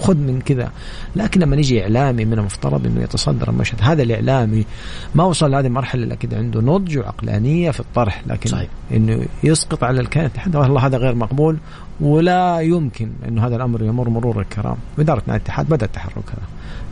وخذ 0.00 0.16
من 0.16 0.40
كذا. 0.40 0.70
لكن 1.16 1.40
لما 1.40 1.56
نجي 1.56 1.82
إعلامي 1.82 2.24
من 2.24 2.38
المفترض 2.38 2.86
أنه 2.86 3.02
يتصدر 3.02 3.48
المشهد 3.48 3.78
هذا 3.82 4.02
الإعلامي 4.02 4.64
ما 5.14 5.24
وصل 5.24 5.50
لهذه 5.50 5.66
المرحلة 5.66 6.04
إلا 6.04 6.14
كده 6.14 6.36
عنده 6.36 6.60
نضج 6.60 6.98
وعقلانية 6.98 7.70
في 7.70 7.80
الطرح 7.80 8.22
لكن 8.26 8.50
صحيح. 8.50 8.68
أنه 8.92 9.26
يسقط 9.44 9.84
على 9.84 10.00
الكيان 10.00 10.30
والله 10.54 10.86
هذا 10.86 10.98
غير 10.98 11.14
مقبول. 11.14 11.58
ولا 12.00 12.60
يمكن 12.60 13.12
أنه 13.28 13.46
هذا 13.46 13.56
الأمر 13.56 13.82
يمر 13.82 14.08
مرور 14.08 14.40
الكرام. 14.40 14.76
إدارة 14.98 15.22
نادي 15.26 15.36
الاتحاد 15.36 15.68
بدأت 15.68 15.94
تحركها. 15.94 16.38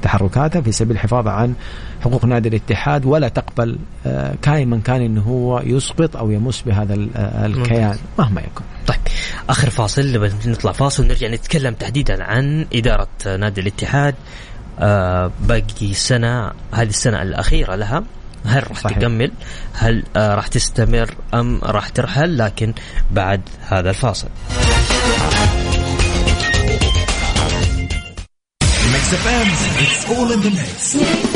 تحركاتها 0.03 0.61
في 0.61 0.73
سبيل 0.73 0.97
الحفاظ 0.97 1.29
عن 1.29 1.55
حقوق 2.01 2.25
نادي 2.25 2.49
الاتحاد 2.49 3.07
ولا 3.07 3.29
تقبل 3.29 3.79
آه، 4.07 4.35
كائن 4.43 4.71
من 4.71 4.81
كان 4.81 5.03
إنه 5.03 5.23
هو 5.23 5.61
يسقط 5.61 6.17
أو 6.17 6.31
يمس 6.31 6.63
بهذا 6.63 6.95
آه، 7.17 7.47
الكيان 7.47 7.97
مهما 8.19 8.41
يكن. 8.41 8.65
طيب 8.87 8.99
آخر 9.49 9.71
فاصل 9.71 10.31
نطلع 10.47 10.73
فاصل 10.73 11.05
ونرجع 11.05 11.29
نتكلم 11.29 11.75
تحديدا 11.75 12.25
عن 12.25 12.67
إدارة 12.75 13.09
نادي 13.27 13.61
الاتحاد 13.61 14.15
آه 14.79 15.31
باقي 15.41 15.95
سنة 15.95 16.53
هذه 16.73 16.89
السنة 16.89 17.23
الأخيرة 17.23 17.75
لها. 17.75 18.05
هل 18.47 18.71
راح 18.71 18.81
صحيح. 18.81 18.99
تكمل 18.99 19.33
هل 19.75 20.05
آه 20.17 20.35
راح 20.35 20.47
تستمر 20.47 21.15
أم 21.35 21.61
راح 21.63 21.89
ترحل 21.89 22.39
لكن 22.39 22.75
بعد 23.11 23.41
هذا 23.69 23.91
الفاصل 23.91 24.29
It's 29.85 30.09
all 30.11 30.33
in 30.33 30.41
the 30.41 30.51
mix. 30.51 31.32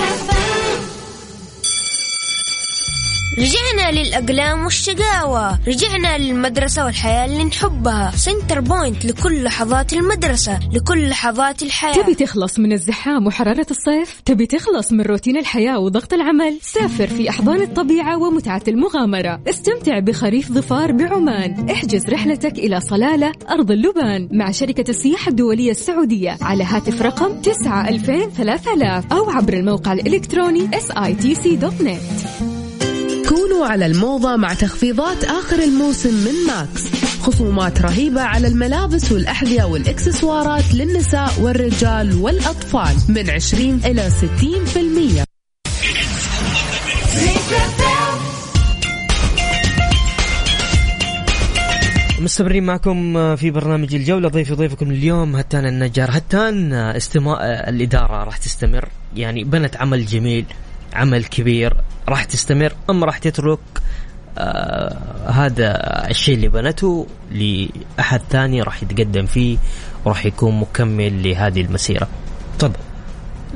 رجعنا 3.39 4.01
للأقلام 4.01 4.65
والشقاوة. 4.65 5.59
رجعنا 5.69 6.19
للمدرسة 6.19 6.85
والحياة 6.85 7.25
اللي 7.25 7.45
نحبها. 7.45 8.13
Centrepoint 8.17 9.05
لكل 9.05 9.45
لحظات 9.45 9.93
المدرسة 9.93 10.61
لكل 10.73 11.09
لحظات 11.09 11.63
الحياة. 11.63 12.03
تبي 12.03 12.15
تخلص 12.15 12.59
من 12.59 12.73
الزحام 12.73 13.27
وحرارة 13.27 13.67
الصيف؟ 13.71 14.21
تبي 14.25 14.47
تخلص 14.47 14.93
من 14.93 15.01
روتين 15.01 15.37
الحياة 15.37 15.79
وضغط 15.79 16.13
العمل؟ 16.13 16.59
سافر 16.63 17.07
في 17.07 17.31
أحضان 17.31 17.63
الطبيعة 17.63 18.19
ومتعة 18.19 18.63
المغامرة. 18.69 19.41
استمتع 19.49 19.99
بخريف 19.99 20.53
ظفار 20.53 20.93
بعمان. 20.93 21.71
احجز 21.71 22.09
رحلتك 22.09 22.59
إلى 22.59 22.81
صلالة 22.81 23.33
أرض 23.51 23.71
اللبان 23.71 24.29
مع 24.33 24.51
شركة 24.51 24.91
السياحة 24.91 25.29
الدولية 25.29 25.71
السعودية. 25.71 26.37
على 26.41 26.65
هاتف 26.65 27.03
رقم 27.03 27.41
9 27.41 27.89
2000 27.89 28.31
3000 28.31 29.13
أو 29.13 29.31
عبر 29.31 29.53
الموقع 29.53 29.93
الإلكتروني 29.93 30.69
sitc.net 30.69 32.56
كونوا 33.29 33.67
على 33.67 33.87
الموضة 33.87 34.37
مع 34.37 34.55
تخفيضات 34.55 35.25
آخر 35.25 35.59
الموسم 35.59 36.15
من 36.15 36.47
ماكس. 36.47 36.85
خصومات 37.23 37.83
رهيبة 37.83 38.21
على 38.21 38.49
الملابس 38.49 39.13
والأحذية 39.13 39.65
والإكسسوارات 39.65 40.75
للنساء 40.75 41.41
والرجال 41.41 42.21
والأطفال 42.21 42.97
من 43.09 43.31
20 43.31 43.81
إلى 43.85 44.11
60% 44.11 45.25
مستمرين 52.21 52.65
معكم 52.65 53.37
في 53.37 53.51
برنامج 53.51 53.95
الجولة. 53.95 54.29
ضيفي 54.29 54.55
ضيفكم 54.55 54.91
اليوم 54.91 55.37
هتان 55.37 55.67
النجار. 55.67 56.09
هتان 56.13 56.73
استماء 56.73 57.69
الإدارة 57.69 58.25
راح 58.25 58.37
تستمر. 58.37 58.89
يعني 59.17 59.45
بنت 59.45 59.77
عمل 59.77 60.07
جميل 60.07 60.45
عمل 60.93 61.25
كبير. 61.25 61.75
راح 62.09 62.25
تستمر 62.25 62.73
أم 62.91 63.05
راح 63.05 63.19
تترك 63.19 63.59
آه 64.39 64.97
هذا 65.31 65.77
الشيء 66.11 66.35
اللي 66.35 66.49
بنته 66.49 67.07
لأحد 67.31 68.21
ثاني 68.31 68.63
راح 68.63 68.83
يتقدم 68.83 69.27
فيه 69.27 69.59
وراح 70.05 70.27
يكون 70.27 70.61
مكمل 70.61 71.29
لهذه 71.29 71.61
المسيرة. 71.61 72.09
تفضل. 72.59 72.75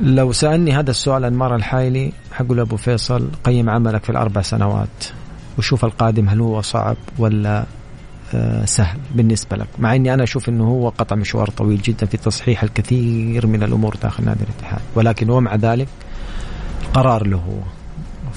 لو 0.03 0.31
سألني 0.31 0.71
هذا 0.71 0.91
السؤال 0.91 1.25
أنمار 1.25 1.55
الحايلي 1.55 2.11
حقول 2.31 2.59
أبو 2.59 2.77
فيصل 2.77 3.29
قيم 3.43 3.69
عملك 3.69 4.03
في 4.03 4.09
الأربع 4.09 4.41
سنوات 4.41 5.05
وشوف 5.57 5.85
القادم 5.85 6.29
هل 6.29 6.41
هو 6.41 6.61
صعب 6.61 6.97
ولا 7.17 7.65
آه 8.33 8.65
سهل 8.65 8.99
بالنسبة 9.15 9.57
لك؟ 9.57 9.67
مع 9.79 9.95
إني 9.95 10.13
أنا 10.13 10.23
أشوف 10.23 10.49
إنه 10.49 10.63
هو 10.63 10.89
قطع 10.89 11.15
مشوار 11.15 11.49
طويل 11.49 11.81
جدا 11.81 12.05
في 12.05 12.17
تصحيح 12.17 12.63
الكثير 12.63 13.47
من 13.47 13.63
الأمور 13.63 13.95
داخل 14.03 14.25
نادي 14.25 14.43
الاتحاد 14.43 14.81
ولكن 14.95 15.29
ومع 15.29 15.55
ذلك 15.55 15.87
قرار 16.93 17.27
له 17.27 17.37
هو. 17.37 17.80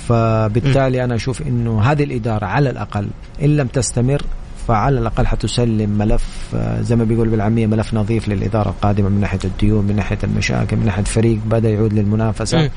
فبالتالي 0.08 1.04
أنا 1.04 1.14
أشوف 1.14 1.42
إنه 1.42 1.82
هذه 1.82 2.04
الإدارة 2.04 2.46
على 2.46 2.70
الأقل 2.70 3.08
إن 3.42 3.56
لم 3.56 3.66
تستمر 3.66 4.22
فعلى 4.68 4.98
الأقل 4.98 5.26
حتسلم 5.26 5.90
ملف 5.90 6.54
آه، 6.54 6.80
زي 6.80 6.96
ما 6.96 7.04
بيقول 7.04 7.28
بالعامية 7.28 7.66
ملف 7.66 7.94
نظيف 7.94 8.28
للإدارة 8.28 8.68
القادمة 8.68 9.08
من 9.08 9.20
ناحية 9.20 9.38
الديون 9.44 9.84
من 9.84 9.96
ناحية 9.96 10.18
المشاكل 10.24 10.76
من 10.76 10.84
ناحية 10.84 11.02
فريق 11.02 11.38
بدأ 11.46 11.70
يعود 11.70 11.92
للمنافسة. 11.92 12.70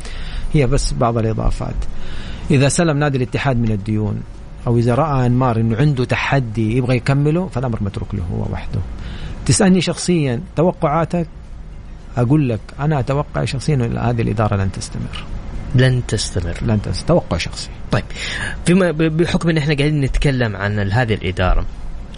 هي 0.53 0.67
بس 0.67 0.93
بعض 0.93 1.17
الإضافات. 1.17 1.75
إذا 2.51 2.69
سلم 2.69 2.97
نادي 2.97 3.17
الاتحاد 3.17 3.57
من 3.57 3.71
الديون 3.71 4.21
أو 4.67 4.77
إذا 4.77 4.95
رأى 4.95 5.25
أنمار 5.25 5.59
إنه 5.59 5.77
عنده 5.77 6.05
تحدي 6.05 6.77
يبغى 6.77 6.95
يكمله 6.95 7.47
فالأمر 7.47 7.83
متروك 7.83 8.15
له 8.15 8.23
هو 8.33 8.53
وحده. 8.53 8.79
تسألني 9.45 9.81
شخصيا 9.81 10.41
توقعاتك؟ 10.55 11.27
أقول 12.17 12.49
لك 12.49 12.59
أنا 12.79 12.99
أتوقع 12.99 13.45
شخصيا 13.45 13.75
إن 13.75 13.97
هذه 13.97 14.21
الإدارة 14.21 14.55
لن 14.55 14.71
تستمر. 14.71 15.36
لن 15.75 16.01
تستمر. 16.07 16.57
لن 16.61 16.81
تستمر 16.81 17.07
توقع 17.07 17.37
شخصي. 17.37 17.69
طيب 17.91 18.03
فيما 18.65 18.91
بحكم 18.91 19.49
إن 19.49 19.57
إحنا 19.57 19.75
قاعدين 19.75 20.01
نتكلم 20.01 20.55
عن 20.55 20.91
هذه 20.91 21.13
الإدارة 21.13 21.65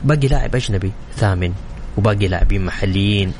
باقي 0.03 0.27
لاعب 0.27 0.55
أجنبي 0.55 0.91
ثامن 1.15 1.53
وباقي 1.97 2.27
لاعبين 2.27 2.65
محليين 2.65 3.33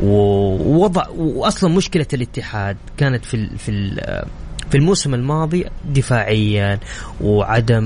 ووضع 0.00 1.08
واصلا 1.16 1.70
مشكلة 1.70 2.06
الاتحاد 2.12 2.76
كانت 2.96 3.24
في 3.24 3.50
في 3.58 3.72
في 4.70 4.78
الموسم 4.78 5.14
الماضي 5.14 5.64
دفاعيا 5.84 6.78
وعدم 7.20 7.84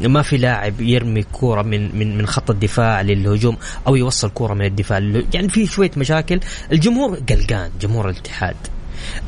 ما 0.00 0.22
في 0.22 0.36
لاعب 0.36 0.80
يرمي 0.80 1.22
كورة 1.22 1.62
من 1.62 1.98
من 1.98 2.18
من 2.18 2.26
خط 2.26 2.50
الدفاع 2.50 3.00
للهجوم 3.00 3.56
أو 3.86 3.96
يوصل 3.96 4.30
كورة 4.30 4.54
من 4.54 4.64
الدفاع 4.64 4.98
يعني 5.34 5.48
في 5.48 5.66
شوية 5.66 5.90
مشاكل. 5.96 6.40
الجمهور 6.72 7.18
قلقان 7.28 7.70
جمهور 7.80 8.10
الاتحاد. 8.10 8.56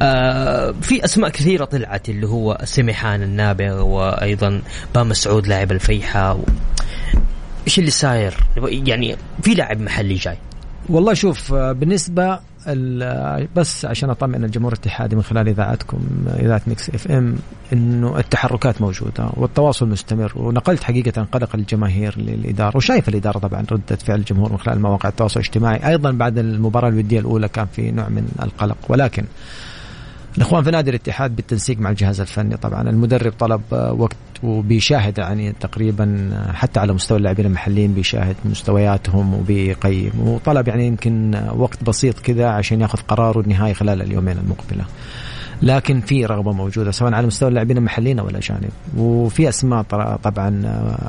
آه 0.02 0.74
في 0.82 1.04
أسماء 1.04 1.30
كثيرة 1.30 1.64
طلعت 1.64 2.08
اللي 2.08 2.26
هو 2.26 2.58
سميحان 2.64 3.22
النابت 3.22 3.82
وأيضا 3.82 4.62
با 4.94 5.02
مسعود 5.02 5.46
لاعب 5.46 5.72
الفيحاء 5.72 6.36
و... 6.36 6.44
إيش 7.66 7.78
اللي 7.78 7.90
صاير؟ 7.90 8.34
يعني 8.70 9.16
في 9.42 9.54
لاعب 9.54 9.80
محلي 9.80 10.14
جاي. 10.14 10.38
والله 10.88 11.14
شوف 11.14 11.54
آه، 11.54 11.72
بالنسبة 11.72 12.38
بس 13.56 13.84
عشان 13.84 14.10
أطمئن 14.10 14.44
الجمهور 14.44 14.72
الاتحادي 14.72 15.16
من 15.16 15.22
خلال 15.22 15.48
إذاعتكم 15.48 15.98
إذاعة 16.26 16.62
Mix 16.66 16.90
FM 16.90 17.36
إنه 17.72 18.18
التحركات 18.18 18.80
موجودة 18.80 19.30
والتواصل 19.36 19.88
مستمر 19.88 20.32
ونقلت 20.36 20.82
حقيقة 20.82 21.22
قلق 21.32 21.50
الجماهير 21.54 22.14
للإدارة 22.18 22.76
وشايف 22.76 23.08
الإدارة 23.08 23.38
طبعا 23.38 23.64
ردة 23.72 23.96
فعل 23.96 24.18
الجمهور 24.18 24.52
من 24.52 24.58
خلال 24.58 24.80
مواقع 24.80 25.08
التواصل 25.08 25.40
الاجتماعي. 25.40 25.88
أيضا 25.88 26.10
بعد 26.10 26.38
المباراة 26.38 26.88
الودية 26.88 27.20
الأولى 27.20 27.48
كان 27.48 27.66
في 27.66 27.90
نوع 27.90 28.08
من 28.08 28.28
القلق 28.42 28.76
ولكن 28.88 29.24
الإخوان 30.36 30.64
في 30.64 30.70
نادي 30.70 30.90
الاتحاد 30.90 31.36
بالتنسيق 31.36 31.78
مع 31.78 31.90
الجهاز 31.90 32.20
الفني. 32.20 32.56
طبعا 32.56 32.82
المدرب 32.82 33.32
طلب 33.38 33.60
وقت 33.98 34.16
وبيشاهد 34.42 35.18
يعني 35.18 35.52
تقريبا 35.52 36.30
حتى 36.54 36.80
على 36.80 36.92
مستوى 36.92 37.18
اللاعبين 37.18 37.46
المحليين 37.46 37.94
بيشاهد 37.94 38.36
مستوياتهم 38.44 39.34
وبيقيم. 39.34 40.12
وطلب 40.20 40.68
يعني 40.68 40.86
يمكن 40.86 41.42
وقت 41.56 41.84
بسيط 41.84 42.18
كذا 42.18 42.48
عشان 42.48 42.80
ياخذ 42.80 42.98
قراره 42.98 43.40
النهائي 43.40 43.74
خلال 43.74 44.02
اليومين 44.02 44.38
المقبلة. 44.38 44.84
لكن 45.62 46.00
في 46.00 46.26
رغبة 46.26 46.52
موجودة 46.52 46.90
سواء 46.90 47.14
على 47.14 47.26
مستوى 47.26 47.48
اللاعبين 47.48 47.76
المحليين 47.76 48.18
أو 48.18 48.28
الاجانب 48.28 48.70
وفي 48.96 49.48
أسماء 49.48 49.82
طبعا 50.22 50.62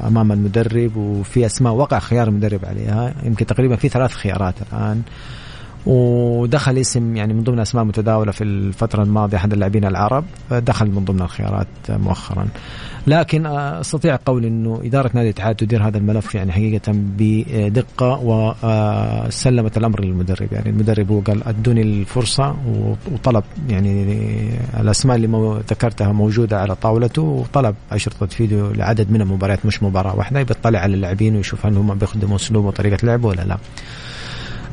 أمام 0.07 0.31
المدرب 0.31 0.97
وفي 0.97 1.45
أسماء 1.45 1.73
وقع 1.73 1.99
خيار 1.99 2.27
المدرب 2.27 2.65
عليها. 2.65 3.13
يمكن 3.23 3.45
تقريبا 3.45 3.75
في 3.75 3.89
ثلاث 3.89 4.13
خيارات 4.13 4.55
الآن. 4.61 5.01
ودخل 5.85 6.77
اسم 6.77 7.15
يعني 7.15 7.33
من 7.33 7.43
ضمن 7.43 7.59
أسماء 7.59 7.83
متداولة 7.83 8.31
في 8.31 8.43
الفترة 8.43 9.03
الماضية 9.03 9.37
أحد 9.37 9.53
اللاعبين 9.53 9.85
العرب 9.85 10.25
دخل 10.51 10.87
من 10.91 11.05
ضمن 11.05 11.21
الخيارات 11.21 11.67
مؤخرا 11.89 12.47
لكن 13.07 13.45
أستطيع 13.45 14.19
قول 14.25 14.45
إنه 14.45 14.81
إدارة 14.83 15.11
نادي 15.13 15.27
الاتحاد 15.29 15.55
تدير 15.55 15.87
هذا 15.87 15.97
الملف 15.97 16.35
يعني 16.35 16.51
حقيقة 16.51 16.91
بدقة 16.95 18.19
وسلمت 18.23 19.77
الأمر 19.77 20.05
للمدرب 20.05 20.53
يعني 20.53 20.69
المدرب 20.69 21.11
هو 21.11 21.19
قال 21.19 21.47
أدوني 21.47 21.81
الفرصة 21.81 22.55
وطلب 23.13 23.43
يعني 23.69 24.05
الأسماء 24.79 25.15
اللي 25.15 25.59
ذكرتها 25.69 26.11
موجودة 26.11 26.59
على 26.59 26.75
طاولته 26.75 27.21
وطلب 27.21 27.75
أشرطة 27.91 28.25
فيديو 28.25 28.71
لعدد 28.71 29.11
من 29.11 29.21
المباريات 29.21 29.65
مش 29.65 29.83
مباراة 29.83 30.15
واحدة 30.15 30.39
يطلع 30.39 30.79
على 30.79 30.93
اللاعبين 30.93 31.35
ويشوف 31.35 31.65
هل 31.65 31.77
هم 31.77 31.95
بيخدموا 31.95 32.35
أسلوب 32.35 32.65
وطريقة 32.65 33.05
لعب 33.05 33.23
ولا 33.23 33.41
لا. 33.41 33.57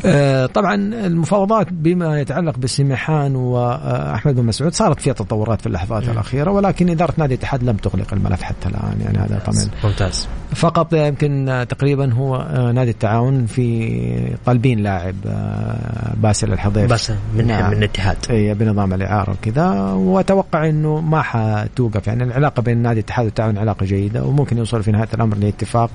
آه، 0.04 0.46
طبعا 0.46 0.74
المفاوضات 0.74 1.66
بما 1.70 2.20
يتعلق 2.20 2.58
بسمحان 2.58 3.36
وأحمد 3.36 4.34
بن 4.34 4.42
مسعود 4.42 4.74
صارت 4.74 5.00
فيها 5.00 5.12
تطورات 5.12 5.60
في 5.60 5.66
اللحظات 5.66 6.08
الأخيرة 6.08 6.50
ولكن 6.50 6.90
إدارة 6.90 7.14
نادي 7.16 7.34
الاتحاد 7.34 7.62
لم 7.62 7.76
تغلق 7.76 8.12
الملف 8.12 8.42
حتى 8.42 8.68
الآن 8.68 9.00
يعني 9.00 9.18
هذا 9.18 9.42
طبعا 9.46 9.68
ممتاز. 9.84 10.28
فقط 10.54 10.94
يمكن 10.94 11.64
تقريبا 11.68 12.12
هو 12.12 12.36
آه، 12.36 12.72
نادي 12.72 12.90
التعاون 12.90 13.46
في 13.46 14.36
طالبين 14.46 14.78
لاعب 14.78 15.14
آه، 15.26 16.14
باسل 16.16 16.52
الحضيف. 16.52 16.90
باسل 16.90 17.14
من 17.34 17.46
نعم. 17.46 17.70
من 17.70 17.76
الاتحاد. 17.76 18.16
اي 18.30 18.54
بنظام 18.54 18.94
الإعارة 18.94 19.30
وكذا 19.30 19.70
وأتوقع 19.92 20.68
إنه 20.68 21.00
ما 21.00 21.22
حتوقف 21.22 22.06
يعني 22.06 22.24
العلاقة 22.24 22.62
بين 22.62 22.78
نادي 22.78 23.00
الاتحاد 23.00 23.24
والتعاون 23.24 23.58
علاقة 23.58 23.86
جيدة 23.86 24.24
وممكن 24.24 24.58
يوصل 24.58 24.82
في 24.82 24.92
نهاية 24.92 25.08
الأمر 25.14 25.36
لاتفاق 25.36 25.90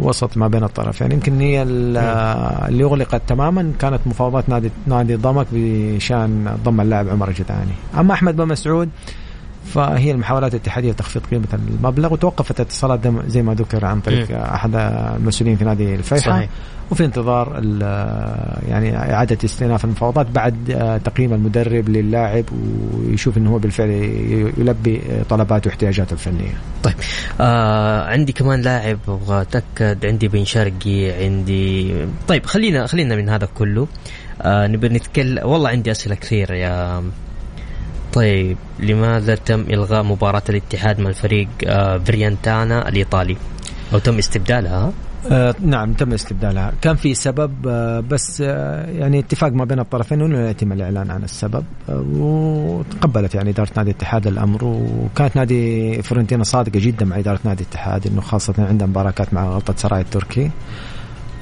وسط 0.00 0.36
ما 0.36 0.48
بين 0.48 0.64
الطرفين 0.64 1.12
يمكن 1.12 1.40
هي 1.40 1.62
اللي 1.62 2.84
أغلقت 2.84 3.22
تماما 3.28 3.72
كانت 3.78 4.00
مفاوضات 4.06 4.48
نادي 4.48 4.70
نادي 4.86 5.14
ضمك 5.16 5.46
بشأن 5.52 6.56
ضم 6.64 6.80
اللاعب 6.80 7.08
عمر 7.08 7.28
الجدعاني 7.28 7.72
أما 7.98 8.12
أحمد 8.14 8.36
بن 8.36 8.48
مسعود 8.48 8.88
فهي 9.64 10.10
المحاولات 10.10 10.54
الاتحادية 10.54 10.90
لتخفيض 10.90 11.22
قيمة 11.26 11.48
المبلغ 11.52 12.12
وتوقفت 12.12 12.60
اتصالات 12.60 13.00
زي 13.26 13.42
ما 13.42 13.54
ذكر 13.54 13.84
عن 13.84 14.00
طريق 14.00 14.38
أحد 14.38 14.74
المسؤولين 14.74 15.56
في 15.56 15.64
نادي 15.64 15.94
الفيحاء 15.94 16.34
صحيح. 16.34 16.48
وفي 16.90 17.04
انتظار 17.04 17.60
يعني 18.68 18.96
إعادة 18.96 19.38
استئناف 19.44 19.84
المفاوضات 19.84 20.26
بعد 20.30 20.70
آه، 20.70 20.96
تقييم 20.98 21.32
المدرب 21.32 21.88
للاعب 21.88 22.44
ويشوف 22.52 23.38
إنه 23.38 23.50
هو 23.50 23.58
بالفعل 23.58 23.90
يلبي 24.58 25.00
طلباته 25.28 25.68
واحتياجاته 25.68 26.12
الفنية. 26.12 26.54
طيب 26.82 26.94
آه 27.40 28.04
عندي 28.04 28.32
كمان 28.32 28.60
لاعب 28.60 28.98
أبغى 29.08 29.42
أتأكد 29.42 30.06
عندي 30.06 30.28
بن 30.28 30.44
شرقي 30.44 31.10
عندي 31.10 31.94
طيب 32.28 32.46
خلينا 32.46 32.86
خلينا 32.86 33.16
من 33.16 33.28
هذا 33.28 33.48
كله 33.54 33.88
آه 34.42 34.66
نبي 34.66 34.88
نتكلم 34.88 35.46
والله 35.46 35.70
عندي 35.70 35.90
أسئلة 35.90 36.14
كثير 36.14 36.52
يا 36.54 37.02
طيب 38.14 38.56
لماذا 38.80 39.34
تم 39.34 39.60
إلغاء 39.60 40.02
مباراة 40.02 40.42
الاتحاد 40.48 41.00
مع 41.00 41.08
الفريق 41.08 41.48
آه 41.66 41.98
فريانتانا 41.98 42.88
الإيطالي؟ 42.88 43.36
أو 43.92 43.98
تم 43.98 44.18
استبدالها؟ 44.18 44.92
آه 45.30 45.54
نعم 45.60 45.92
تم 45.92 46.12
استبدالها. 46.12 46.72
كان 46.82 46.96
في 46.96 47.14
سبب 47.14 47.52
آه 47.68 48.00
بس 48.00 48.42
آه 48.46 48.90
يعني 48.90 49.18
اتفاق 49.18 49.52
ما 49.52 49.64
بين 49.64 49.78
الطرفين 49.80 50.20
انه 50.20 50.48
يتم 50.48 50.72
الإعلان 50.72 51.10
عن 51.10 51.24
السبب 51.24 51.64
آه 51.88 52.04
وتقبلت 52.12 53.34
يعني 53.34 53.50
إدارة 53.50 53.70
نادي 53.76 53.90
الاتحاد 53.90 54.26
الأمر 54.26 54.64
وكانت 54.64 55.36
نادي 55.36 56.02
فرنتينا 56.02 56.44
صادقة 56.44 56.80
جدا 56.80 57.04
مع 57.04 57.18
إدارة 57.18 57.40
نادي 57.44 57.62
الاتحاد 57.62 58.06
إنه 58.06 58.20
خاصة 58.20 58.54
عندها 58.58 58.86
مباركات 58.86 59.34
مع 59.34 59.48
غلطة 59.48 59.74
سراي 59.76 60.00
التركي. 60.00 60.50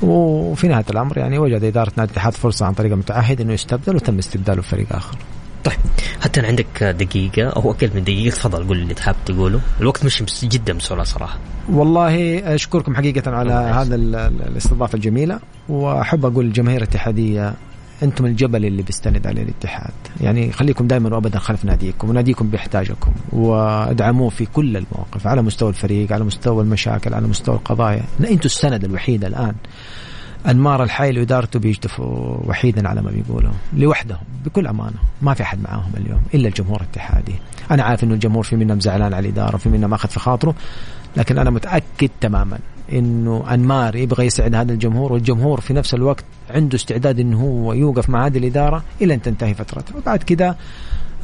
وفي 0.03 0.69
نهاية 0.69 0.85
الأمر 0.91 1.19
يعني 1.19 1.39
وجد 1.39 1.65
إدارة 1.65 1.93
نادي 1.97 2.11
الاتحاد 2.11 2.33
فرصة 2.33 2.67
عن 2.67 2.73
طريق 2.73 2.93
المتعهد 2.93 3.41
إنه 3.41 3.53
يستبدل 3.53 3.97
وتم 3.97 4.19
استبداله 4.19 4.63
فريق 4.63 4.87
آخر. 4.91 5.17
طيب 5.65 5.79
حتى 6.21 6.41
عندك 6.41 6.83
دقيقة 6.85 7.49
أو 7.49 7.71
أقل 7.71 7.91
من 7.95 8.05
دقيقة 8.05 8.35
تفضل 8.35 8.67
قول 8.69 8.79
اللي 8.79 8.95
تحب 8.95 9.15
تقوله. 9.27 9.61
الوقت 9.81 10.05
مش 10.05 10.23
جدا 10.45 10.73
بسرعة 10.73 11.05
صراحة. 11.05 11.39
والله 11.73 12.39
أشكركم 12.55 12.95
حقيقة 12.95 13.31
على 13.31 13.53
هذا 13.53 13.95
الاستضافة 13.95 14.97
الجميلة 14.97 15.41
وأحب 15.69 16.27
أقول 16.27 16.45
للجماهير 16.45 16.83
الاتحادية 16.83 17.55
أنتم 18.03 18.27
الجبل 18.27 18.65
اللي 18.65 18.83
بيستند 18.83 19.27
عليه 19.27 19.43
الاتحاد. 19.43 19.93
يعني 20.21 20.53
خليكم 20.53 20.87
دائما 20.87 21.15
وابدا 21.15 21.39
خلف 21.39 21.65
ناديكم 21.65 22.11
وناديكم 22.11 22.51
بيحتاجكم 22.51 23.13
وادعموه 23.33 24.29
في 24.29 24.47
كل 24.47 24.77
المواقف 24.77 25.27
على 25.27 25.43
مستوى 25.43 25.69
الفريق 25.69 26.13
على 26.13 26.25
مستوى 26.25 26.63
المشاكل 26.63 27.15
على 27.15 27.27
مستوى 27.27 27.55
القضايا. 27.55 28.05
أنتم 28.21 28.45
السند 28.45 28.85
الوحيد 28.85 29.25
الآن 29.25 29.55
أنمار 30.47 30.83
الحي 30.83 31.19
وادارته 31.19 31.59
بيجتفوا 31.59 32.37
وحيدا 32.47 32.89
على 32.89 33.03
ما 33.03 33.11
بيقولوا 33.11 33.53
لوحدهم 33.73 34.19
بكل 34.45 34.67
أمانة 34.67 34.97
ما 35.23 35.35
في 35.35 35.43
أحد 35.43 35.63
معاهم 35.63 35.93
اليوم 35.97 36.21
إلا 36.35 36.49
الجمهور 36.49 36.81
الاتحادي. 36.81 37.35
أنا 37.71 37.83
عارف 37.83 38.05
إنه 38.05 38.15
الجمهور 38.15 38.43
في 38.43 38.57
منهم 38.57 38.81
زعلان 38.81 39.15
على 39.15 39.29
الإدارة 39.29 39.55
وفي 39.55 39.69
منهم 39.69 39.95
أخذ 39.95 40.09
في 40.09 40.21
خاطره 40.21 40.55
لكن 41.17 41.39
أنا 41.39 41.51
متأكد 41.51 42.11
تماما 42.21 42.59
إنه 42.93 43.45
أنمار 43.55 43.97
يبغى 43.97 44.27
يسعد 44.27 44.55
هذا 44.55 44.73
الجمهور 44.73 45.13
والجمهور 45.13 45.61
في 45.61 45.75
نفس 45.75 45.95
الوقت 45.95 46.25
عنده 46.51 46.77
استعداد 46.77 47.21
إنه 47.21 47.41
هو 47.41 47.73
يوقف 47.73 48.11
مع 48.11 48.27
هذه 48.27 48.39
الإدارة 48.39 48.83
إلى 49.01 49.15
أن 49.15 49.23
تنتهي 49.23 49.55
فترته. 49.55 49.97
وبعد 49.97 50.23
كذا 50.23 50.57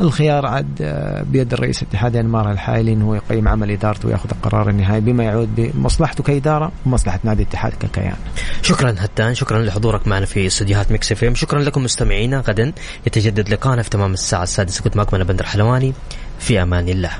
الخيار 0.00 0.46
عاد 0.46 0.78
آه، 0.82 1.22
بيد 1.22 1.52
الرئيس 1.52 1.82
الاتحاد 1.82 2.16
انمار 2.16 2.52
الحالي 2.52 2.92
إنه 2.92 3.16
يقيم 3.16 3.48
عمل 3.48 3.70
إدارته 3.70 4.08
ويأخذ 4.08 4.30
القرار 4.32 4.70
النهائي 4.70 5.00
بما 5.00 5.24
يعود 5.24 5.48
بمصلحته 5.56 6.24
كإدارة 6.24 6.72
ومصلحة 6.86 7.20
نادي 7.24 7.42
الاتحاد 7.42 7.72
ككيان. 7.72 8.16
شكرا 8.62 8.94
هتان 8.98 9.34
شكرا 9.34 9.62
لحضورك 9.62 10.08
معنا 10.08 10.26
في 10.26 10.46
استديوهات 10.46 10.92
Mix 10.92 11.12
FM 11.12 11.34
شكرا 11.34 11.60
لكم 11.62 11.82
مستمعينا 11.82 12.40
غدا 12.40 12.72
يتجدد 13.06 13.48
لقاءنا 13.48 13.82
في 13.82 13.90
تمام 13.90 14.12
الساعة 14.12 14.42
السادسة 14.42 14.82
كنت 14.82 14.96
معكم 14.96 15.16
أنا 15.16 15.24
بندر 15.24 15.44
حلواني 15.44 15.92
في 16.38 16.62
أمان 16.62 16.88
الله. 16.88 17.10